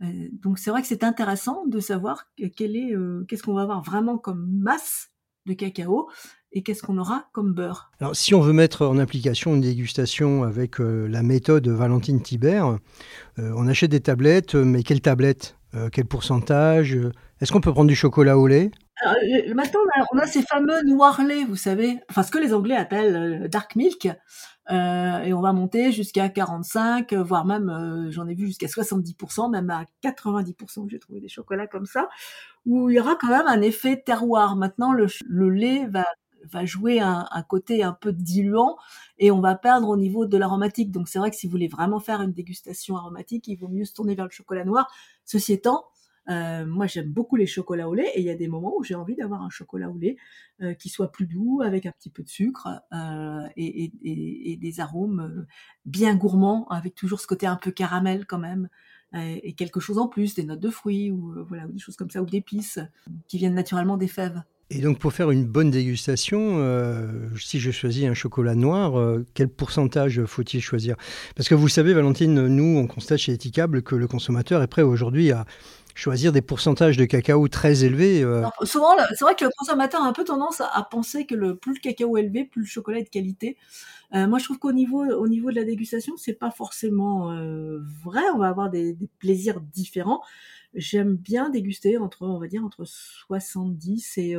Donc 0.00 0.58
c'est 0.58 0.70
vrai 0.70 0.82
que 0.82 0.88
c'est 0.88 1.04
intéressant 1.04 1.64
de 1.66 1.80
savoir 1.80 2.26
quel 2.56 2.76
est, 2.76 2.94
qu'est-ce 3.26 3.42
qu'on 3.42 3.54
va 3.54 3.62
avoir 3.62 3.82
vraiment 3.82 4.18
comme 4.18 4.50
masse 4.58 5.10
de 5.46 5.54
cacao 5.54 6.08
et 6.54 6.62
qu'est-ce 6.62 6.82
qu'on 6.82 6.98
aura 6.98 7.26
comme 7.32 7.52
beurre? 7.52 7.90
Alors, 8.00 8.14
si 8.16 8.32
on 8.34 8.40
veut 8.40 8.52
mettre 8.52 8.86
en 8.86 8.98
application 8.98 9.54
une 9.54 9.60
dégustation 9.60 10.44
avec 10.44 10.80
euh, 10.80 11.06
la 11.08 11.22
méthode 11.22 11.66
Valentine 11.68 12.22
Thibert, 12.22 12.78
euh, 13.38 13.52
on 13.56 13.66
achète 13.66 13.90
des 13.90 14.00
tablettes, 14.00 14.54
mais 14.54 14.82
quelles 14.82 15.02
tablettes? 15.02 15.56
Euh, 15.74 15.88
Quel 15.92 16.04
pourcentage? 16.04 16.96
Est-ce 17.40 17.50
qu'on 17.50 17.60
peut 17.60 17.72
prendre 17.72 17.88
du 17.88 17.96
chocolat 17.96 18.38
au 18.38 18.46
lait? 18.46 18.70
Maintenant, 19.56 19.80
on 20.12 20.18
a, 20.18 20.26
ces 20.28 20.42
fameux 20.42 20.82
noirs 20.84 21.20
laits, 21.24 21.48
vous 21.48 21.56
savez, 21.56 21.98
enfin 22.08 22.22
ce 22.22 22.30
que 22.30 22.38
les 22.38 22.54
Anglais 22.54 22.76
appellent 22.76 23.48
dark 23.50 23.74
milk, 23.74 24.06
et 24.70 25.34
on 25.34 25.40
va 25.40 25.52
monter 25.52 25.90
jusqu'à 25.90 26.28
45, 26.28 27.12
voire 27.14 27.44
même, 27.44 28.06
j'en 28.10 28.28
ai 28.28 28.34
vu 28.34 28.46
jusqu'à 28.46 28.68
70%, 28.68 29.50
même 29.50 29.68
à 29.68 29.84
90%, 30.04 30.88
j'ai 30.88 31.00
trouvé 31.00 31.20
des 31.20 31.28
chocolats 31.28 31.66
comme 31.66 31.86
ça, 31.86 32.08
où 32.66 32.88
il 32.88 32.94
y 32.94 33.00
aura 33.00 33.16
quand 33.20 33.28
même 33.28 33.48
un 33.48 33.60
effet 33.60 34.00
terroir. 34.00 34.54
Maintenant, 34.54 34.92
le, 34.92 35.08
le 35.26 35.50
lait 35.50 35.88
va 35.88 36.04
va 36.50 36.64
jouer 36.64 37.00
un, 37.00 37.26
côté 37.48 37.82
un 37.82 37.92
peu 37.92 38.12
diluant 38.12 38.76
et 39.18 39.30
on 39.30 39.40
va 39.40 39.54
perdre 39.54 39.88
au 39.88 39.96
niveau 39.96 40.26
de 40.26 40.36
l'aromatique. 40.36 40.90
Donc 40.90 41.08
c'est 41.08 41.18
vrai 41.18 41.30
que 41.30 41.36
si 41.36 41.46
vous 41.46 41.52
voulez 41.52 41.68
vraiment 41.68 42.00
faire 42.00 42.22
une 42.22 42.32
dégustation 42.32 42.96
aromatique, 42.96 43.48
il 43.48 43.56
vaut 43.56 43.68
mieux 43.68 43.84
se 43.84 43.94
tourner 43.94 44.14
vers 44.14 44.26
le 44.26 44.30
chocolat 44.30 44.64
noir. 44.64 44.92
Ceci 45.24 45.52
étant, 45.52 45.84
euh, 46.30 46.64
moi 46.64 46.86
j'aime 46.86 47.10
beaucoup 47.10 47.36
les 47.36 47.46
chocolats 47.46 47.88
au 47.88 47.94
lait 47.94 48.10
et 48.14 48.20
il 48.20 48.24
y 48.24 48.30
a 48.30 48.34
des 48.34 48.48
moments 48.48 48.74
où 48.78 48.82
j'ai 48.82 48.94
envie 48.94 49.14
d'avoir 49.14 49.42
un 49.42 49.50
chocolat 49.50 49.90
au 49.90 49.98
lait 49.98 50.16
euh, 50.62 50.72
qui 50.72 50.88
soit 50.88 51.12
plus 51.12 51.26
doux 51.26 51.60
avec 51.62 51.84
un 51.84 51.92
petit 51.92 52.08
peu 52.08 52.22
de 52.22 52.28
sucre 52.28 52.68
euh, 52.94 53.46
et, 53.56 53.92
et, 54.02 54.56
des 54.56 54.80
arômes 54.80 55.46
bien 55.84 56.14
gourmands 56.16 56.66
avec 56.68 56.94
toujours 56.94 57.20
ce 57.20 57.26
côté 57.26 57.46
un 57.46 57.56
peu 57.56 57.70
caramel 57.70 58.26
quand 58.26 58.38
même 58.38 58.68
et 59.16 59.52
quelque 59.52 59.78
chose 59.78 59.98
en 59.98 60.08
plus, 60.08 60.34
des 60.34 60.42
notes 60.42 60.58
de 60.58 60.70
fruits 60.70 61.12
ou 61.12 61.36
voilà 61.46 61.66
ou 61.66 61.72
des 61.72 61.78
choses 61.78 61.94
comme 61.94 62.10
ça 62.10 62.20
ou 62.20 62.26
d'épices 62.26 62.80
qui 63.28 63.38
viennent 63.38 63.54
naturellement 63.54 63.96
des 63.96 64.08
fèves. 64.08 64.42
Et 64.70 64.80
donc 64.80 64.98
pour 64.98 65.12
faire 65.12 65.30
une 65.30 65.44
bonne 65.44 65.70
dégustation, 65.70 66.56
euh, 66.58 67.06
si 67.38 67.60
je 67.60 67.70
choisis 67.70 68.06
un 68.06 68.14
chocolat 68.14 68.54
noir, 68.54 68.98
euh, 68.98 69.26
quel 69.34 69.48
pourcentage 69.48 70.24
faut-il 70.24 70.62
choisir? 70.62 70.96
Parce 71.36 71.48
que 71.48 71.54
vous 71.54 71.68
savez, 71.68 71.92
Valentine, 71.92 72.46
nous, 72.46 72.78
on 72.78 72.86
constate 72.86 73.18
chez 73.18 73.32
Eticable 73.32 73.82
que 73.82 73.94
le 73.94 74.08
consommateur 74.08 74.62
est 74.62 74.66
prêt 74.66 74.82
aujourd'hui 74.82 75.32
à 75.32 75.44
choisir 75.94 76.32
des 76.32 76.40
pourcentages 76.40 76.96
de 76.96 77.04
cacao 77.04 77.46
très 77.46 77.84
élevés. 77.84 78.22
Euh. 78.22 78.46
souvent, 78.62 78.96
c'est 79.10 79.24
vrai 79.24 79.34
que 79.36 79.44
le 79.44 79.50
consommateur 79.56 80.02
a 80.02 80.06
un 80.06 80.12
peu 80.12 80.24
tendance 80.24 80.60
à, 80.60 80.88
penser 80.90 81.26
que 81.26 81.34
le, 81.34 81.56
plus 81.56 81.74
le 81.74 81.80
cacao 81.80 82.16
est 82.16 82.22
élevé, 82.22 82.44
plus 82.44 82.62
le 82.62 82.66
chocolat 82.66 82.98
est 82.98 83.04
de 83.04 83.10
qualité. 83.10 83.56
moi, 84.12 84.38
je 84.38 84.44
trouve 84.44 84.58
qu'au 84.58 84.72
niveau, 84.72 85.04
au 85.04 85.28
niveau 85.28 85.50
de 85.50 85.56
la 85.56 85.64
dégustation, 85.64 86.14
c'est 86.16 86.32
pas 86.32 86.50
forcément 86.50 87.28
vrai. 88.02 88.22
On 88.34 88.38
va 88.38 88.48
avoir 88.48 88.70
des 88.70 88.96
plaisirs 89.20 89.60
différents 89.60 90.22
j'aime 90.74 91.16
bien 91.16 91.50
déguster 91.50 91.98
entre, 91.98 92.22
on 92.26 92.38
va 92.38 92.46
dire, 92.46 92.64
entre 92.64 92.84
70 92.84 94.18
et 94.18 94.36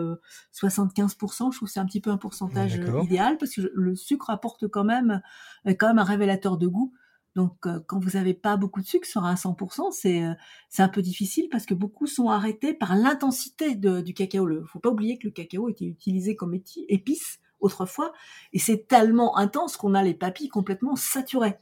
75% 0.54 1.48
euh, 1.48 1.52
Je 1.52 1.58
trouve 1.58 1.68
que 1.68 1.74
c'est 1.74 1.80
un 1.80 1.86
petit 1.86 2.02
peu 2.02 2.10
un 2.10 2.18
pourcentage 2.18 2.80
euh, 2.80 3.02
idéal 3.04 3.38
parce 3.38 3.56
que 3.56 3.62
le 3.74 3.96
sucre 3.96 4.30
apporte 4.30 4.68
quand 4.68 4.84
même, 4.84 5.22
euh, 5.68 5.74
quand 5.74 5.88
même 5.88 6.00
un 6.00 6.04
révélateur 6.04 6.58
de 6.58 6.68
goût. 6.68 6.94
Donc, 7.36 7.68
quand 7.88 8.00
vous 8.00 8.12
n'avez 8.12 8.34
pas 8.34 8.56
beaucoup 8.56 8.80
de 8.80 8.86
sucre 8.86 9.06
sur 9.06 9.26
un 9.26 9.34
100%, 9.34 9.92
c'est 9.92 10.24
c'est 10.70 10.84
un 10.84 10.88
peu 10.88 11.02
difficile 11.02 11.50
parce 11.52 11.66
que 11.66 11.74
beaucoup 11.74 12.08
sont 12.08 12.30
arrêtés 12.30 12.74
par 12.74 12.96
l'intensité 12.96 13.76
du 13.76 14.14
cacao. 14.14 14.50
Il 14.50 14.66
faut 14.66 14.80
pas 14.80 14.90
oublier 14.90 15.18
que 15.18 15.28
le 15.28 15.32
cacao 15.32 15.68
était 15.68 15.84
utilisé 15.84 16.38
comme 16.38 16.58
épice 16.88 17.40
autrefois, 17.60 18.14
et 18.54 18.60
c'est 18.60 18.88
tellement 18.88 19.36
intense 19.36 19.76
qu'on 19.76 19.96
a 19.96 20.02
les 20.02 20.14
papilles 20.14 20.48
complètement 20.48 20.96
saturées. 20.96 21.58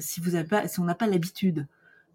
si 0.00 0.20
vous 0.20 0.34
avez 0.34 0.48
pas, 0.48 0.68
si 0.68 0.80
on 0.80 0.84
n'a 0.84 0.94
pas 0.94 1.06
l'habitude. 1.06 1.66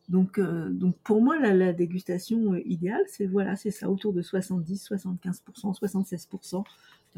Donc, 0.09 0.39
euh, 0.39 0.69
donc 0.69 0.97
pour 1.03 1.21
moi, 1.21 1.37
la, 1.39 1.71
dégustation 1.71 2.53
euh, 2.53 2.61
idéale, 2.65 3.03
c'est 3.07 3.27
voilà, 3.27 3.55
c'est 3.55 3.69
ça, 3.71 3.89
autour 3.89 4.11
de 4.11 4.21
70, 4.23 4.89
75%, 4.91 5.79
76%. 5.79 6.63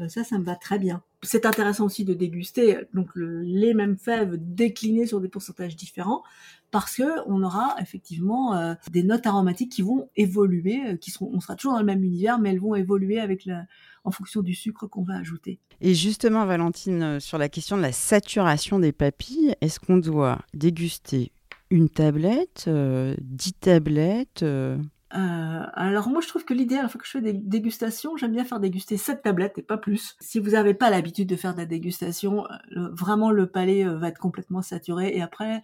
Euh, 0.00 0.08
ça, 0.08 0.24
ça 0.24 0.38
me 0.38 0.44
va 0.44 0.56
très 0.56 0.78
bien. 0.78 1.02
C'est 1.22 1.46
intéressant 1.46 1.86
aussi 1.86 2.04
de 2.04 2.12
déguster 2.14 2.78
donc 2.94 3.08
le- 3.14 3.40
les 3.42 3.72
mêmes 3.74 3.96
fèves 3.96 4.36
déclinées 4.38 5.06
sur 5.06 5.20
des 5.20 5.28
pourcentages 5.28 5.74
différents, 5.74 6.22
parce 6.70 6.96
que 6.96 7.26
on 7.26 7.42
aura 7.42 7.74
effectivement 7.80 8.54
euh, 8.54 8.74
des 8.90 9.02
notes 9.02 9.26
aromatiques 9.26 9.72
qui 9.72 9.82
vont 9.82 10.08
évoluer, 10.16 10.98
qui 10.98 11.10
seront, 11.10 11.30
on 11.32 11.40
sera 11.40 11.56
toujours 11.56 11.72
dans 11.72 11.80
le 11.80 11.86
même 11.86 12.04
univers, 12.04 12.38
mais 12.38 12.50
elles 12.50 12.60
vont 12.60 12.74
évoluer 12.74 13.20
avec 13.20 13.46
la, 13.46 13.64
en 14.04 14.10
fonction 14.10 14.42
du 14.42 14.54
sucre 14.54 14.86
qu'on 14.86 15.02
va 15.02 15.16
ajouter. 15.16 15.58
Et 15.80 15.94
justement, 15.94 16.44
Valentine, 16.46 17.20
sur 17.20 17.38
la 17.38 17.48
question 17.48 17.76
de 17.76 17.82
la 17.82 17.92
saturation 17.92 18.78
des 18.78 18.92
papilles, 18.92 19.54
est-ce 19.60 19.80
qu'on 19.80 19.98
doit 19.98 20.38
déguster 20.54 21.32
une 21.72 21.88
tablette, 21.88 22.66
euh, 22.68 23.16
dix 23.22 23.54
tablettes 23.54 24.42
euh, 24.42 24.76
Euh, 25.14 25.66
alors 25.74 26.08
moi 26.08 26.22
je 26.22 26.28
trouve 26.28 26.44
que 26.44 26.54
l'idéal, 26.54 26.88
fois 26.88 26.98
que 26.98 27.06
je 27.06 27.12
fais 27.12 27.20
des 27.20 27.34
dégustations, 27.34 28.16
j'aime 28.16 28.32
bien 28.32 28.44
faire 28.44 28.60
déguster 28.60 28.96
sept 28.96 29.22
tablettes 29.22 29.58
et 29.58 29.62
pas 29.62 29.76
plus. 29.76 30.16
Si 30.20 30.38
vous 30.38 30.50
n'avez 30.50 30.72
pas 30.72 30.88
l'habitude 30.88 31.28
de 31.28 31.36
faire 31.36 31.52
de 31.52 31.58
la 31.58 31.66
dégustation, 31.66 32.46
euh, 32.76 32.88
vraiment 32.92 33.30
le 33.30 33.46
palais 33.46 33.84
va 33.84 34.08
être 34.08 34.18
complètement 34.18 34.62
saturé 34.62 35.14
et 35.14 35.22
après, 35.22 35.62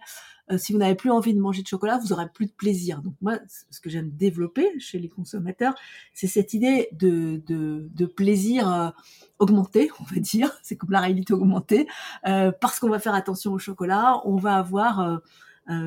si 0.57 0.73
vous 0.73 0.79
n'avez 0.79 0.95
plus 0.95 1.11
envie 1.11 1.35
de 1.35 1.39
manger 1.39 1.61
de 1.61 1.67
chocolat, 1.67 1.99
vous 1.99 2.11
aurez 2.11 2.27
plus 2.27 2.47
de 2.47 2.51
plaisir. 2.51 3.03
Donc 3.03 3.13
moi, 3.21 3.37
ce 3.69 3.79
que 3.79 3.89
j'aime 3.89 4.09
développer 4.09 4.67
chez 4.79 4.97
les 4.97 5.09
consommateurs, 5.09 5.75
c'est 6.13 6.27
cette 6.27 6.55
idée 6.55 6.89
de, 6.91 8.05
plaisir 8.15 8.93
augmenté, 9.37 9.91
on 9.99 10.03
va 10.11 10.19
dire. 10.19 10.51
C'est 10.63 10.75
comme 10.75 10.91
la 10.91 11.01
réalité 11.01 11.33
augmentée, 11.33 11.87
parce 12.23 12.79
qu'on 12.79 12.89
va 12.89 12.97
faire 12.97 13.13
attention 13.13 13.53
au 13.53 13.59
chocolat, 13.59 14.21
on 14.25 14.37
va 14.37 14.55
avoir 14.55 15.21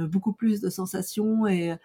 beaucoup 0.09 0.33
plus 0.33 0.61
de 0.61 0.71
sensations 0.71 1.47
et 1.47 1.77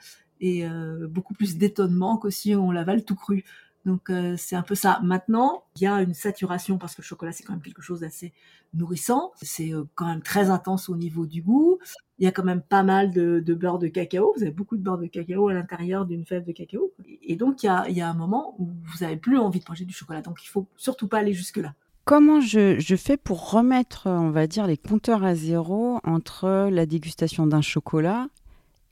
euh, 0.65 1.07
beaucoup 1.07 1.33
plus 1.33 1.57
d'étonnement 1.57 2.17
qu'aussi 2.17 2.55
on 2.55 2.71
l'avale 2.71 3.03
tout 3.03 3.15
cru. 3.15 3.43
Donc 3.85 4.09
euh, 4.09 4.35
c'est 4.37 4.55
un 4.55 4.63
peu 4.63 4.75
ça. 4.75 4.99
Maintenant, 5.01 5.63
il 5.77 5.83
y 5.83 5.87
a 5.87 6.01
une 6.01 6.13
saturation 6.13 6.77
parce 6.77 6.93
que 6.93 7.01
le 7.01 7.05
chocolat 7.05 7.31
c'est 7.31 7.43
quand 7.43 7.53
même 7.53 7.61
quelque 7.61 7.81
chose 7.81 8.01
d'assez 8.01 8.33
nourrissant. 8.73 9.31
C'est 9.41 9.73
euh, 9.73 9.85
quand 9.95 10.07
même 10.07 10.21
très 10.21 10.49
intense 10.49 10.89
au 10.89 10.97
niveau 10.97 11.25
du 11.25 11.41
goût. 11.41 11.79
Il 12.19 12.25
y 12.25 12.27
a 12.27 12.31
quand 12.31 12.43
même 12.43 12.61
pas 12.61 12.83
mal 12.83 13.11
de, 13.11 13.39
beurre 13.53 13.79
de 13.79 13.87
cacao. 13.87 14.33
Vous 14.35 14.43
avez 14.43 14.51
beaucoup 14.51 14.75
de 14.75 14.81
beurre 14.81 14.97
de 14.97 15.07
cacao 15.07 15.47
à 15.47 15.53
l'intérieur 15.53 16.05
d'une 16.05 16.25
fève 16.25 16.43
de 16.43 16.51
cacao. 16.51 16.91
Et 17.23 17.35
donc 17.37 17.63
il 17.63 17.67
y 17.67 18.01
a, 18.01 18.09
un 18.09 18.13
moment 18.13 18.55
où 18.59 18.69
vous 18.83 19.03
avez 19.03 19.17
plus 19.17 19.37
envie 19.37 19.59
de 19.59 19.65
manger 19.69 19.85
du 19.85 19.93
chocolat. 19.93 20.21
Donc 20.21 20.43
il 20.43 20.47
faut 20.47 20.67
surtout 20.75 21.07
pas 21.07 21.19
aller 21.19 21.33
jusque 21.33 21.57
là. 21.57 21.73
Comment 22.07 22.39
je, 22.39 22.95
fais 22.95 23.17
pour 23.17 23.51
remettre, 23.51 24.03
on 24.07 24.29
va 24.29 24.47
dire, 24.47 24.65
les 24.65 24.77
compteurs 24.77 25.25
à 25.25 25.35
zéro 25.35 25.99
entre 26.05 26.69
la 26.71 26.85
dégustation 26.85 27.45
d'un 27.47 27.59
chocolat 27.59 28.27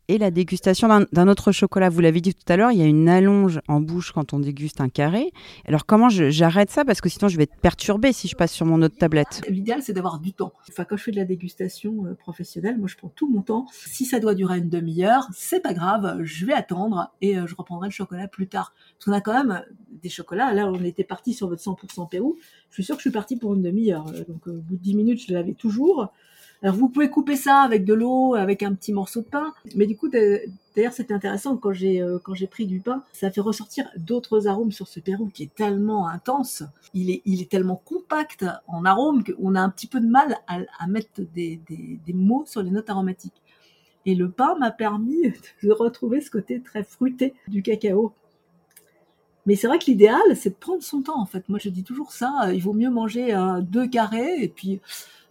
et 0.07 0.17
la 0.17 0.31
dégustation 0.31 0.87
d'un- 1.11 1.27
autre 1.27 1.51
chocolat 1.51 1.89
Vous 1.89 2.01
l'avez 2.01 2.21
dit 2.21 2.33
tout 2.33 2.51
à 2.51 2.57
l'heure, 2.57 2.71
il 2.71 2.77
y 2.77 2.81
a 2.81 2.85
une 2.85 3.09
allonge 3.09 3.59
en 3.67 3.81
bouche 3.81 4.11
quand 4.11 4.33
on 4.33 4.39
déguste 4.39 4.79
un 4.81 4.89
carré. 4.89 5.31
Alors 5.65 5.85
comment 5.85 6.09
j'arrête 6.09 6.69
ça? 6.69 6.85
Parce 6.85 7.01
que 7.01 7.09
sinon 7.09 7.27
je 7.27 7.37
vais 7.37 7.43
être 7.43 7.55
perturbée 7.61 8.13
si 8.13 8.27
je 8.27 8.35
passe 8.35 8.51
sur 8.51 8.65
mon 8.65 8.81
autre 8.81 8.97
tablette. 8.97 9.41
L'idéal, 9.49 9.81
c'est 9.81 9.93
d'avoir 9.93 10.19
du 10.19 10.33
temps. 10.33 10.53
Enfin, 10.69 10.85
quand 10.85 10.97
je 10.97 11.03
fais 11.03 11.11
de 11.11 11.15
la 11.17 11.25
dégustation 11.25 12.05
euh, 12.05 12.13
professionnelle, 12.13 12.77
moi, 12.77 12.87
je 12.87 12.95
prends 12.95 13.09
tout 13.09 13.27
mon 13.29 13.41
temps. 13.41 13.65
Si 13.73 14.05
ça 14.05 14.19
doit 14.19 14.35
durer 14.35 14.59
une 14.59 14.69
demi-heure, 14.69 15.27
c'est 15.33 15.59
pas 15.61 15.73
grave, 15.73 16.19
je 16.23 16.45
vais 16.45 16.53
attendre 16.53 17.11
et 17.21 17.37
euh, 17.37 17.47
je 17.47 17.55
reprendrai 17.55 17.87
le 17.87 17.93
chocolat 17.93 18.27
plus 18.27 18.47
tard. 18.47 18.73
Parce 18.97 19.05
qu'on 19.05 19.11
a 19.13 19.21
quand 19.21 19.33
même 19.33 19.63
des 20.03 20.09
chocolats. 20.09 20.53
Là, 20.53 20.67
on 20.67 20.83
était 20.83 21.03
parti 21.03 21.33
sur 21.33 21.47
votre 21.47 21.61
100% 21.63 22.07
Pérou. 22.09 22.35
Je 22.69 22.75
suis 22.75 22.83
sûre 22.83 22.95
que 22.95 22.99
je 23.01 23.09
suis 23.09 23.13
partie 23.13 23.37
pour 23.37 23.53
une 23.55 23.61
demi-heure. 23.63 24.05
Euh, 24.09 24.23
Donc, 24.27 24.47
euh, 24.47 24.51
au 24.51 24.61
bout 24.61 24.75
de 24.75 24.81
10 24.81 24.95
minutes, 24.95 25.23
je 25.27 25.33
l'avais 25.33 25.53
toujours. 25.53 26.09
Alors, 26.61 26.75
vous 26.75 26.89
pouvez 26.89 27.09
couper 27.09 27.35
ça 27.35 27.59
avec 27.59 27.85
de 27.85 27.93
l'eau, 27.93 28.35
avec 28.35 28.63
un 28.63 28.73
petit 28.73 28.93
morceau 28.93 29.21
de 29.21 29.27
pain. 29.27 29.53
Mais 29.75 29.85
du 29.85 29.95
coup, 29.95 30.09
d'a- 30.09 30.39
d'ailleurs, 30.75 30.93
c'était 30.93 31.13
intéressant 31.13 31.57
quand 31.57 31.73
j'ai 31.73 32.01
euh, 32.01 32.17
quand 32.23 32.33
j'ai 32.33 32.47
pris 32.47 32.65
du 32.65 32.79
pain. 32.79 33.03
Ça 33.13 33.29
fait 33.31 33.41
ressortir 33.41 33.89
d'autres 33.97 34.47
arômes 34.47 34.71
sur 34.71 34.87
ce 34.87 34.99
Pérou 34.99 35.27
qui 35.27 35.43
est 35.43 35.53
tellement 35.53 36.07
intense 36.07 36.63
il 36.95 37.11
est, 37.11 37.21
il 37.25 37.41
est 37.41 37.51
tellement 37.51 37.75
compact 37.75 38.45
en 38.67 38.85
arôme 38.85 39.23
qu'on 39.23 39.53
a 39.53 39.61
un 39.61 39.69
petit 39.69 39.85
peu 39.85 39.99
de 39.99 40.07
mal 40.07 40.37
à, 40.47 40.87
mettre 40.87 41.21
des, 41.33 41.59
des, 41.67 42.13
mots 42.13 42.45
sur 42.47 42.63
les 42.63 42.71
notes 42.71 42.89
aromatiques. 42.89 43.41
Et 44.05 44.15
le 44.15 44.31
pain 44.31 44.55
m'a 44.59 44.71
permis 44.71 45.33
de 45.63 45.71
retrouver 45.71 46.21
ce 46.21 46.31
côté 46.31 46.61
très 46.61 46.83
fruité 46.83 47.33
du 47.47 47.61
cacao. 47.61 48.13
Mais 49.45 49.55
c'est 49.55 49.67
vrai 49.67 49.77
que 49.77 49.85
l'idéal, 49.85 50.21
c'est 50.35 50.51
de 50.51 50.55
prendre 50.55 50.81
son 50.81 51.01
temps, 51.01 51.19
en 51.19 51.25
fait. 51.25 51.47
Moi, 51.49 51.59
je 51.61 51.69
dis 51.69 51.83
toujours 51.83 52.13
ça. 52.13 52.51
Il 52.53 52.63
vaut 52.63 52.73
mieux 52.73 52.89
manger 52.89 53.35
euh, 53.35 53.61
deux 53.61 53.87
carrés 53.87 54.41
et 54.41 54.47
puis, 54.47 54.79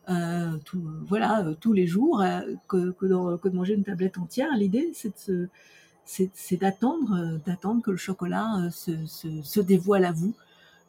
euh, 0.09 0.59
tout, 0.65 0.83
voilà, 1.07 1.45
euh, 1.47 1.55
tous 1.59 1.73
les 1.73 1.87
jours 1.87 2.21
euh, 2.21 2.41
que, 2.69 2.91
que, 2.93 3.07
de, 3.07 3.37
que 3.37 3.49
de 3.49 3.57
manger 3.57 3.75
une 3.75 3.85
tablette 3.85 4.19
entière. 4.19 4.49
L'idée, 4.57 4.93
c'est 6.05 6.57
d'attendre, 6.57 7.15
euh, 7.15 7.39
d'attendre 7.47 7.83
que 7.83 7.91
le 7.91 7.97
chocolat 7.97 8.69
se, 8.71 9.07
se, 9.07 9.43
se 9.43 9.61
dévoile 9.61 10.05
à 10.05 10.13
vous 10.13 10.35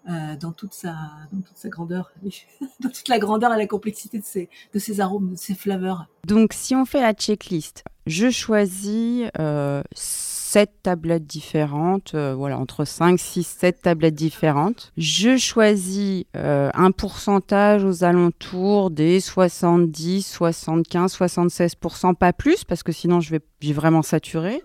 euh, 0.09 0.35
dans 0.39 0.51
toute 0.51 0.73
sa, 0.73 0.95
dans 1.31 1.41
toute 1.41 1.57
sa 1.57 1.69
grandeur, 1.69 2.11
dans 2.79 2.89
toute 2.89 3.07
la 3.07 3.19
grandeur 3.19 3.53
et 3.53 3.57
la 3.57 3.67
complexité 3.67 4.19
de 4.19 4.25
ses, 4.25 4.49
de 4.73 4.79
ses 4.79 4.99
arômes, 4.99 5.31
de 5.31 5.35
ses 5.35 5.55
flaveurs. 5.55 6.07
Donc 6.25 6.53
si 6.53 6.75
on 6.75 6.85
fait 6.85 7.01
la 7.01 7.13
checklist, 7.13 7.83
je 8.07 8.29
choisis 8.29 9.27
euh, 9.39 9.81
7 9.95 10.71
tablettes 10.83 11.25
différentes, 11.25 12.13
euh, 12.13 12.35
voilà, 12.35 12.57
entre 12.59 12.85
5, 12.85 13.19
6, 13.19 13.43
7 13.43 13.81
tablettes 13.81 14.15
différentes. 14.15 14.93
Je 14.95 15.37
choisis 15.37 16.23
euh, 16.37 16.69
un 16.73 16.91
pourcentage 16.91 17.83
aux 17.83 18.03
alentours 18.03 18.91
des 18.91 19.19
70, 19.19 20.25
75, 20.25 21.17
76%, 21.17 22.15
pas 22.15 22.31
plus, 22.31 22.63
parce 22.63 22.83
que 22.83 22.91
sinon 22.91 23.21
je 23.21 23.31
vais, 23.31 23.41
je 23.59 23.67
vais 23.67 23.73
vraiment 23.73 24.03
saturer. 24.03 24.61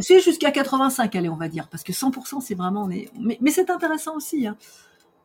C'est 0.00 0.20
jusqu'à 0.20 0.50
85, 0.50 1.14
allez, 1.14 1.28
on 1.28 1.36
va 1.36 1.48
dire, 1.48 1.68
parce 1.68 1.82
que 1.82 1.92
100%, 1.92 2.40
c'est 2.40 2.54
vraiment... 2.54 2.84
on 2.84 2.90
est- 2.90 3.08
Mais, 3.18 3.38
c'est 3.50 3.70
intéressant 3.70 4.16
aussi. 4.16 4.46
Hein. 4.46 4.56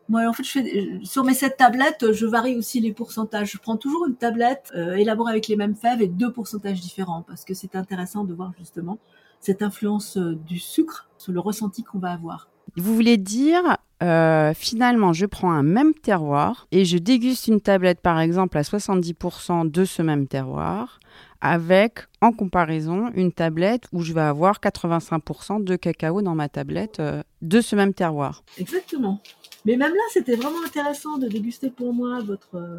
Moi, 0.07 0.27
en 0.27 0.33
fait, 0.33 0.43
je 0.43 0.51
fais, 0.51 0.99
sur 1.03 1.23
mes 1.23 1.33
sept 1.33 1.57
tablettes, 1.57 2.11
je 2.11 2.25
varie 2.27 2.55
aussi 2.55 2.79
les 2.79 2.93
pourcentages. 2.93 3.51
Je 3.53 3.57
prends 3.57 3.75
toujours 3.77 4.05
une 4.07 4.15
tablette 4.15 4.71
euh, 4.75 4.93
élaborée 4.93 5.31
avec 5.31 5.47
les 5.47 5.55
mêmes 5.55 5.75
fèves 5.75 6.01
et 6.01 6.07
deux 6.07 6.31
pourcentages 6.31 6.79
différents, 6.79 7.23
parce 7.23 7.43
que 7.43 7.55
c'est 7.55 7.75
intéressant 7.75 8.23
de 8.23 8.33
voir 8.33 8.51
justement 8.59 8.99
cette 9.39 9.63
influence 9.63 10.17
euh, 10.17 10.35
du 10.35 10.59
sucre 10.59 11.09
sur 11.17 11.33
le 11.33 11.39
ressenti 11.39 11.83
qu'on 11.83 11.97
va 11.99 12.11
avoir. 12.11 12.49
Vous 12.77 12.93
voulez 12.93 13.17
dire, 13.17 13.77
euh, 14.03 14.53
finalement, 14.53 15.11
je 15.13 15.25
prends 15.25 15.51
un 15.51 15.63
même 15.63 15.93
terroir 15.95 16.67
et 16.71 16.85
je 16.85 16.97
déguste 16.97 17.47
une 17.47 17.61
tablette, 17.61 18.01
par 18.01 18.19
exemple, 18.19 18.57
à 18.57 18.61
70% 18.61 19.71
de 19.71 19.85
ce 19.85 20.01
même 20.01 20.27
terroir, 20.27 20.99
avec, 21.45 21.99
en 22.21 22.31
comparaison, 22.31 23.11
une 23.13 23.31
tablette 23.31 23.83
où 23.93 24.01
je 24.01 24.13
vais 24.13 24.21
avoir 24.21 24.59
85% 24.59 25.63
de 25.63 25.75
cacao 25.75 26.23
dans 26.23 26.33
ma 26.33 26.49
tablette 26.49 26.99
euh, 26.99 27.21
de 27.43 27.61
ce 27.61 27.75
même 27.75 27.93
terroir. 27.93 28.43
Exactement. 28.57 29.19
Mais 29.63 29.77
même 29.77 29.93
là, 29.93 30.01
c'était 30.11 30.35
vraiment 30.35 30.63
intéressant 30.65 31.19
de 31.19 31.27
déguster 31.27 31.69
pour 31.69 31.93
moi 31.93 32.19
votre 32.21 32.55
euh, 32.55 32.77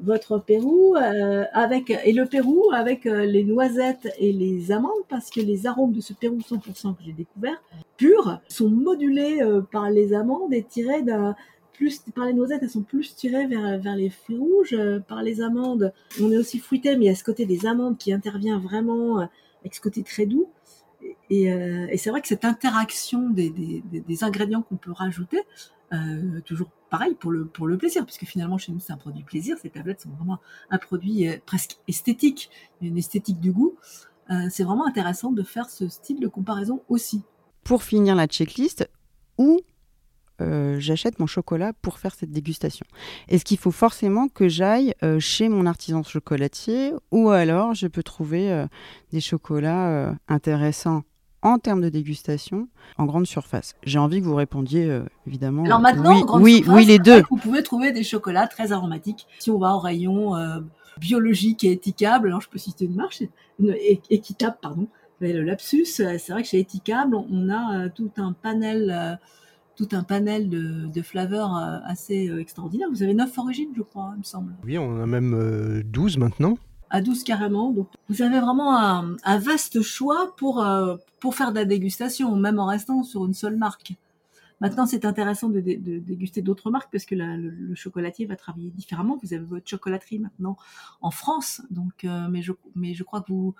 votre 0.00 0.38
Pérou 0.38 0.94
euh, 0.94 1.44
avec 1.52 1.90
et 1.90 2.12
le 2.12 2.24
Pérou 2.24 2.70
avec 2.72 3.04
les 3.04 3.42
noisettes 3.42 4.08
et 4.20 4.32
les 4.32 4.70
amandes 4.70 4.92
parce 5.08 5.28
que 5.28 5.40
les 5.40 5.66
arômes 5.66 5.92
de 5.92 6.00
ce 6.00 6.12
Pérou 6.12 6.38
100% 6.38 6.94
que 6.94 7.02
j'ai 7.04 7.12
découvert 7.12 7.60
pur 7.96 8.38
sont 8.46 8.70
modulés 8.70 9.40
par 9.72 9.90
les 9.90 10.14
amandes 10.14 10.54
et 10.54 10.62
tirés 10.62 11.02
d'un 11.02 11.34
plus 11.78 12.02
par 12.12 12.26
les 12.26 12.32
noisettes 12.32 12.60
elles 12.62 12.70
sont 12.70 12.82
plus 12.82 13.14
tirées 13.14 13.46
vers 13.46 13.78
vers 13.78 13.94
les 13.94 14.10
fruits 14.10 14.36
rouges 14.36 14.74
euh, 14.74 14.98
par 14.98 15.22
les 15.22 15.40
amandes 15.40 15.92
on 16.20 16.32
est 16.32 16.36
aussi 16.36 16.58
fruité 16.58 16.96
mais 16.96 17.04
il 17.04 17.08
y 17.08 17.10
a 17.10 17.14
ce 17.14 17.22
côté 17.22 17.46
des 17.46 17.66
amandes 17.66 17.96
qui 17.96 18.12
intervient 18.12 18.58
vraiment 18.58 19.20
euh, 19.20 19.26
avec 19.60 19.76
ce 19.76 19.80
côté 19.80 20.02
très 20.02 20.26
doux 20.26 20.48
et, 21.30 21.52
euh, 21.52 21.86
et 21.88 21.96
c'est 21.96 22.10
vrai 22.10 22.20
que 22.20 22.26
cette 22.26 22.44
interaction 22.44 23.30
des, 23.30 23.50
des, 23.50 24.24
ingrédients 24.24 24.62
qu'on 24.62 24.76
peut 24.76 24.90
rajouter 24.90 25.38
toujours 26.44 26.68
pareil 26.90 27.14
pour 27.14 27.30
le, 27.30 27.46
pour 27.46 27.66
le 27.66 27.78
plaisir, 27.78 28.04
puisque 28.04 28.24
finalement 28.24 28.58
chez 28.58 28.72
nous 28.72 28.80
c'est 28.80 28.92
un 28.92 28.96
produit 28.96 29.22
plaisir, 29.22 29.56
ces 29.62 29.70
tablettes 29.70 30.00
sont 30.00 30.10
vraiment 30.10 30.38
un 30.70 30.78
produit 30.78 31.28
presque 31.46 31.76
esthétique, 31.86 32.50
une 32.82 32.98
esthétique 32.98 33.38
du 33.38 33.52
goût. 33.52 33.76
C'est 34.50 34.64
vraiment 34.64 34.86
intéressant 34.86 35.30
de 35.30 35.42
faire 35.42 35.70
ce 35.70 35.88
style 35.88 36.18
de 36.18 36.26
comparaison 36.26 36.82
aussi. 36.88 37.22
Pour 37.62 37.84
finir 37.84 38.16
la 38.16 38.26
checklist, 38.26 38.90
où 39.38 39.60
euh, 40.40 40.76
j'achète 40.78 41.18
mon 41.18 41.26
chocolat 41.26 41.72
pour 41.82 41.98
faire 41.98 42.14
cette 42.14 42.30
dégustation 42.30 42.86
Est-ce 43.28 43.44
qu'il 43.44 43.58
faut 43.58 43.70
forcément 43.70 44.28
que 44.28 44.48
j'aille 44.48 44.94
euh, 45.02 45.18
chez 45.20 45.48
mon 45.48 45.66
artisan 45.66 46.02
chocolatier 46.02 46.92
ou 47.10 47.30
alors 47.30 47.74
je 47.74 47.86
peux 47.86 48.02
trouver 48.02 48.50
euh, 48.52 48.66
des 49.12 49.20
chocolats 49.20 50.14
intéressants 50.28 51.02
en 51.42 51.58
termes 51.58 51.80
de 51.80 51.88
dégustation 51.88 52.68
en 52.96 53.06
grande 53.06 53.26
surface? 53.26 53.74
J'ai 53.84 53.98
envie 53.98 54.20
que 54.20 54.26
vous 54.26 54.34
répondiez 54.34 54.86
euh, 54.86 55.02
évidemment. 55.26 55.64
Alors 55.64 55.80
maintenant, 55.80 56.14
oui, 56.14 56.22
en 56.22 56.26
grande 56.26 56.42
oui, 56.42 56.56
surface, 56.56 56.74
oui, 56.74 56.84
les 56.86 56.98
deux. 56.98 57.22
Vous 57.30 57.36
pouvez 57.36 57.62
trouver 57.62 57.92
des 57.92 58.02
chocolats 58.02 58.46
très 58.46 58.72
aromatiques. 58.72 59.26
Si 59.38 59.50
on 59.50 59.58
va 59.58 59.74
au 59.74 59.78
rayon 59.78 60.36
euh, 60.36 60.60
biologique 60.98 61.64
et 61.64 61.72
éthicable, 61.72 62.28
alors 62.28 62.40
je 62.40 62.48
peux 62.48 62.58
citer 62.58 62.84
une 62.86 62.96
marque, 62.96 63.22
une 63.58 63.76
équitable, 64.10 64.56
pardon. 64.60 64.88
Mais 65.20 65.32
le 65.32 65.42
lapsus, 65.42 65.84
c'est 65.84 66.28
vrai 66.28 66.42
que 66.42 66.48
chez 66.48 66.60
Éthicable, 66.60 67.16
on 67.16 67.48
a 67.48 67.76
euh, 67.76 67.88
tout 67.92 68.10
un 68.18 68.32
panel, 68.32 69.18
tout 69.78 69.88
un 69.92 70.02
panel 70.02 70.48
de, 70.48 70.88
de 70.92 71.02
flaveurs 71.02 71.56
euh, 71.56 71.78
assez 71.84 72.28
euh, 72.28 72.40
extraordinaire. 72.40 72.88
Vous 72.90 73.04
avez 73.04 73.14
neuf 73.14 73.38
origines, 73.38 73.70
je 73.76 73.82
crois, 73.82 74.10
il 74.16 74.18
me 74.18 74.24
semble. 74.24 74.52
Oui, 74.64 74.76
on 74.76 74.96
en 74.96 75.00
a 75.00 75.06
même 75.06 75.34
euh, 75.34 75.82
12 75.84 76.18
maintenant. 76.18 76.58
à 76.90 77.00
12 77.00 77.22
carrément. 77.22 77.70
Donc, 77.70 77.88
vous 78.08 78.20
avez 78.22 78.40
vraiment 78.40 78.76
un, 78.76 79.38
vaste 79.38 79.80
choix 79.82 80.34
pour, 80.36 80.60
euh, 80.64 80.96
pour 81.20 81.36
faire 81.36 81.52
de 81.52 81.56
la 81.56 81.64
dégustation, 81.64 82.34
même 82.34 82.58
en 82.58 82.66
restant 82.66 83.04
sur 83.04 83.24
une 83.24 83.34
seule 83.34 83.56
marque. 83.56 83.94
Maintenant, 84.60 84.86
c'est 84.86 85.04
intéressant 85.04 85.48
de, 85.48 85.60
déguster 85.60 86.42
d'autres 86.42 86.72
marques 86.72 86.90
parce 86.90 87.04
que 87.04 87.14
le, 87.14 87.74
chocolatier 87.76 88.26
va 88.26 88.34
travailler 88.34 88.70
différemment. 88.70 89.16
Vous 89.22 89.32
avez 89.32 89.44
votre 89.44 89.68
chocolaterie 89.68 90.18
maintenant 90.18 90.56
en 91.00 91.12
France, 91.12 91.62
donc, 91.70 92.04
euh, 92.04 92.26
mais, 92.28 92.42
je, 92.42 92.50
mais 92.74 92.94
je 92.94 93.04
crois 93.04 93.20
que 93.20 93.30
vous, 93.30 93.54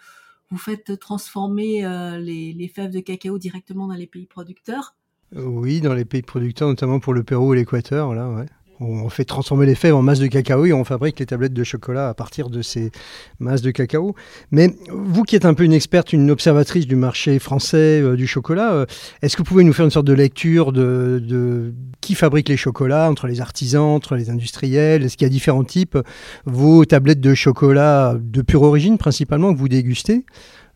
vous 0.50 0.58
faites 0.58 0.98
transformer 0.98 1.84
euh, 1.84 2.18
les, 2.18 2.52
les, 2.52 2.66
fèves 2.66 2.90
de 2.90 2.98
cacao 2.98 3.38
directement 3.38 3.86
dans 3.86 3.94
les 3.94 4.08
pays 4.08 4.26
producteurs. 4.26 4.96
Oui, 5.36 5.80
dans 5.80 5.94
les 5.94 6.04
pays 6.04 6.22
producteurs, 6.22 6.68
notamment 6.68 7.00
pour 7.00 7.12
le 7.12 7.22
Pérou 7.22 7.54
et 7.54 7.58
l'Équateur, 7.58 8.14
là. 8.14 8.46
On 8.80 9.08
fait 9.08 9.24
transformer 9.24 9.66
les 9.66 9.74
fèves 9.74 9.96
en 9.96 10.02
masse 10.02 10.20
de 10.20 10.28
cacao 10.28 10.64
et 10.64 10.72
on 10.72 10.84
fabrique 10.84 11.18
les 11.18 11.26
tablettes 11.26 11.52
de 11.52 11.64
chocolat 11.64 12.10
à 12.10 12.14
partir 12.14 12.48
de 12.48 12.62
ces 12.62 12.92
masses 13.40 13.60
de 13.60 13.72
cacao. 13.72 14.14
Mais 14.52 14.72
vous 14.88 15.24
qui 15.24 15.34
êtes 15.34 15.44
un 15.44 15.54
peu 15.54 15.64
une 15.64 15.72
experte, 15.72 16.12
une 16.12 16.30
observatrice 16.30 16.86
du 16.86 16.94
marché 16.94 17.40
français 17.40 18.00
euh, 18.00 18.14
du 18.14 18.28
chocolat, 18.28 18.72
euh, 18.72 18.86
est-ce 19.20 19.36
que 19.36 19.42
vous 19.42 19.48
pouvez 19.48 19.64
nous 19.64 19.72
faire 19.72 19.84
une 19.84 19.90
sorte 19.90 20.06
de 20.06 20.12
lecture 20.12 20.70
de, 20.70 21.74
qui 22.00 22.14
fabrique 22.14 22.48
les 22.48 22.56
chocolats 22.56 23.10
entre 23.10 23.26
les 23.26 23.40
artisans, 23.40 23.82
entre 23.82 24.14
les 24.14 24.30
industriels? 24.30 25.02
Est-ce 25.02 25.16
qu'il 25.16 25.26
y 25.26 25.30
a 25.30 25.32
différents 25.32 25.64
types? 25.64 25.98
Vos 26.44 26.84
tablettes 26.84 27.20
de 27.20 27.34
chocolat 27.34 28.16
de 28.20 28.42
pure 28.42 28.62
origine 28.62 28.96
principalement 28.96 29.52
que 29.52 29.58
vous 29.58 29.68
dégustez, 29.68 30.24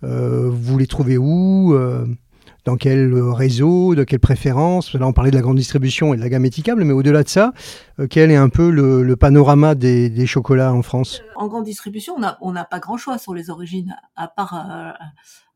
euh, 0.03 0.51
vous 0.53 0.77
les 0.77 0.89
trouvez 0.89 1.19
où 1.19 1.73
dans 2.65 2.77
quel 2.77 3.13
réseau, 3.15 3.95
de 3.95 4.05
quelle 4.05 4.21
préférence. 4.21 4.95
Là, 4.95 5.07
on 5.07 5.13
parlait 5.13 5.31
de 5.31 5.37
la 5.37 5.43
grande 5.43 5.57
distribution 5.57 6.15
et 6.15 6.17
de 6.17 6.23
la 6.23 6.29
gamme 6.29 6.45
étiquable, 6.45 6.85
mais 6.85 6.93
au-delà 6.93 7.23
de 7.23 7.29
ça, 7.29 7.53
euh, 7.99 8.07
quel 8.09 8.31
est 8.31 8.37
un 8.37 8.49
peu 8.49 8.71
le, 8.71 9.17
panorama 9.17 9.75
des, 9.75 10.27
chocolats 10.27 10.73
en 10.73 10.83
France? 10.83 11.23
En 11.37 11.49
grande 11.49 11.65
distribution, 11.65 12.17
on 12.41 12.53
n'a 12.53 12.65
pas 12.65 12.79
grand 12.79 12.97
choix 12.97 13.19
sur 13.19 13.35
les 13.35 13.51
origines, 13.51 13.97
à 14.17 14.29
part, 14.29 14.55
euh, 14.55 14.93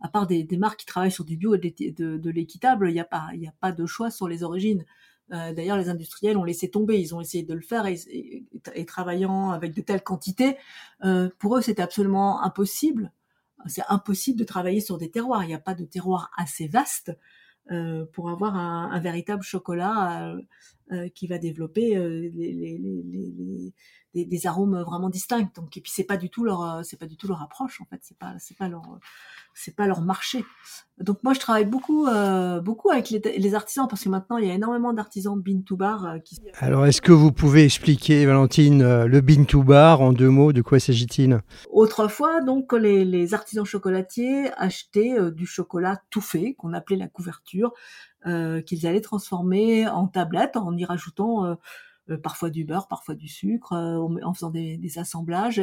à 0.01 0.09
part 0.09 0.27
des, 0.27 0.47
marques 0.59 0.81
qui 0.81 0.87
travaillent 0.87 1.13
sur 1.13 1.25
du 1.25 1.37
bio 1.37 1.55
et 1.55 1.59
de, 1.59 2.31
l'équitable, 2.31 2.89
il 2.91 2.95
n'y 2.95 3.01
a, 3.01 3.05
pas, 3.05 3.29
a 3.31 3.53
pas 3.61 3.73
de 3.73 3.87
choix 3.87 4.11
sur 4.11 4.29
les 4.29 4.43
origines. 4.43 4.85
Euh, 5.33 5.53
d'ailleurs, 5.53 5.77
les 5.77 5.89
industriels 5.89 6.37
ont 6.37 6.45
laissé 6.45 6.71
tomber, 6.71 7.01
ils 7.01 7.15
ont 7.15 7.21
essayé 7.21 7.45
de 7.45 7.55
le 7.55 7.61
faire 7.61 7.87
et, 7.87 8.47
travaillant 8.87 9.51
avec 9.51 9.75
de 9.75 9.81
telles 9.81 10.03
quantités, 10.03 10.57
pour 11.39 11.57
eux, 11.57 11.63
c'était 11.63 11.83
absolument 11.83 12.43
impossible 12.43 13.13
c'est 13.67 13.85
impossible 13.89 14.39
de 14.39 14.45
travailler 14.45 14.81
sur 14.81 14.99
des 14.99 15.11
terroirs. 15.11 15.45
Il 15.45 15.49
n'y 15.49 15.55
a 15.55 15.59
pas 15.59 15.75
de 15.75 15.85
terroir 15.85 16.31
assez 16.37 16.69
vaste 16.69 17.17
euh, 17.71 18.05
pour 18.13 18.31
avoir 18.31 18.55
un, 18.55 19.01
véritable 19.01 19.43
chocolat 19.43 20.37
euh, 20.93 20.97
euh, 20.97 21.09
qui 21.09 21.27
va 21.27 21.39
développer 21.39 21.97
des, 24.15 24.47
arômes 24.47 24.81
vraiment 24.83 25.11
distincts. 25.11 25.51
Donc, 25.55 25.77
et 25.77 25.81
puis 25.81 25.93
c'est 25.95 26.05
pas 26.05 26.17
du 26.17 26.31
tout 26.31 26.45
leur, 26.45 26.85
c'est 26.85 26.99
pas 26.99 27.07
du 27.07 27.17
tout 27.17 27.29
leur 27.29 27.43
approche 27.43 27.81
en 27.81 27.85
fait. 27.85 28.01
C'est 28.03 28.17
pas, 28.19 28.35
c'est 28.39 28.57
pas 28.57 28.69
leur, 28.69 28.99
c'est 29.57 29.75
pas 29.75 29.87
leur 29.87 30.03
marché. 30.03 30.45
Donc 31.01 31.23
moi 31.23 31.35
je 31.35 31.41
travaille 31.41 31.65
beaucoup, 31.65 32.07
euh, 32.07 32.61
beaucoup 32.61 32.91
avec 32.91 33.11
les, 33.11 33.55
artisans 33.55 33.87
parce 33.89 34.05
que 34.05 34.09
maintenant 34.09 34.39
il 34.39 34.47
y 34.47 34.51
a 34.51 34.55
énormément 34.55 34.93
d'artisans 34.93 35.39
bin 35.39 35.61
to 35.61 35.77
bar. 35.77 36.07
Euh, 36.07 36.19
qui... 36.19 36.41
Alors 36.59 36.87
est-ce 36.87 37.03
que 37.03 37.13
vous 37.13 37.33
pouvez 37.33 37.65
expliquer, 37.65 38.25
Valentine, 38.25 38.83
euh, 38.83 39.07
le 39.07 39.21
bin 39.21 39.45
to 39.45 39.63
bar 39.63 40.01
en 40.01 40.13
deux 40.13 40.31
mots? 40.31 40.53
De 40.53 40.63
quoi 40.63 40.79
s'agit-il? 40.79 41.41
Autrefois 41.71 42.43
donc 42.43 42.73
les, 42.73 43.35
artisans 43.35 43.65
chocolatiers 43.65 44.51
achetaient 44.57 45.17
du 45.33 45.47
chocolat 45.47 46.01
tout 46.11 46.21
fait 46.21 46.55
qu'on 46.55 46.73
appelait 46.73 46.97
la 46.97 47.09
couverture, 47.09 47.73
qu'ils 48.67 48.87
allaient 48.87 49.01
transformer 49.01 49.87
en 49.89 50.09
tablette 50.09 50.57
en 50.57 50.77
y 50.77 50.85
rajoutant 50.85 51.57
parfois 52.23 52.51
du 52.51 52.65
beurre, 52.65 52.89
parfois 52.89 53.15
du 53.15 53.29
sucre, 53.29 53.73
en 53.73 54.35
faisant 54.35 54.51
des, 54.51 54.77
des 54.79 54.99
assemblages, 54.99 55.63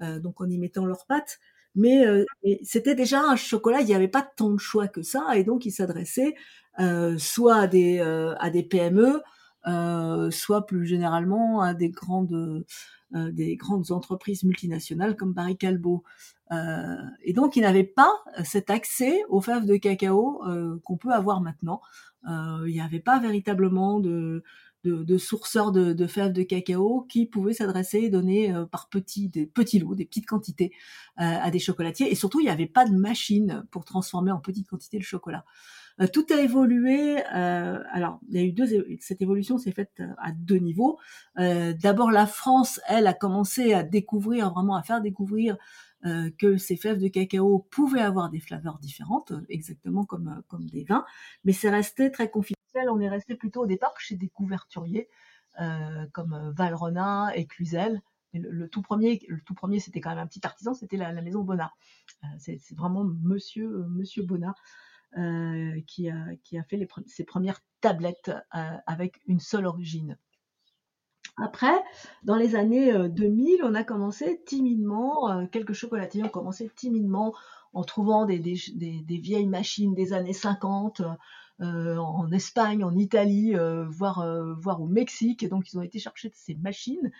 donc 0.00 0.40
en 0.40 0.48
y 0.48 0.58
mettant 0.58 0.86
leurs 0.86 1.06
pâtes. 1.06 1.38
Euh, 1.86 2.24
mais 2.44 2.58
c'était 2.62 2.94
déjà 2.94 3.20
un 3.20 3.36
chocolat, 3.36 3.80
il 3.80 3.86
n'y 3.86 3.94
avait 3.94 4.08
pas 4.08 4.22
tant 4.22 4.50
de 4.50 4.58
choix 4.58 4.88
que 4.88 5.02
ça, 5.02 5.36
et 5.36 5.44
donc 5.44 5.66
il 5.66 5.72
s'adressait 5.72 6.34
euh, 6.80 7.18
soit 7.18 7.56
à 7.56 7.66
des, 7.66 7.98
euh, 8.00 8.34
à 8.38 8.50
des 8.50 8.62
PME, 8.62 9.22
soit 10.30 10.66
plus 10.66 10.86
généralement 10.86 11.60
à 11.60 11.74
des 11.74 11.90
grandes, 11.90 12.64
des 13.12 13.56
grandes 13.56 13.90
entreprises 13.90 14.44
multinationales 14.44 15.16
comme 15.16 15.32
Barry 15.32 15.56
Calbo. 15.56 16.04
et 16.50 17.32
donc 17.32 17.56
il 17.56 17.62
n'avait 17.62 17.84
pas 17.84 18.12
cet 18.44 18.70
accès 18.70 19.22
aux 19.28 19.40
fèves 19.40 19.64
de 19.64 19.76
cacao 19.76 20.42
qu'on 20.84 20.96
peut 20.96 21.12
avoir 21.12 21.40
maintenant. 21.40 21.80
il 22.26 22.72
n'y 22.72 22.80
avait 22.80 23.00
pas 23.00 23.18
véritablement 23.18 24.00
de, 24.00 24.42
de, 24.84 25.18
sourceurs 25.18 25.72
de, 25.72 26.06
fèves 26.06 26.32
de 26.32 26.42
cacao 26.42 27.06
qui 27.08 27.26
pouvaient 27.26 27.52
s'adresser 27.52 27.98
et 27.98 28.10
donner 28.10 28.54
euh, 28.54 28.64
par 28.66 28.88
petits, 28.88 29.28
des 29.28 29.46
petits 29.46 29.78
lots, 29.78 29.94
des 29.94 30.04
petites 30.04 30.26
quantités 30.26 30.72
euh, 31.20 31.24
à 31.24 31.50
des 31.50 31.58
chocolatiers. 31.58 32.10
Et 32.10 32.14
surtout, 32.14 32.40
il 32.40 32.44
n'y 32.44 32.50
avait 32.50 32.66
pas 32.66 32.84
de 32.86 32.94
machine 32.94 33.64
pour 33.70 33.84
transformer 33.84 34.30
en 34.30 34.38
petites 34.38 34.68
quantités 34.68 34.98
le 34.98 35.04
chocolat. 35.04 35.44
Euh, 36.00 36.06
tout 36.12 36.26
a 36.30 36.40
évolué. 36.40 37.22
alors, 37.22 38.20
il 38.28 38.36
y 38.36 38.38
a 38.38 38.42
eu 38.44 38.52
deux. 38.52 38.86
Cette 39.00 39.22
évolution 39.22 39.58
s'est 39.58 39.72
faite 39.72 40.02
à 40.18 40.32
deux 40.32 40.58
niveaux. 40.58 40.98
D'abord, 41.36 42.10
la 42.10 42.26
France, 42.26 42.80
elle, 42.88 43.06
a 43.06 43.14
commencé 43.14 43.74
à 43.74 43.82
découvrir, 43.82 44.50
vraiment 44.52 44.76
à 44.76 44.82
faire 44.82 45.00
découvrir 45.00 45.56
que 46.38 46.56
ces 46.56 46.76
fèves 46.76 47.00
de 47.00 47.08
cacao 47.08 47.66
pouvaient 47.70 48.00
avoir 48.00 48.30
des 48.30 48.38
flaveurs 48.38 48.78
différentes, 48.78 49.32
exactement 49.48 50.04
comme, 50.04 50.42
comme 50.46 50.66
des 50.66 50.84
vins, 50.84 51.04
mais 51.44 51.52
c'est 51.52 51.70
resté 51.70 52.12
très 52.12 52.30
confidentiel 52.30 52.58
on 52.88 53.00
est 53.00 53.08
resté 53.08 53.34
plutôt 53.34 53.62
au 53.62 53.66
départ 53.66 53.98
chez 53.98 54.16
des 54.16 54.28
couverturiers 54.28 55.08
euh, 55.60 56.06
comme 56.12 56.32
euh, 56.34 56.52
Valrona 56.52 57.32
et 57.34 57.46
Cluzel. 57.46 58.00
le, 58.32 58.68
tout 58.68 58.82
premier, 58.82 59.20
le 59.28 59.40
tout 59.40 59.54
premier, 59.54 59.80
c'était 59.80 60.00
quand 60.00 60.10
même 60.10 60.18
un 60.18 60.26
petit 60.26 60.44
artisan, 60.44 60.74
c'était 60.74 60.96
la, 60.96 61.12
maison 61.22 61.42
Bonnat. 61.42 61.72
Euh, 62.24 62.26
c'est 62.38 62.76
vraiment 62.76 63.04
Monsieur 63.04 63.84
Monsieur 63.88 64.22
Bonnat 64.22 64.54
qui 65.86 66.10
a 66.10 66.26
qui 66.44 66.58
a 66.58 66.62
fait 66.64 66.88
ses 67.06 67.24
premières 67.24 67.60
tablettes 67.80 68.30
avec 68.86 69.20
une 69.26 69.40
seule 69.40 69.66
origine. 69.66 70.16
Après, 71.40 71.82
dans 72.24 72.36
les 72.36 72.56
années 72.56 73.08
2000, 73.08 73.60
on 73.62 73.74
a 73.74 73.84
commencé 73.84 74.42
timidement, 74.44 75.46
quelques 75.46 75.72
chocolatiers 75.72 76.24
ont 76.24 76.28
commencé 76.28 76.70
timidement 76.74 77.34
en 77.72 77.84
trouvant 77.84 78.26
des, 78.26 78.38
vieilles 78.38 79.46
machines 79.46 79.94
des 79.94 80.12
années 80.12 80.32
50 80.32 81.02
euh, 81.60 81.96
en 81.96 82.30
Espagne, 82.30 82.84
en 82.84 82.96
Italie, 82.96 83.56
euh, 83.56 83.84
voire, 83.88 84.20
euh, 84.20 84.54
voire 84.54 84.80
au 84.80 84.86
Mexique. 84.86 85.42
Et 85.42 85.48
donc, 85.48 85.72
ils 85.72 85.78
ont 85.78 85.82
été 85.82 85.98
chercher 85.98 86.30
ces 86.34 86.54
machines 86.54 87.10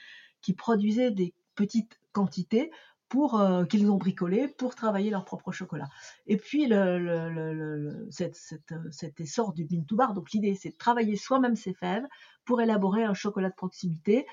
qui 0.40 0.52
produisaient 0.52 1.10
des 1.10 1.34
petites 1.56 1.98
quantités 2.12 2.70
pour 3.08 3.40
qu'ils 3.68 3.90
ont 3.90 3.96
bricolé 3.96 4.48
pour 4.48 4.74
travailler 4.74 5.10
leur 5.10 5.24
propre 5.24 5.50
chocolat. 5.52 5.88
Et 6.26 6.36
puis 6.36 6.66
le, 6.66 6.98
le, 6.98 8.08
cet 8.10 9.20
essor 9.20 9.52
du 9.54 9.64
bean 9.64 9.82
to 9.82 9.96
bar, 9.96 10.14
donc 10.14 10.30
l'idée 10.32 10.54
c'est 10.54 10.70
de 10.70 10.76
travailler 10.76 11.16
soi-même 11.16 11.56
ses 11.56 11.74
fèves 11.74 12.04
pour 12.44 12.60
élaborer 12.60 13.04
un 13.04 13.14
chocolat 13.14 13.48
de 13.50 13.54
proximité, 13.54 14.26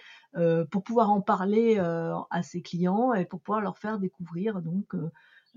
pour 0.71 0.83
pouvoir 0.83 1.09
en 1.11 1.21
parler 1.21 1.77
à 1.77 2.43
ses 2.43 2.61
clients 2.61 3.13
et 3.13 3.25
pour 3.25 3.39
pouvoir 3.39 3.61
leur 3.61 3.77
faire 3.77 3.97
découvrir 3.97 4.61
donc 4.61 4.93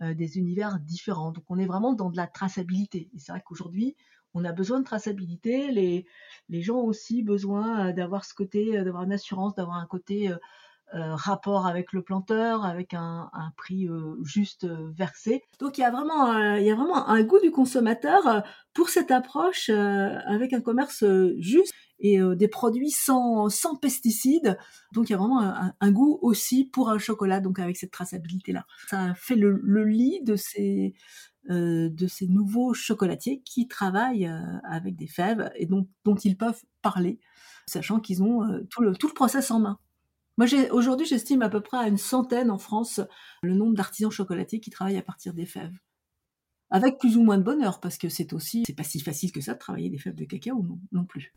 des 0.00 0.38
univers 0.38 0.78
différents. 0.78 1.33
Donc 1.33 1.44
on 1.48 1.59
est 1.59 1.66
vraiment 1.66 1.94
dans 1.94 2.11
de 2.11 2.16
la 2.16 2.28
traçabilité. 2.28 3.11
Et 3.14 3.18
c'est 3.18 3.33
vrai 3.33 3.42
qu'aujourd'hui 3.44 3.96
on 4.35 4.44
a 4.44 4.52
besoin 4.52 4.81
de 4.81 4.85
traçabilité. 4.85 5.70
Les, 5.70 6.07
les 6.48 6.62
gens 6.62 6.76
ont 6.76 6.87
aussi 6.87 7.22
besoin 7.22 7.88
euh, 7.88 7.92
d'avoir 7.92 8.24
ce 8.24 8.35
côté, 8.35 8.78
euh, 8.78 8.85
d'avoir 8.85 9.04
une 9.04 9.12
assurance, 9.12 9.54
d'avoir 9.54 9.78
un 9.78 9.87
côté 9.87 10.31
euh, 10.94 11.14
rapport 11.14 11.66
avec 11.66 11.92
le 11.92 12.03
planteur, 12.03 12.64
avec 12.64 12.94
un, 12.94 13.31
prix 13.57 13.88
juste 14.22 14.66
versé. 14.66 15.42
Donc 15.59 15.79
il 15.79 15.83
y 15.83 15.85
a 15.85 15.90
vraiment, 15.90 16.57
il 16.57 16.64
y 16.64 16.70
a 16.70 16.74
vraiment 16.74 17.09
un 17.09 17.22
goût 17.22 17.40
du 17.40 17.51
consommateur 17.51 18.42
pour 18.74 18.88
cette 18.88 19.11
approche 19.11 19.68
avec 19.70 20.53
un 20.53 20.61
commerce 20.61 21.05
juste 21.38 21.72
et 22.01 22.18
des 22.37 22.48
produits 22.48 22.90
sans, 22.90 23.48
pesticides. 23.81 24.57
Donc 24.92 25.09
il 25.09 25.12
y 25.12 25.14
a 25.14 25.18
vraiment 25.18 25.72
un, 25.81 25.90
goût 25.90 26.18
aussi 26.22 26.64
pour 26.64 26.90
un 26.90 26.98
chocolat, 26.98 27.40
donc 27.40 27.59
avec 27.59 27.77
cette 27.77 27.90
traçabilité 27.90 28.53
là. 28.53 28.64
Ça 28.88 29.14
fait 29.14 29.37
le, 29.37 29.85
lit 29.85 30.20
de 30.22 30.37
ces 30.37 30.94
euh, 31.51 31.88
de 31.88 32.07
ces 32.07 32.27
nouveaux 32.27 32.74
chocolatiers 32.74 33.40
qui 33.40 33.68
travaillent 33.68 34.27
euh, 34.27 34.59
avec 34.68 34.96
des 34.96 35.07
fèves 35.07 35.51
et 35.57 35.64
dont, 35.64 35.88
dont 36.05 36.16
ils 36.16 36.37
peuvent 36.37 36.62
parler, 36.83 37.20
sachant 37.66 38.01
qu'ils 38.01 38.22
ont 38.22 38.42
euh, 38.42 38.66
tout, 38.68 38.83
le, 38.83 38.94
tout 38.94 39.09
le 39.09 39.14
process 39.14 39.51
en 39.51 39.61
main. 39.61 39.79
Moi, 40.38 40.46
aujourd'hui, 40.70 41.05
j'estime 41.05 41.42
à 41.42 41.48
peu 41.48 41.61
près 41.61 41.79
à 41.79 41.88
une 41.88 41.98
centaine 41.98 42.53
en 42.53 42.59
France 42.59 43.01
le 43.42 43.55
nombre 43.55 43.74
d'artisans 43.74 44.11
chocolatiers 44.11 44.61
qui 44.61 44.70
travaillent 44.70 44.96
à 44.96 45.03
partir 45.03 45.35
des 45.35 45.46
fèves. 45.46 45.77
Avec 46.70 46.98
plus 46.98 47.16
ou 47.16 47.24
moins 47.24 47.38
de 47.38 47.42
bonheur, 47.42 47.81
parce 47.81 47.98
que 47.98 48.09
c'est 48.09 48.33
aussi, 48.33 48.62
c'est 48.64 48.77
pas 48.77 48.85
si 48.85 49.01
facile 49.01 49.33
que 49.33 49.40
ça 49.40 49.55
de 49.55 49.59
travailler 49.59 49.90
des 49.90 49.98
fèves 49.98 50.14
de 50.14 50.24
cacao 50.24 50.64
non 50.92 51.05
plus. 51.05 51.35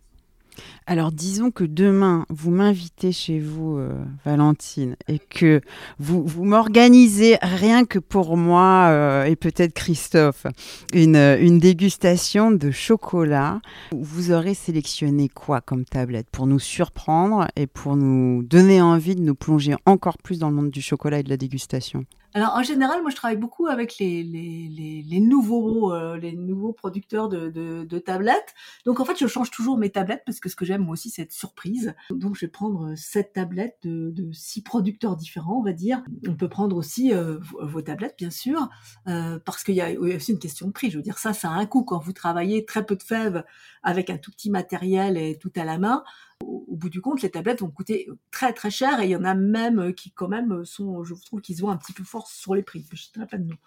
Alors 0.87 1.11
disons 1.11 1.51
que 1.51 1.63
demain, 1.63 2.25
vous 2.29 2.51
m'invitez 2.51 3.11
chez 3.11 3.39
vous, 3.39 3.77
euh, 3.77 3.93
Valentine, 4.25 4.95
et 5.07 5.19
que 5.19 5.61
vous, 5.99 6.43
m'organisez 6.43 7.37
rien 7.41 7.85
que 7.85 7.99
pour 7.99 8.35
moi 8.35 8.87
euh, 8.89 9.25
et 9.25 9.35
peut-être 9.35 9.73
Christophe, 9.73 10.47
une, 10.93 11.15
une, 11.15 11.59
dégustation 11.59 12.51
de 12.51 12.71
chocolat. 12.71 13.61
Vous 13.91 14.31
aurez 14.31 14.53
sélectionné 14.53 15.29
quoi 15.29 15.61
comme 15.61 15.85
tablette 15.85 16.27
pour 16.31 16.47
nous 16.47 16.59
surprendre 16.59 17.47
et 17.55 17.67
pour 17.67 17.95
nous 17.95 18.43
donner 18.43 18.81
envie 18.81 19.15
de 19.15 19.21
nous 19.21 19.35
plonger 19.35 19.75
encore 19.85 20.17
plus 20.17 20.39
dans 20.39 20.49
le 20.49 20.55
monde 20.55 20.71
du 20.71 20.81
chocolat 20.81 21.19
et 21.19 21.23
de 21.23 21.29
la 21.29 21.37
dégustation? 21.37 22.05
Alors 22.33 22.55
en 22.55 22.63
général, 22.63 23.01
moi 23.01 23.11
je 23.11 23.15
travaille 23.15 23.37
beaucoup 23.37 23.67
avec 23.67 23.97
les, 23.97 24.23
les, 24.23 24.69
les, 24.69 25.03
les 25.05 25.19
nouveaux 25.19 25.93
euh, 25.93 26.17
les 26.17 26.31
nouveaux 26.33 26.71
producteurs 26.71 27.27
de, 27.27 27.49
de, 27.49 27.83
de, 27.83 27.99
tablettes. 27.99 28.53
Donc 28.85 28.99
en 29.01 29.05
fait, 29.05 29.17
je 29.19 29.27
change 29.27 29.51
toujours 29.51 29.77
mes 29.77 29.89
tablettes 29.89 30.23
parce 30.25 30.39
que 30.39 30.47
ce 30.47 30.55
que 30.55 30.63
j'aime 30.63 30.83
moi 30.83 30.93
aussi, 30.93 31.09
c'est 31.09 31.23
être 31.23 31.33
surprise. 31.33 31.93
Donc 32.09 32.35
je 32.35 32.45
vais 32.45 32.51
prendre 32.51 32.95
sept 32.95 33.33
tablettes 33.33 33.77
de, 33.83 34.11
de 34.11 34.31
six 34.31 34.63
producteurs 34.63 35.17
différents, 35.17 35.59
on 35.59 35.63
va 35.63 35.73
dire. 35.73 36.03
On 36.27 36.35
peut 36.35 36.49
prendre 36.49 36.77
aussi 36.77 37.13
euh, 37.13 37.37
vos, 37.61 37.81
tablettes, 37.81 38.15
bien 38.17 38.29
sûr, 38.29 38.69
euh, 39.07 39.37
parce 39.43 39.63
qu'il 39.63 39.75
y 39.75 39.81
a 39.81 39.91
aussi 39.99 40.31
une 40.31 40.39
question 40.39 40.67
de 40.67 40.71
prix. 40.71 40.89
Je 40.89 40.97
veux 40.97 41.03
dire, 41.03 41.17
ça, 41.17 41.33
ça 41.33 41.49
a 41.49 41.53
un 41.53 41.65
coût 41.65 41.83
quand 41.83 41.99
vous 41.99 42.13
travaillez 42.13 42.65
très 42.65 42.85
peu 42.85 42.95
de 42.95 43.03
fèves 43.03 43.43
avec 43.83 44.09
un 44.09 44.17
tout 44.17 44.31
petit 44.31 44.49
matériel 44.49 45.17
et 45.17 45.37
tout 45.37 45.51
à 45.55 45.65
la 45.65 45.77
main 45.77 46.03
au, 46.71 46.75
bout 46.75 46.89
du 46.89 47.01
compte, 47.01 47.21
les 47.21 47.29
tablettes 47.29 47.61
vont 47.61 47.69
coûter 47.69 48.07
très 48.31 48.53
très 48.53 48.71
cher 48.71 48.99
et 48.99 49.05
il 49.05 49.11
y 49.11 49.15
en 49.15 49.23
a 49.23 49.35
même 49.35 49.79
euh, 49.79 49.91
qui 49.91 50.11
quand 50.11 50.27
même 50.27 50.51
euh, 50.51 50.65
sont, 50.65 51.03
je 51.03 51.13
trouve 51.13 51.41
qu'ils 51.41 51.57
voient 51.57 51.71
un 51.71 51.77
petit 51.77 51.93
peu 51.93 52.03
fort 52.03 52.27
sur 52.27 52.55
les 52.55 52.63
prix. 52.63 52.85
Je 52.91 53.19
ne 53.19 53.25
pas 53.25 53.37
de 53.37 53.43
nom 53.43 53.57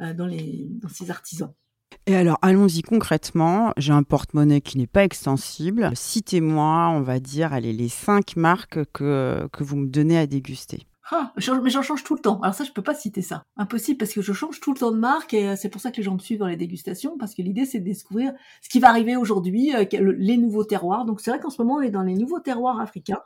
euh, 0.00 0.14
dans 0.14 0.26
les 0.26 0.66
dans 0.70 0.88
ces 0.88 1.10
artisans. 1.10 1.52
Et 2.06 2.16
alors, 2.16 2.38
allons-y 2.42 2.82
concrètement. 2.82 3.72
J'ai 3.76 3.92
un 3.92 4.02
porte-monnaie 4.02 4.60
qui 4.60 4.78
n'est 4.78 4.86
pas 4.86 5.04
extensible. 5.04 5.90
Citez-moi, 5.94 6.88
on 6.90 7.00
va 7.00 7.20
dire, 7.20 7.52
allez, 7.52 7.72
les 7.72 7.88
cinq 7.88 8.36
marques 8.36 8.84
que, 8.92 9.48
que 9.52 9.64
vous 9.64 9.76
me 9.76 9.86
donnez 9.86 10.18
à 10.18 10.26
déguster. 10.26 10.86
Ah, 11.10 11.32
mais 11.36 11.70
j'en 11.70 11.82
change 11.82 12.02
tout 12.02 12.14
le 12.14 12.20
temps. 12.20 12.40
Alors 12.40 12.54
ça, 12.54 12.64
je 12.64 12.72
peux 12.72 12.82
pas 12.82 12.94
citer 12.94 13.20
ça. 13.20 13.44
Impossible 13.56 13.98
parce 13.98 14.12
que 14.12 14.22
je 14.22 14.32
change 14.32 14.60
tout 14.60 14.72
le 14.72 14.78
temps 14.78 14.90
de 14.90 14.98
marque 14.98 15.34
et 15.34 15.48
euh, 15.48 15.56
c'est 15.56 15.68
pour 15.68 15.80
ça 15.80 15.90
que 15.90 15.98
les 15.98 16.02
gens 16.02 16.14
me 16.14 16.18
suivent 16.18 16.38
dans 16.38 16.46
les 16.46 16.56
dégustations 16.56 17.18
parce 17.18 17.34
que 17.34 17.42
l'idée 17.42 17.66
c'est 17.66 17.80
de 17.80 17.84
découvrir 17.84 18.32
ce 18.62 18.70
qui 18.70 18.80
va 18.80 18.88
arriver 18.88 19.14
aujourd'hui, 19.14 19.74
euh, 19.74 19.84
les 19.92 20.38
nouveaux 20.38 20.64
terroirs. 20.64 21.04
Donc 21.04 21.20
c'est 21.20 21.30
vrai 21.30 21.40
qu'en 21.40 21.50
ce 21.50 21.60
moment 21.60 21.76
on 21.76 21.80
est 21.82 21.90
dans 21.90 22.02
les 22.02 22.14
nouveaux 22.14 22.40
terroirs 22.40 22.80
africains. 22.80 23.20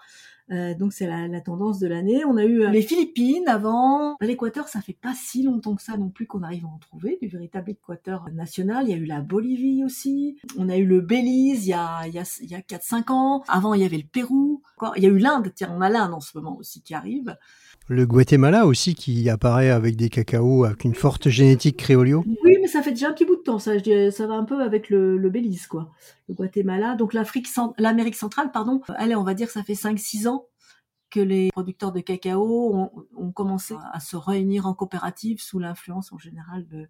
Euh, 0.51 0.75
donc 0.75 0.95
c'est 0.95 1.07
la, 1.07 1.29
la, 1.29 1.41
tendance 1.41 1.79
de 1.79 1.87
l'année. 1.87 2.25
On 2.25 2.37
a 2.37 2.45
eu 2.45 2.69
les 2.71 2.83
Philippines 2.83 3.47
avant. 3.47 4.17
L'Équateur, 4.21 4.67
ça 4.67 4.81
fait 4.81 4.97
pas 5.01 5.13
si 5.15 5.43
longtemps 5.43 5.77
que 5.77 5.83
ça 5.83 5.97
non 5.97 6.09
plus 6.09 6.27
qu'on 6.27 6.43
arrive 6.43 6.65
à 6.65 6.69
en 6.69 6.79
trouver 6.79 7.19
du 7.21 7.29
véritable 7.29 7.71
Équateur 7.71 8.29
national. 8.33 8.87
Il 8.89 8.91
y 8.91 8.95
a 8.95 8.97
eu 8.97 9.05
la 9.05 9.21
Bolivie 9.21 9.85
aussi. 9.85 10.39
On 10.57 10.69
a 10.69 10.77
eu 10.77 10.87
le 10.87 11.01
Belize 11.01 11.67
il 11.67 11.71
y 11.71 11.75
a 11.75 12.07
il 12.07 12.15
y 12.15 12.19
a, 12.19 12.39
il 12.41 12.51
y 12.51 12.55
a 12.55 12.61
4-5 12.61 13.13
ans. 13.13 13.45
Avant 13.47 13.75
il 13.75 13.83
y 13.83 13.85
avait 13.85 13.99
le 13.99 14.09
Pérou. 14.11 14.63
Il 14.97 15.03
y 15.03 15.07
a 15.07 15.11
eu 15.11 15.19
l'Inde. 15.19 15.53
Tiens, 15.55 15.73
on 15.77 15.81
a 15.81 15.91
l'Inde 15.91 16.15
en 16.15 16.21
ce 16.21 16.37
moment 16.37 16.57
aussi 16.57 16.83
qui 16.83 16.95
arrive. 16.95 17.37
Le 17.91 18.07
Guatemala 18.07 18.67
aussi 18.67 18.95
qui 18.95 19.31
apparaît 19.31 19.71
avec 19.71 19.97
des 19.97 20.11
cacaos 20.11 20.65
avec 20.65 20.85
une 20.85 20.95
forte 20.95 21.31
génétique 21.31 21.79
créolio. 21.79 22.23
Oui, 22.45 22.59
mais 22.61 22.67
ça 22.67 22.83
fait 22.83 22.91
déjà 22.91 23.09
un 23.09 23.13
petit 23.15 23.25
bout 23.25 23.37
de 23.37 23.41
temps. 23.41 23.59
Ça, 23.59 23.73
ça 24.11 24.27
va 24.27 24.35
un 24.35 24.45
peu 24.45 24.61
avec 24.61 24.91
le, 24.91 25.31
Belize, 25.31 25.67
quoi. 25.67 25.91
Le 26.29 26.35
Guatemala. 26.35 26.97
Donc 26.97 27.15
l'Afrique, 27.15 27.49
l'Amérique 27.79 28.15
centrale, 28.15 28.53
pardon. 28.53 28.83
Allez, 28.97 29.17
on 29.17 29.25
va 29.25 29.33
dire 29.33 29.49
ça 29.49 29.63
fait 29.63 29.73
5-6 29.73 30.29
ans 30.29 30.45
que 31.09 31.21
les 31.21 31.49
producteurs 31.51 31.93
de 31.93 32.01
cacao 32.01 32.91
ont, 33.17 33.33
commencé 33.33 33.75
à 33.93 34.01
se 34.01 34.17
réunir 34.17 34.67
en 34.67 34.75
coopérative 34.75 35.41
sous 35.41 35.59
l'influence 35.59 36.13
en 36.13 36.19
général 36.19 36.67
de 36.67 36.89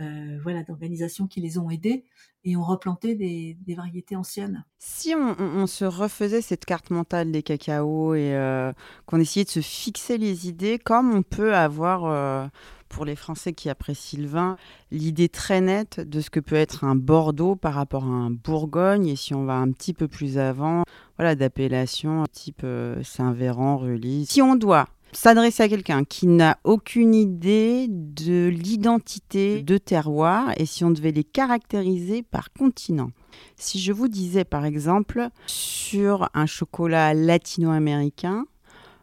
euh, 0.00 0.40
voilà 0.42 0.64
d'organisations 0.64 1.28
qui 1.28 1.40
les 1.40 1.56
ont 1.56 1.70
aidés 1.70 2.04
et 2.42 2.56
ont 2.56 2.64
replanté 2.64 3.14
des, 3.14 3.56
variétés 3.76 4.16
anciennes. 4.16 4.64
Si 4.78 5.14
on, 5.14 5.66
se 5.68 5.84
refaisait 5.84 6.42
cette 6.42 6.64
carte 6.64 6.90
mentale 6.90 7.30
des 7.30 7.44
cacaos 7.44 8.14
et 8.14 8.34
euh, 8.34 8.72
qu'on 9.06 9.20
essayait 9.20 9.44
de 9.44 9.50
se 9.50 9.60
fixer 9.60 10.18
les 10.18 10.48
idées, 10.48 10.80
comme 10.80 11.14
on 11.14 11.22
peut 11.22 11.54
avoir 11.54 12.06
euh, 12.06 12.46
pour 12.88 13.04
les 13.04 13.14
Français 13.14 13.52
qui 13.52 13.70
apprécient 13.70 14.20
le 14.20 14.26
vin, 14.26 14.56
l'idée 14.90 15.28
très 15.28 15.60
nette 15.60 16.00
de 16.00 16.20
ce 16.20 16.28
que 16.28 16.40
peut 16.40 16.56
être 16.56 16.82
un 16.82 16.96
Bordeaux 16.96 17.54
par 17.54 17.74
rapport 17.74 18.04
à 18.04 18.08
un 18.08 18.30
Bourgogne, 18.30 19.06
et 19.06 19.16
si 19.16 19.32
on 19.32 19.44
va 19.44 19.54
un 19.54 19.70
petit 19.70 19.94
peu 19.94 20.08
plus 20.08 20.38
avant, 20.38 20.82
voilà, 21.16 21.36
d'appellation 21.36 22.24
type 22.30 22.66
Saint-Véran, 23.02 23.78
Rully. 23.78 24.26
Si 24.26 24.42
on 24.42 24.56
doit 24.56 24.88
s'adresser 25.16 25.62
à 25.62 25.68
quelqu'un 25.68 26.04
qui 26.04 26.26
n'a 26.26 26.58
aucune 26.64 27.14
idée 27.14 27.86
de 27.88 28.48
l'identité 28.48 29.62
de 29.62 29.78
terroir 29.78 30.52
et 30.56 30.66
si 30.66 30.84
on 30.84 30.90
devait 30.90 31.12
les 31.12 31.24
caractériser 31.24 32.22
par 32.22 32.52
continent. 32.52 33.10
Si 33.56 33.80
je 33.80 33.92
vous 33.92 34.08
disais 34.08 34.44
par 34.44 34.64
exemple 34.64 35.28
sur 35.46 36.28
un 36.34 36.46
chocolat 36.46 37.14
latino-américain, 37.14 38.44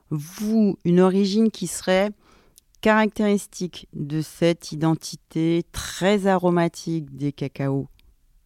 vous, 0.10 0.78
une 0.84 1.00
origine 1.00 1.52
qui 1.52 1.68
serait 1.68 2.12
caractéristique 2.82 3.88
de 3.94 4.22
cette 4.22 4.72
identité 4.72 5.64
très 5.72 6.28
aromatique 6.28 7.16
des 7.16 7.32
cacaos 7.32 7.88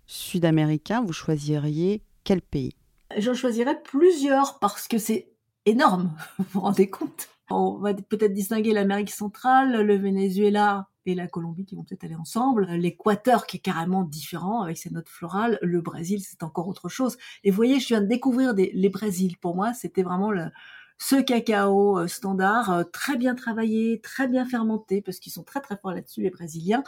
sud-américains, 0.05 1.03
vous 1.03 1.13
choisiriez 1.13 2.03
quel 2.24 2.41
pays? 2.41 2.76
J'en 3.18 3.34
choisirais 3.34 3.82
plusieurs 3.82 4.59
parce 4.59 4.88
que 4.88 4.97
c'est 4.97 5.30
énorme, 5.66 6.13
vous 6.38 6.45
vous 6.51 6.59
rendez 6.61 6.89
compte? 6.89 7.30
On 7.50 7.78
va 7.78 7.93
peut-être 7.93 8.34
distinguer 8.34 8.74
l'Amérique 8.74 9.12
centrale, 9.12 9.82
le 9.86 9.98
Venezuela 9.98 10.89
et 11.06 11.14
la 11.14 11.28
Colombie 11.28 11.66
qui 11.66 11.76
vont 11.76 11.84
peut-être 11.84 12.04
aller 12.04 12.16
ensemble, 12.16 12.66
l'Équateur 12.72 13.46
qui 13.46 13.58
est 13.58 13.60
carrément 13.60 14.04
différent 14.04 14.62
avec 14.62 14.78
ses 14.78 14.89
notes 14.89 15.10
florales, 15.10 15.60
le 15.62 15.82
Brésil 15.82 16.22
c'est 16.22 16.43
encore 16.43 16.68
autre 16.68 16.89
chose. 16.89 17.18
Et 17.43 17.52
vous 17.52 17.56
voyez, 17.56 17.80
je 17.80 17.88
viens 17.88 18.02
de 18.02 18.08
découvrir 18.08 18.54
les 18.56 18.89
Brésils. 18.89 19.38
Pour 19.38 19.56
moi, 19.56 19.74
c'était 19.74 20.04
vraiment 20.04 20.32
le, 20.32 20.50
ce 20.98 21.22
cacao 21.22 22.00
euh, 22.00 22.08
standard, 22.08 22.72
euh, 22.72 22.84
très 22.84 23.18
bien 23.18 23.36
travaillé, 23.36 24.00
très 24.02 24.28
bien 24.28 24.46
fermenté, 24.46 25.02
parce 25.02 25.20
qu'ils 25.20 25.34
sont 25.34 25.43
très 25.43 25.60
très 25.60 25.78
forts 25.78 25.91
là-dessus, 25.91 26.22
les 26.22 26.30
Brésiliens. 26.30 26.84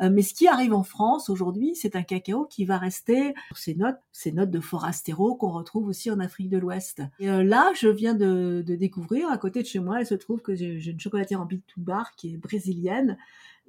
Euh, 0.00 0.10
mais 0.10 0.22
ce 0.22 0.34
qui 0.34 0.48
arrive 0.48 0.72
en 0.72 0.82
France 0.82 1.28
aujourd'hui, 1.28 1.74
c'est 1.74 1.94
un 1.94 2.02
cacao 2.02 2.46
qui 2.46 2.64
va 2.64 2.78
rester 2.78 3.34
sur 3.48 3.58
ces 3.58 3.74
notes, 3.74 3.98
ces 4.12 4.32
notes 4.32 4.50
de 4.50 4.60
forastero 4.60 5.34
qu'on 5.34 5.50
retrouve 5.50 5.88
aussi 5.88 6.10
en 6.10 6.20
Afrique 6.20 6.48
de 6.48 6.58
l'Ouest. 6.58 7.02
Et 7.18 7.26
là, 7.26 7.72
je 7.74 7.88
viens 7.88 8.14
de, 8.14 8.64
découvrir, 8.66 9.30
à 9.30 9.38
côté 9.38 9.62
de 9.62 9.66
chez 9.66 9.78
moi, 9.78 10.00
il 10.00 10.06
se 10.06 10.14
trouve 10.14 10.40
que 10.40 10.54
j'ai 10.54 10.90
une 10.90 11.00
chocolatière 11.00 11.40
en 11.40 11.44
bit 11.44 11.64
to 11.66 11.80
bar 11.80 12.14
qui 12.16 12.34
est 12.34 12.36
brésilienne, 12.36 13.18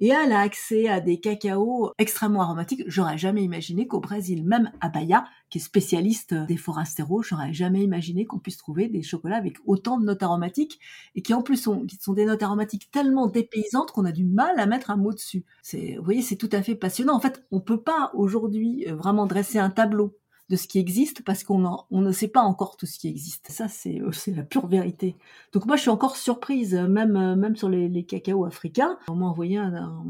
et 0.02 0.08
elle 0.08 0.32
a 0.32 0.40
accès 0.40 0.88
à 0.88 1.00
des 1.00 1.20
cacaos 1.20 1.92
extrêmement 1.96 2.42
aromatiques. 2.42 2.82
J'aurais 2.88 3.18
jamais 3.18 3.44
imaginé 3.44 3.86
qu'au 3.86 4.00
Brésil, 4.00 4.44
même 4.44 4.72
à 4.80 4.88
Bahia, 4.88 5.26
qui 5.48 5.58
est 5.58 5.60
spécialiste 5.60 6.34
des 6.34 6.56
forasteros, 6.56 7.22
j'aurais 7.22 7.52
jamais 7.52 7.84
imaginé 7.84 8.26
qu'on 8.26 8.40
puisse 8.40 8.56
trouver 8.56 8.88
des 8.88 9.02
chocolats 9.02 9.36
avec 9.36 9.58
autant 9.64 10.00
de 10.00 10.04
notes 10.04 10.24
aromatiques 10.24 10.80
et 11.14 11.22
qui 11.22 11.32
en 11.34 11.42
plus 11.42 11.56
sont, 11.56 11.86
des 12.08 12.24
notes 12.24 12.42
aromatiques 12.42 12.90
tellement 12.90 13.28
dépaysantes 13.28 13.92
qu'on 13.92 14.04
a 14.04 14.10
du 14.10 14.24
mal 14.24 14.58
à 14.58 14.66
mettre 14.66 14.90
un 14.90 14.96
mot 14.96 15.12
dessus. 15.12 15.44
Vous 15.72 16.02
voyez, 16.02 16.22
c'est 16.22 16.34
tout 16.34 16.50
à 16.50 16.62
fait 16.62 16.74
passionnant. 16.74 17.14
En 17.14 17.20
fait, 17.20 17.44
on 17.52 17.60
peut 17.60 17.80
pas 17.80 18.10
aujourd'hui 18.14 18.84
euh, 18.88 18.96
vraiment 18.96 19.26
dresser 19.26 19.60
un 19.60 19.70
tableau 19.70 20.18
de 20.52 20.56
ce 20.58 20.68
qui 20.68 20.78
existe 20.78 21.22
parce 21.24 21.44
qu'on 21.44 21.64
on 21.90 22.00
ne 22.02 22.12
sait 22.12 22.28
pas 22.28 22.42
encore 22.42 22.76
tout 22.76 22.84
ce 22.84 22.98
qui 22.98 23.08
existe. 23.08 23.50
Ça, 23.50 23.68
c'est 23.68 24.02
euh, 24.02 24.12
c'est 24.12 24.32
la 24.32 24.42
pure 24.42 24.66
vérité. 24.66 25.16
Donc 25.54 25.64
moi, 25.64 25.76
je 25.76 25.80
suis 25.80 25.90
encore 25.90 26.16
surprise, 26.16 26.74
même 26.74 27.16
euh, 27.16 27.34
même 27.34 27.56
sur 27.56 27.70
les, 27.70 27.88
les 27.88 28.04
cacaos 28.04 28.44
africains. 28.44 28.98
On 29.08 29.14
m'a 29.14 29.24
envoyé 29.24 29.56
un, 29.56 30.04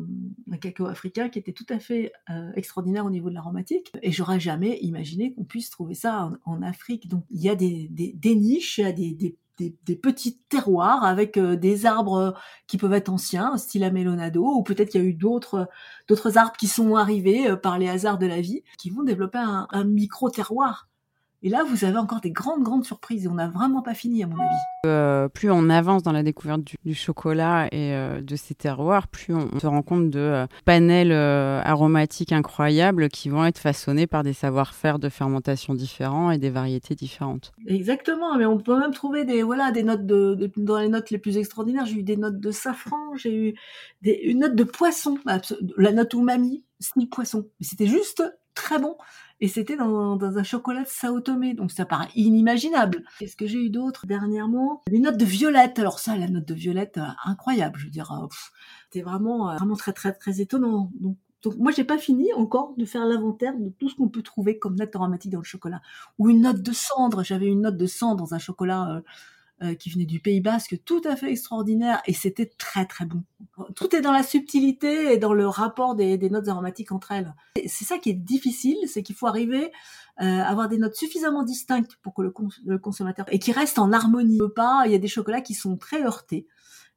un, 0.50 0.56
cacao 0.56 0.86
africain 0.86 1.28
qui 1.28 1.38
était 1.38 1.52
tout 1.52 1.66
à 1.68 1.78
fait 1.78 2.12
euh, 2.28 2.50
extraordinaire 2.56 3.06
au 3.06 3.10
niveau 3.10 3.30
de 3.30 3.34
l'aromatique, 3.34 3.92
et 4.02 4.10
j'aurais 4.10 4.40
jamais 4.40 4.78
imaginé 4.80 5.32
qu'on 5.32 5.44
puisse 5.44 5.70
trouver 5.70 5.94
ça 5.94 6.32
en, 6.44 6.62
Afrique. 6.62 7.08
Donc 7.08 7.24
il 7.30 7.40
y 7.40 7.48
a 7.48 7.54
des, 7.54 7.88
des, 7.88 8.34
niches, 8.34 8.80
des, 8.80 9.14
des 9.14 9.36
des, 9.58 9.96
petits 9.96 10.38
terroirs 10.48 11.04
avec 11.04 11.36
euh, 11.36 11.56
des 11.56 11.86
arbres 11.86 12.16
euh, 12.16 12.32
qui 12.66 12.78
peuvent 12.78 12.92
être 12.92 13.08
anciens, 13.08 13.56
style 13.56 13.84
amélonado, 13.84 14.44
ou 14.44 14.62
peut-être 14.62 14.90
qu'il 14.90 15.00
y 15.00 15.04
a 15.04 15.06
eu 15.06 15.14
d'autres 15.14 15.68
d'autres 16.08 16.38
arbres 16.38 16.56
qui 16.56 16.68
sont 16.68 16.96
arrivés 16.96 17.50
euh, 17.50 17.56
par 17.56 17.78
les 17.78 17.88
hasards 17.88 18.18
de 18.18 18.26
la 18.26 18.40
vie, 18.40 18.62
qui 18.78 18.90
vont 18.90 19.02
développer 19.02 19.38
un, 19.38 19.68
un 19.70 19.84
micro 19.84 20.30
terroir. 20.30 20.88
Et 21.44 21.48
là, 21.48 21.64
vous 21.64 21.84
avez 21.84 21.98
encore 21.98 22.20
des 22.20 22.30
grandes, 22.30 22.62
grandes 22.62 22.84
surprises. 22.84 23.24
Et 23.24 23.28
on 23.28 23.34
n'a 23.34 23.48
vraiment 23.48 23.82
pas 23.82 23.94
fini, 23.94 24.22
à 24.22 24.28
mon 24.28 24.36
avis. 24.36 24.54
Euh, 24.86 25.28
plus 25.28 25.50
on 25.50 25.68
avance 25.70 26.04
dans 26.04 26.12
la 26.12 26.22
découverte 26.22 26.62
du, 26.84 26.94
chocolat 26.94 27.66
et 27.72 27.94
euh, 27.94 28.20
de 28.20 28.36
ses 28.36 28.54
terroirs, 28.54 29.08
plus 29.08 29.34
on, 29.34 29.58
se 29.58 29.66
rend 29.66 29.82
compte 29.82 30.10
de 30.10 30.20
euh, 30.20 30.46
panels 30.64 31.12
aromatiques 31.12 32.32
incroyables 32.32 33.08
qui 33.08 33.28
vont 33.28 33.44
être 33.44 33.58
façonnés 33.58 34.06
par 34.06 34.22
des 34.22 34.32
savoir-faire 34.32 35.00
de 35.00 35.08
fermentation 35.08 35.74
différents 35.74 36.30
et 36.30 36.38
des 36.38 36.50
variétés 36.50 36.94
différentes. 36.94 37.52
Exactement. 37.66 38.36
Mais 38.36 38.46
on 38.46 38.58
peut 38.58 38.78
même 38.78 38.92
trouver 38.92 39.24
des, 39.24 39.42
voilà, 39.42 39.72
des 39.72 39.82
notes 39.82 40.06
de, 40.06 40.50
dans 40.56 40.78
les 40.78 40.88
notes 40.88 41.10
les 41.10 41.18
plus 41.18 41.38
extraordinaires. 41.38 41.86
J'ai 41.86 41.98
eu 41.98 42.02
des 42.04 42.16
notes 42.16 42.38
de 42.38 42.50
safran, 42.52 43.16
j'ai 43.16 43.34
eu 43.34 43.54
des, 44.02 44.20
une 44.24 44.40
note 44.40 44.54
de 44.54 44.64
poisson, 44.64 45.18
la 45.76 45.92
note 45.92 46.12
umami, 46.14 46.64
le 46.96 47.06
poisson. 47.06 47.46
Mais 47.58 47.66
c'était 47.66 47.86
juste 47.86 48.22
très 48.54 48.78
bon 48.78 48.96
et 49.42 49.48
c'était 49.48 49.76
dans, 49.76 50.22
un 50.22 50.42
chocolat 50.44 50.84
de 50.84 50.88
Sao 50.88 51.20
Tomé, 51.20 51.52
donc 51.52 51.72
ça 51.72 51.84
paraît 51.84 52.10
inimaginable. 52.14 53.02
Qu'est-ce 53.18 53.34
que 53.34 53.48
j'ai 53.48 53.58
eu 53.58 53.70
d'autre 53.70 54.06
dernièrement? 54.06 54.84
Des 54.88 55.00
notes 55.00 55.16
de 55.16 55.24
violette. 55.24 55.80
Alors 55.80 55.98
ça, 55.98 56.16
la 56.16 56.28
note 56.28 56.44
de 56.44 56.54
violette, 56.54 56.96
euh, 56.98 57.08
incroyable. 57.24 57.76
Je 57.80 57.86
veux 57.86 57.90
dire, 57.90 58.12
euh, 58.12 58.28
c'était 58.84 59.02
vraiment, 59.02 59.50
euh, 59.50 59.56
vraiment 59.56 59.74
très 59.74 59.92
très 59.92 60.12
très 60.12 60.40
étonnant. 60.40 60.92
Donc, 61.00 61.16
donc 61.42 61.56
moi, 61.56 61.72
j'ai 61.72 61.82
pas 61.82 61.98
fini 61.98 62.32
encore 62.34 62.74
de 62.76 62.84
faire 62.84 63.04
l'inventaire 63.04 63.58
de 63.58 63.68
tout 63.70 63.88
ce 63.88 63.96
qu'on 63.96 64.08
peut 64.08 64.22
trouver 64.22 64.60
comme 64.60 64.76
note 64.76 64.94
aromatique 64.94 65.32
dans 65.32 65.40
le 65.40 65.44
chocolat. 65.44 65.82
Ou 66.20 66.30
une 66.30 66.42
note 66.42 66.62
de 66.62 66.72
cendre. 66.72 67.24
J'avais 67.24 67.46
une 67.46 67.62
note 67.62 67.76
de 67.76 67.86
cendre 67.86 68.18
dans 68.18 68.34
un 68.34 68.38
chocolat 68.38 69.02
euh, 69.62 69.74
qui 69.74 69.90
venait 69.90 70.06
du 70.06 70.18
Pays 70.18 70.40
Basque, 70.40 70.76
tout 70.84 71.02
à 71.04 71.14
fait 71.14 71.30
extraordinaire, 71.30 72.02
et 72.06 72.14
c'était 72.14 72.50
très 72.58 72.84
très 72.84 73.04
bon. 73.04 73.22
Tout 73.76 73.94
est 73.94 74.00
dans 74.00 74.10
la 74.10 74.24
subtilité 74.24 75.12
et 75.12 75.18
dans 75.18 75.34
le 75.34 75.46
rapport 75.46 75.94
des, 75.94 76.18
notes 76.30 76.48
aromatiques 76.48 76.90
entre 76.90 77.12
elles. 77.12 77.32
C'est 77.66 77.84
ça 77.84 77.98
qui 77.98 78.10
est 78.10 78.14
difficile, 78.14 78.78
c'est 78.86 79.04
qu'il 79.04 79.14
faut 79.14 79.28
arriver 79.28 79.70
euh, 80.20 80.24
à 80.24 80.48
avoir 80.48 80.68
des 80.68 80.78
notes 80.78 80.96
suffisamment 80.96 81.44
distinctes 81.44 81.96
pour 82.02 82.12
que 82.12 82.22
le, 82.22 82.78
consommateur 82.78 83.26
et 83.30 83.38
qui 83.38 83.52
restent 83.52 83.78
en 83.78 83.92
harmonie. 83.92 84.40
Pas, 84.56 84.82
il 84.86 84.92
y 84.92 84.94
a 84.96 84.98
des 84.98 85.06
chocolats 85.06 85.42
qui 85.42 85.54
sont 85.54 85.76
très 85.76 86.02
heurtés 86.02 86.48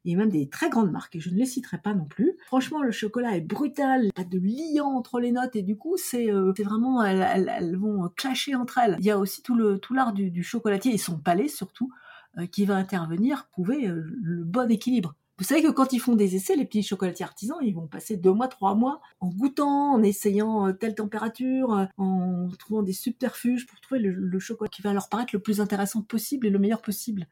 Il 0.04 0.14
y 0.14 0.16
a 0.16 0.18
même 0.18 0.32
des 0.32 0.50
très 0.50 0.70
grandes 0.70 0.92
marques, 0.92 1.16
et 1.18 1.20
je 1.20 1.30
ne 1.30 1.36
les 1.36 1.46
citerai 1.46 1.78
pas 1.78 1.94
non 1.94 2.06
plus. 2.06 2.36
Franchement, 2.48 2.82
le 2.82 2.92
chocolat 2.92 3.38
est 3.38 3.42
brutal, 3.42 4.12
pas 4.16 4.24
de 4.24 4.40
liant 4.40 4.88
entre 4.88 5.20
les 5.20 5.32
notes, 5.32 5.56
et 5.56 5.62
du 5.62 5.78
coup, 5.78 5.98
c'est 5.98 6.32
euh, 6.32 6.52
vraiment, 6.64 7.04
elles, 7.04 7.78
vont 7.78 8.10
clasher 8.16 8.56
entre 8.56 8.80
elles. 8.80 8.96
Il 9.00 9.06
y 9.06 9.12
a 9.12 9.20
aussi 9.20 9.44
tout 9.44 9.56
l'art 9.92 10.14
du, 10.14 10.44
chocolatier 10.44 10.94
et 10.94 10.98
son 10.98 11.20
palais 11.20 11.48
surtout, 11.48 11.92
euh, 11.94 12.05
qui 12.52 12.66
va 12.66 12.76
intervenir, 12.76 13.48
prouver 13.52 13.88
euh, 13.88 14.04
le 14.22 14.44
bon 14.44 14.70
équilibre. 14.70 15.16
Vous 15.38 15.44
savez 15.44 15.62
que 15.62 15.72
quand 15.72 15.92
ils 15.92 16.00
font 16.00 16.16
des 16.16 16.36
essais, 16.36 16.56
les 16.56 16.66
petits 16.66 16.82
chocolatiers 16.82 17.26
artisans, 17.26 17.58
ils 17.62 17.76
vont 17.76 17.88
passer 17.88 18.16
deux 18.16 18.32
mois, 18.32 18.48
trois 18.48 18.74
mois 18.74 19.02
en 19.20 19.28
goûtant, 19.28 19.94
en 19.94 20.02
essayant 20.02 20.72
telle 20.74 20.96
température, 20.96 21.90
en 21.98 22.48
trouvant 22.58 22.84
des 22.84 22.94
subterfuges 22.94 23.66
pour 23.66 23.82
trouver 23.82 24.00
le 24.00 24.40
chocolat 24.40 24.70
qui 24.70 24.82
va 24.82 24.94
leur 24.94 25.10
paraître 25.10 25.32
le 25.34 25.42
plus 25.42 25.60
intéressant 25.60 26.04
possible 26.04 26.48
et 26.48 26.50
le 26.50 26.58
meilleur 26.58 26.82
possible. 26.82 27.28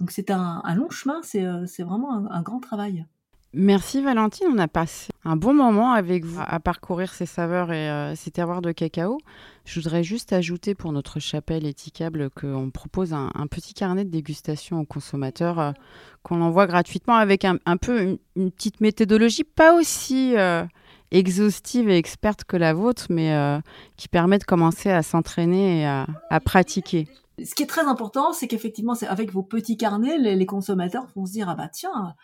Donc 0.00 0.10
c'est 0.10 0.30
un, 0.30 0.62
long 0.74 0.90
chemin, 0.90 1.22
c'est 1.22 1.44
euh, 1.44 1.66
vraiment 1.78 2.30
un, 2.30 2.42
grand 2.42 2.60
travail. 2.60 3.06
Merci 3.56 4.02
Valentine, 4.02 4.48
on 4.50 4.58
a 4.58 4.66
passé 4.66 5.12
un 5.24 5.36
bon 5.36 5.54
moment 5.54 5.92
avec 5.92 6.24
vous 6.24 6.40
à 6.44 6.58
parcourir 6.58 7.14
ces 7.14 7.24
saveurs 7.24 7.70
et 7.70 7.88
euh, 7.88 8.16
ces 8.16 8.32
terroirs 8.32 8.62
de 8.62 8.72
cacao. 8.72 9.18
Je 9.64 9.78
voudrais 9.78 10.02
juste 10.02 10.32
ajouter 10.32 10.74
pour 10.74 10.90
notre 10.90 11.20
chapelle 11.20 11.64
étiquable 11.64 12.30
qu'on 12.30 12.70
propose 12.70 13.12
un, 13.12 13.30
petit 13.48 13.72
carnet 13.72 14.04
de 14.04 14.10
dégustation 14.10 14.80
aux 14.80 14.84
consommateurs 14.84 15.60
euh, 15.60 15.72
qu'on 16.24 16.40
envoie 16.42 16.66
gratuitement 16.66 17.14
avec 17.14 17.44
un, 17.44 17.76
peu 17.76 18.18
une, 18.34 18.50
petite 18.50 18.80
méthodologie, 18.80 19.44
pas 19.44 19.74
aussi 19.74 20.34
exhaustive 21.12 21.88
et 21.88 21.96
experte 21.96 22.42
que 22.42 22.56
la 22.56 22.74
vôtre, 22.74 23.06
mais 23.10 23.60
qui 23.96 24.08
permet 24.08 24.38
de 24.38 24.44
commencer 24.44 24.90
à 24.90 25.02
s'entraîner 25.02 25.82
et 25.82 25.86
à 25.86 26.40
pratiquer. 26.40 27.06
Ce 27.42 27.54
qui 27.54 27.64
est 27.64 27.68
très 27.68 27.84
important, 27.86 28.32
c'est 28.32 28.46
qu'effectivement, 28.46 28.94
c'est 28.94 29.06
avec 29.06 29.32
vos 29.32 29.42
petits 29.42 29.76
carnets, 29.76 30.18
les, 30.18 30.46
consommateurs 30.46 31.06
vont 31.14 31.26
se 31.26 31.32
dire 31.32 31.48
ah 31.48 31.54
bah 31.54 31.68
tiens, 31.68 32.14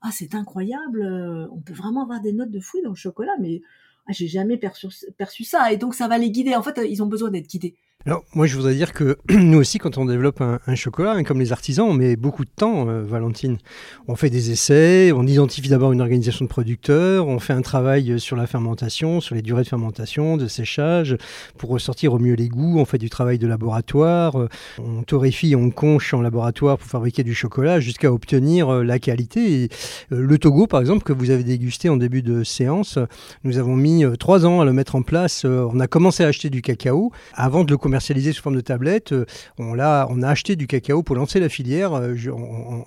ah 0.00 0.10
c'est 0.12 0.34
incroyable, 0.34 1.02
euh, 1.02 1.48
on 1.50 1.60
peut 1.60 1.72
vraiment 1.72 2.02
avoir 2.02 2.20
des 2.20 2.32
notes 2.32 2.50
de 2.50 2.60
fruits 2.60 2.82
dans 2.82 2.90
le 2.90 2.96
chocolat, 2.96 3.32
mais 3.40 3.62
ah, 4.06 4.12
j'ai 4.12 4.28
jamais 4.28 4.56
perçu, 4.56 4.88
perçu 5.16 5.44
ça. 5.44 5.72
Et 5.72 5.76
donc 5.76 5.94
ça 5.94 6.08
va 6.08 6.18
les 6.18 6.30
guider. 6.30 6.54
En 6.54 6.62
fait, 6.62 6.80
ils 6.88 7.02
ont 7.02 7.06
besoin 7.06 7.30
d'être 7.30 7.48
guidés. 7.48 7.76
Alors, 8.06 8.24
moi, 8.32 8.46
je 8.46 8.54
voudrais 8.54 8.74
dire 8.74 8.92
que 8.92 9.18
nous 9.28 9.58
aussi, 9.58 9.78
quand 9.78 9.98
on 9.98 10.04
développe 10.04 10.40
un, 10.40 10.74
chocolat, 10.76 11.14
hein, 11.14 11.24
comme 11.24 11.40
les 11.40 11.50
artisans, 11.50 11.84
on 11.86 11.94
met 11.94 12.14
beaucoup 12.14 12.44
de 12.44 12.50
temps, 12.50 12.88
euh, 12.88 13.02
Valentine. 13.02 13.58
On 14.06 14.14
fait 14.14 14.30
des 14.30 14.52
essais, 14.52 15.10
on 15.12 15.26
identifie 15.26 15.68
d'abord 15.68 15.90
une 15.90 16.00
organisation 16.00 16.44
de 16.44 16.48
producteurs, 16.48 17.26
on 17.26 17.40
fait 17.40 17.52
un 17.52 17.60
travail 17.60 18.20
sur 18.20 18.36
la 18.36 18.46
fermentation, 18.46 19.20
sur 19.20 19.34
les 19.34 19.42
durées 19.42 19.64
de 19.64 19.68
fermentation, 19.68 20.36
de 20.36 20.46
séchage, 20.46 21.16
pour 21.58 21.70
ressortir 21.70 22.14
au 22.14 22.20
mieux 22.20 22.34
les 22.34 22.48
goûts. 22.48 22.78
On 22.78 22.84
fait 22.84 22.98
du 22.98 23.10
travail 23.10 23.36
de 23.36 23.48
laboratoire, 23.48 24.40
euh, 24.40 24.48
on 24.78 25.02
torréfie, 25.02 25.56
on 25.56 25.70
conche 25.70 26.14
en 26.14 26.22
laboratoire 26.22 26.78
pour 26.78 26.86
fabriquer 26.86 27.24
du 27.24 27.34
chocolat 27.34 27.80
jusqu'à 27.80 28.12
obtenir 28.12 28.72
euh, 28.72 28.84
la 28.84 29.00
qualité. 29.00 29.68
le 30.10 30.38
Togo, 30.38 30.68
par 30.68 30.80
exemple, 30.80 31.02
que 31.02 31.12
vous 31.12 31.30
avez 31.30 31.42
dégusté 31.42 31.88
en 31.88 31.96
début 31.96 32.22
de 32.22 32.44
séance, 32.44 32.96
nous 33.42 33.58
avons 33.58 33.74
mis 33.74 34.04
trois 34.18 34.46
ans 34.46 34.60
à 34.60 34.64
le 34.64 34.72
mettre 34.72 34.94
en 34.94 35.02
place. 35.02 35.44
on 35.44 35.80
a 35.80 35.88
commencé 35.88 36.22
à 36.22 36.28
acheter 36.28 36.48
du 36.48 36.62
cacao 36.62 37.10
avant 37.34 37.64
de 37.64 37.70
le 37.72 37.76
commercialisé 37.88 38.34
sous 38.34 38.42
forme 38.42 38.56
de 38.56 38.60
tablette. 38.60 39.12
Euh, 39.12 39.24
on, 39.56 39.78
a, 39.78 40.28
acheté 40.28 40.56
du 40.56 40.66
cacao 40.66 41.02
pour 41.02 41.16
lancer 41.16 41.40
la 41.40 41.48
filière 41.48 41.94
euh, 41.94 42.14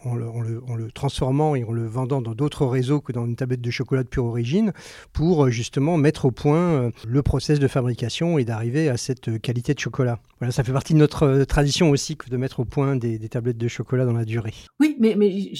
en, 0.05 0.13
le, 0.13 0.91
transformant 0.93 1.55
et 1.55 1.63
en 1.63 1.71
le 1.71 1.87
vendant 1.87 2.21
dans 2.21 2.35
d'autres 2.35 2.67
réseaux 2.67 3.01
que 3.01 3.11
dans 3.11 3.25
une 3.25 3.35
tablette 3.35 3.61
de 3.61 3.71
chocolat 3.71 4.03
de 4.03 4.07
pure 4.07 4.25
origine 4.25 4.73
pour 5.11 5.45
euh, 5.45 5.49
justement 5.49 5.97
mettre 5.97 6.25
au 6.25 6.31
point 6.31 6.91
le 7.07 7.23
process 7.23 7.57
de 7.57 7.67
fabrication 7.67 8.37
et 8.37 8.45
d'arriver 8.45 8.89
à 8.89 8.97
cette 8.97 9.41
qualité 9.41 9.73
de 9.73 9.79
chocolat. 9.79 10.19
Voilà, 10.39 10.51
ça 10.51 10.63
fait 10.63 10.71
partie 10.71 10.93
de 10.93 10.99
notre 10.99 11.45
tradition 11.45 11.89
aussi 11.89 12.15
que 12.15 12.29
de 12.29 12.37
mettre 12.37 12.59
au 12.59 12.65
point 12.65 12.95
des, 12.95 13.17
tablettes 13.27 13.57
de 13.57 13.67
chocolat 13.67 14.05
dans 14.05 14.13
la 14.13 14.25
durée. 14.25 14.53
Oui, 14.79 14.97
mais, 14.99 15.15
mais 15.17 15.51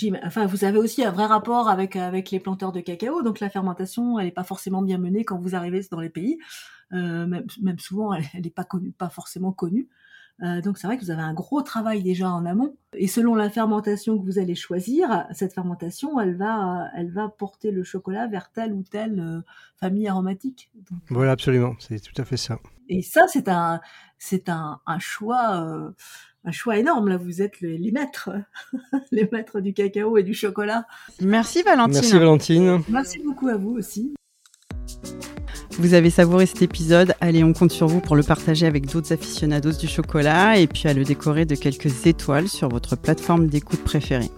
vous 0.46 0.66
avez 0.66 0.78
aussi 0.78 1.04
un 1.04 1.12
vrai 1.12 1.26
rapport 1.26 1.68
avec, 1.68 1.96
avec 1.96 2.30
les 2.30 2.40
planteurs 2.40 2.72
de 2.72 2.80
cacao, 2.80 3.24
donc 3.24 3.40
la 3.40 3.50
fermentation, 3.50 4.20
elle 4.20 4.26
n'est 4.26 4.32
pas 4.32 4.44
forcément 4.44 4.84
bien 4.84 5.00
menée 5.00 5.24
quand 5.24 5.40
vous 5.40 5.56
arrivez 5.56 5.82
dans 5.90 6.00
les 6.00 6.10
pays. 6.10 6.38
Euh, 6.94 7.26
même, 7.26 7.46
même, 7.62 7.80
souvent 7.80 8.14
elle 8.14 8.42
n'est 8.42 8.50
pas 8.50 8.64
connue, 8.64 8.92
pas 8.92 9.10
forcément 9.10 9.52
connue. 9.52 9.88
Euh, 10.44 10.60
donc 10.62 10.80
c'est 10.80 10.88
vrai 10.88 10.98
que 10.98 11.04
vous 11.04 11.12
avez 11.12 11.22
un 11.22 11.34
gros 11.34 11.62
travail 11.62 12.02
déjà 12.02 12.30
en 12.32 12.46
amont. 12.46 12.76
Et 12.94 13.08
selon 13.08 13.36
la 13.36 13.50
fermentation 13.50 14.18
que 14.18 14.26
vous 14.26 14.40
allez 14.40 14.56
choisir, 14.56 15.26
cette 15.34 15.54
fermentation, 15.54 16.20
elle 16.20 16.36
va, 16.36 16.88
elle 16.96 17.12
va 17.12 17.30
porter 17.30 17.72
le 17.72 17.84
chocolat 17.84 18.28
vers 18.28 18.52
telle 18.52 18.74
ou 18.74 18.84
telle 18.84 19.20
euh, 19.20 19.42
famille 19.80 20.08
aromatique. 20.08 20.72
voilà, 21.10 21.32
absolument, 21.32 21.76
c'est 21.80 22.00
tout 22.00 22.20
à 22.20 22.26
fait 22.26 22.38
ça. 22.38 22.60
Et 22.90 23.04
ça, 23.04 23.26
c'est 23.28 23.48
un, 23.48 23.82
c'est 24.18 24.50
un, 24.50 24.82
un 24.86 25.00
choix, 25.00 25.94
un 26.44 26.52
choix 26.52 26.78
énorme. 26.78 27.08
Là, 27.08 27.18
vous 27.18 27.42
êtes 27.42 27.62
les, 27.62 27.78
les 27.78 27.92
maîtres, 27.92 28.32
les 29.12 29.30
maîtres 29.32 29.62
du 29.62 29.74
cacao 29.74 30.18
et 30.18 30.24
du 30.24 30.34
chocolat. 30.34 30.86
Merci 31.22 31.62
Valentine. 31.64 31.94
Merci 31.94 32.14
Valentine. 32.20 32.84
Merci 32.90 33.20
beaucoup 33.24 33.48
à 33.48 33.56
vous 33.56 33.72
aussi. 33.78 34.14
Vous 35.80 35.94
avez 35.94 36.10
savouré 36.10 36.46
cet 36.46 36.62
épisode, 36.62 37.16
allez, 37.22 37.44
on 37.44 37.54
compte 37.54 37.72
sur 37.72 37.88
vous 37.88 38.02
pour 38.02 38.16
le 38.16 38.24
partager 38.24 38.66
avec 38.66 38.92
d'autres 38.92 39.14
aficionados 39.14 39.72
du 39.72 39.88
chocolat 39.88 40.58
et 40.58 40.68
puis 40.68 40.88
à 40.88 40.94
le 40.94 41.04
décorer 41.04 41.46
de 41.46 41.56
quelques 41.56 42.06
étoiles 42.06 42.48
sur 42.48 42.70
votre 42.70 42.96
plateforme 42.96 43.48
d'écoute 43.48 43.84
préférée. 43.84 44.30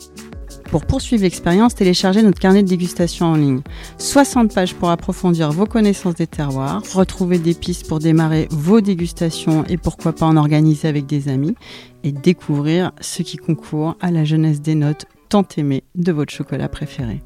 Pour 0.70 0.86
poursuivre 0.86 1.24
l'expérience, 1.24 1.76
téléchargez 1.76 2.24
notre 2.24 2.40
carnet 2.40 2.64
de 2.64 2.68
dégustation 2.68 3.28
en 3.28 3.36
ligne. 3.36 3.62
60 4.00 4.54
pages 4.54 4.74
pour 4.74 4.90
approfondir 4.90 5.52
vos 5.52 5.66
connaissances 5.66 6.16
des 6.16 6.28
terroirs, 6.28 6.82
retrouver 6.94 7.38
des 7.38 7.54
pistes 7.54 7.88
pour 7.88 8.00
démarrer 8.00 8.48
vos 8.50 8.82
dégustations 8.82 9.66
et 9.66 9.78
pourquoi 9.78 10.14
pas 10.14 10.26
en 10.26 10.38
organiser 10.38 10.88
avec 10.88 11.06
des 11.06 11.30
amis 11.30 11.56
et 12.04 12.12
découvrir 12.12 12.92
ce 13.02 13.22
qui 13.22 13.38
concourt 13.38 13.98
à 14.02 14.10
la 14.10 14.24
jeunesse 14.24 14.62
des 14.62 14.76
notes 14.76 15.06
tant 15.30 15.46
aimées 15.58 15.84
de 15.96 16.12
votre 16.12 16.34
chocolat 16.34 16.70
préféré. 16.70 17.22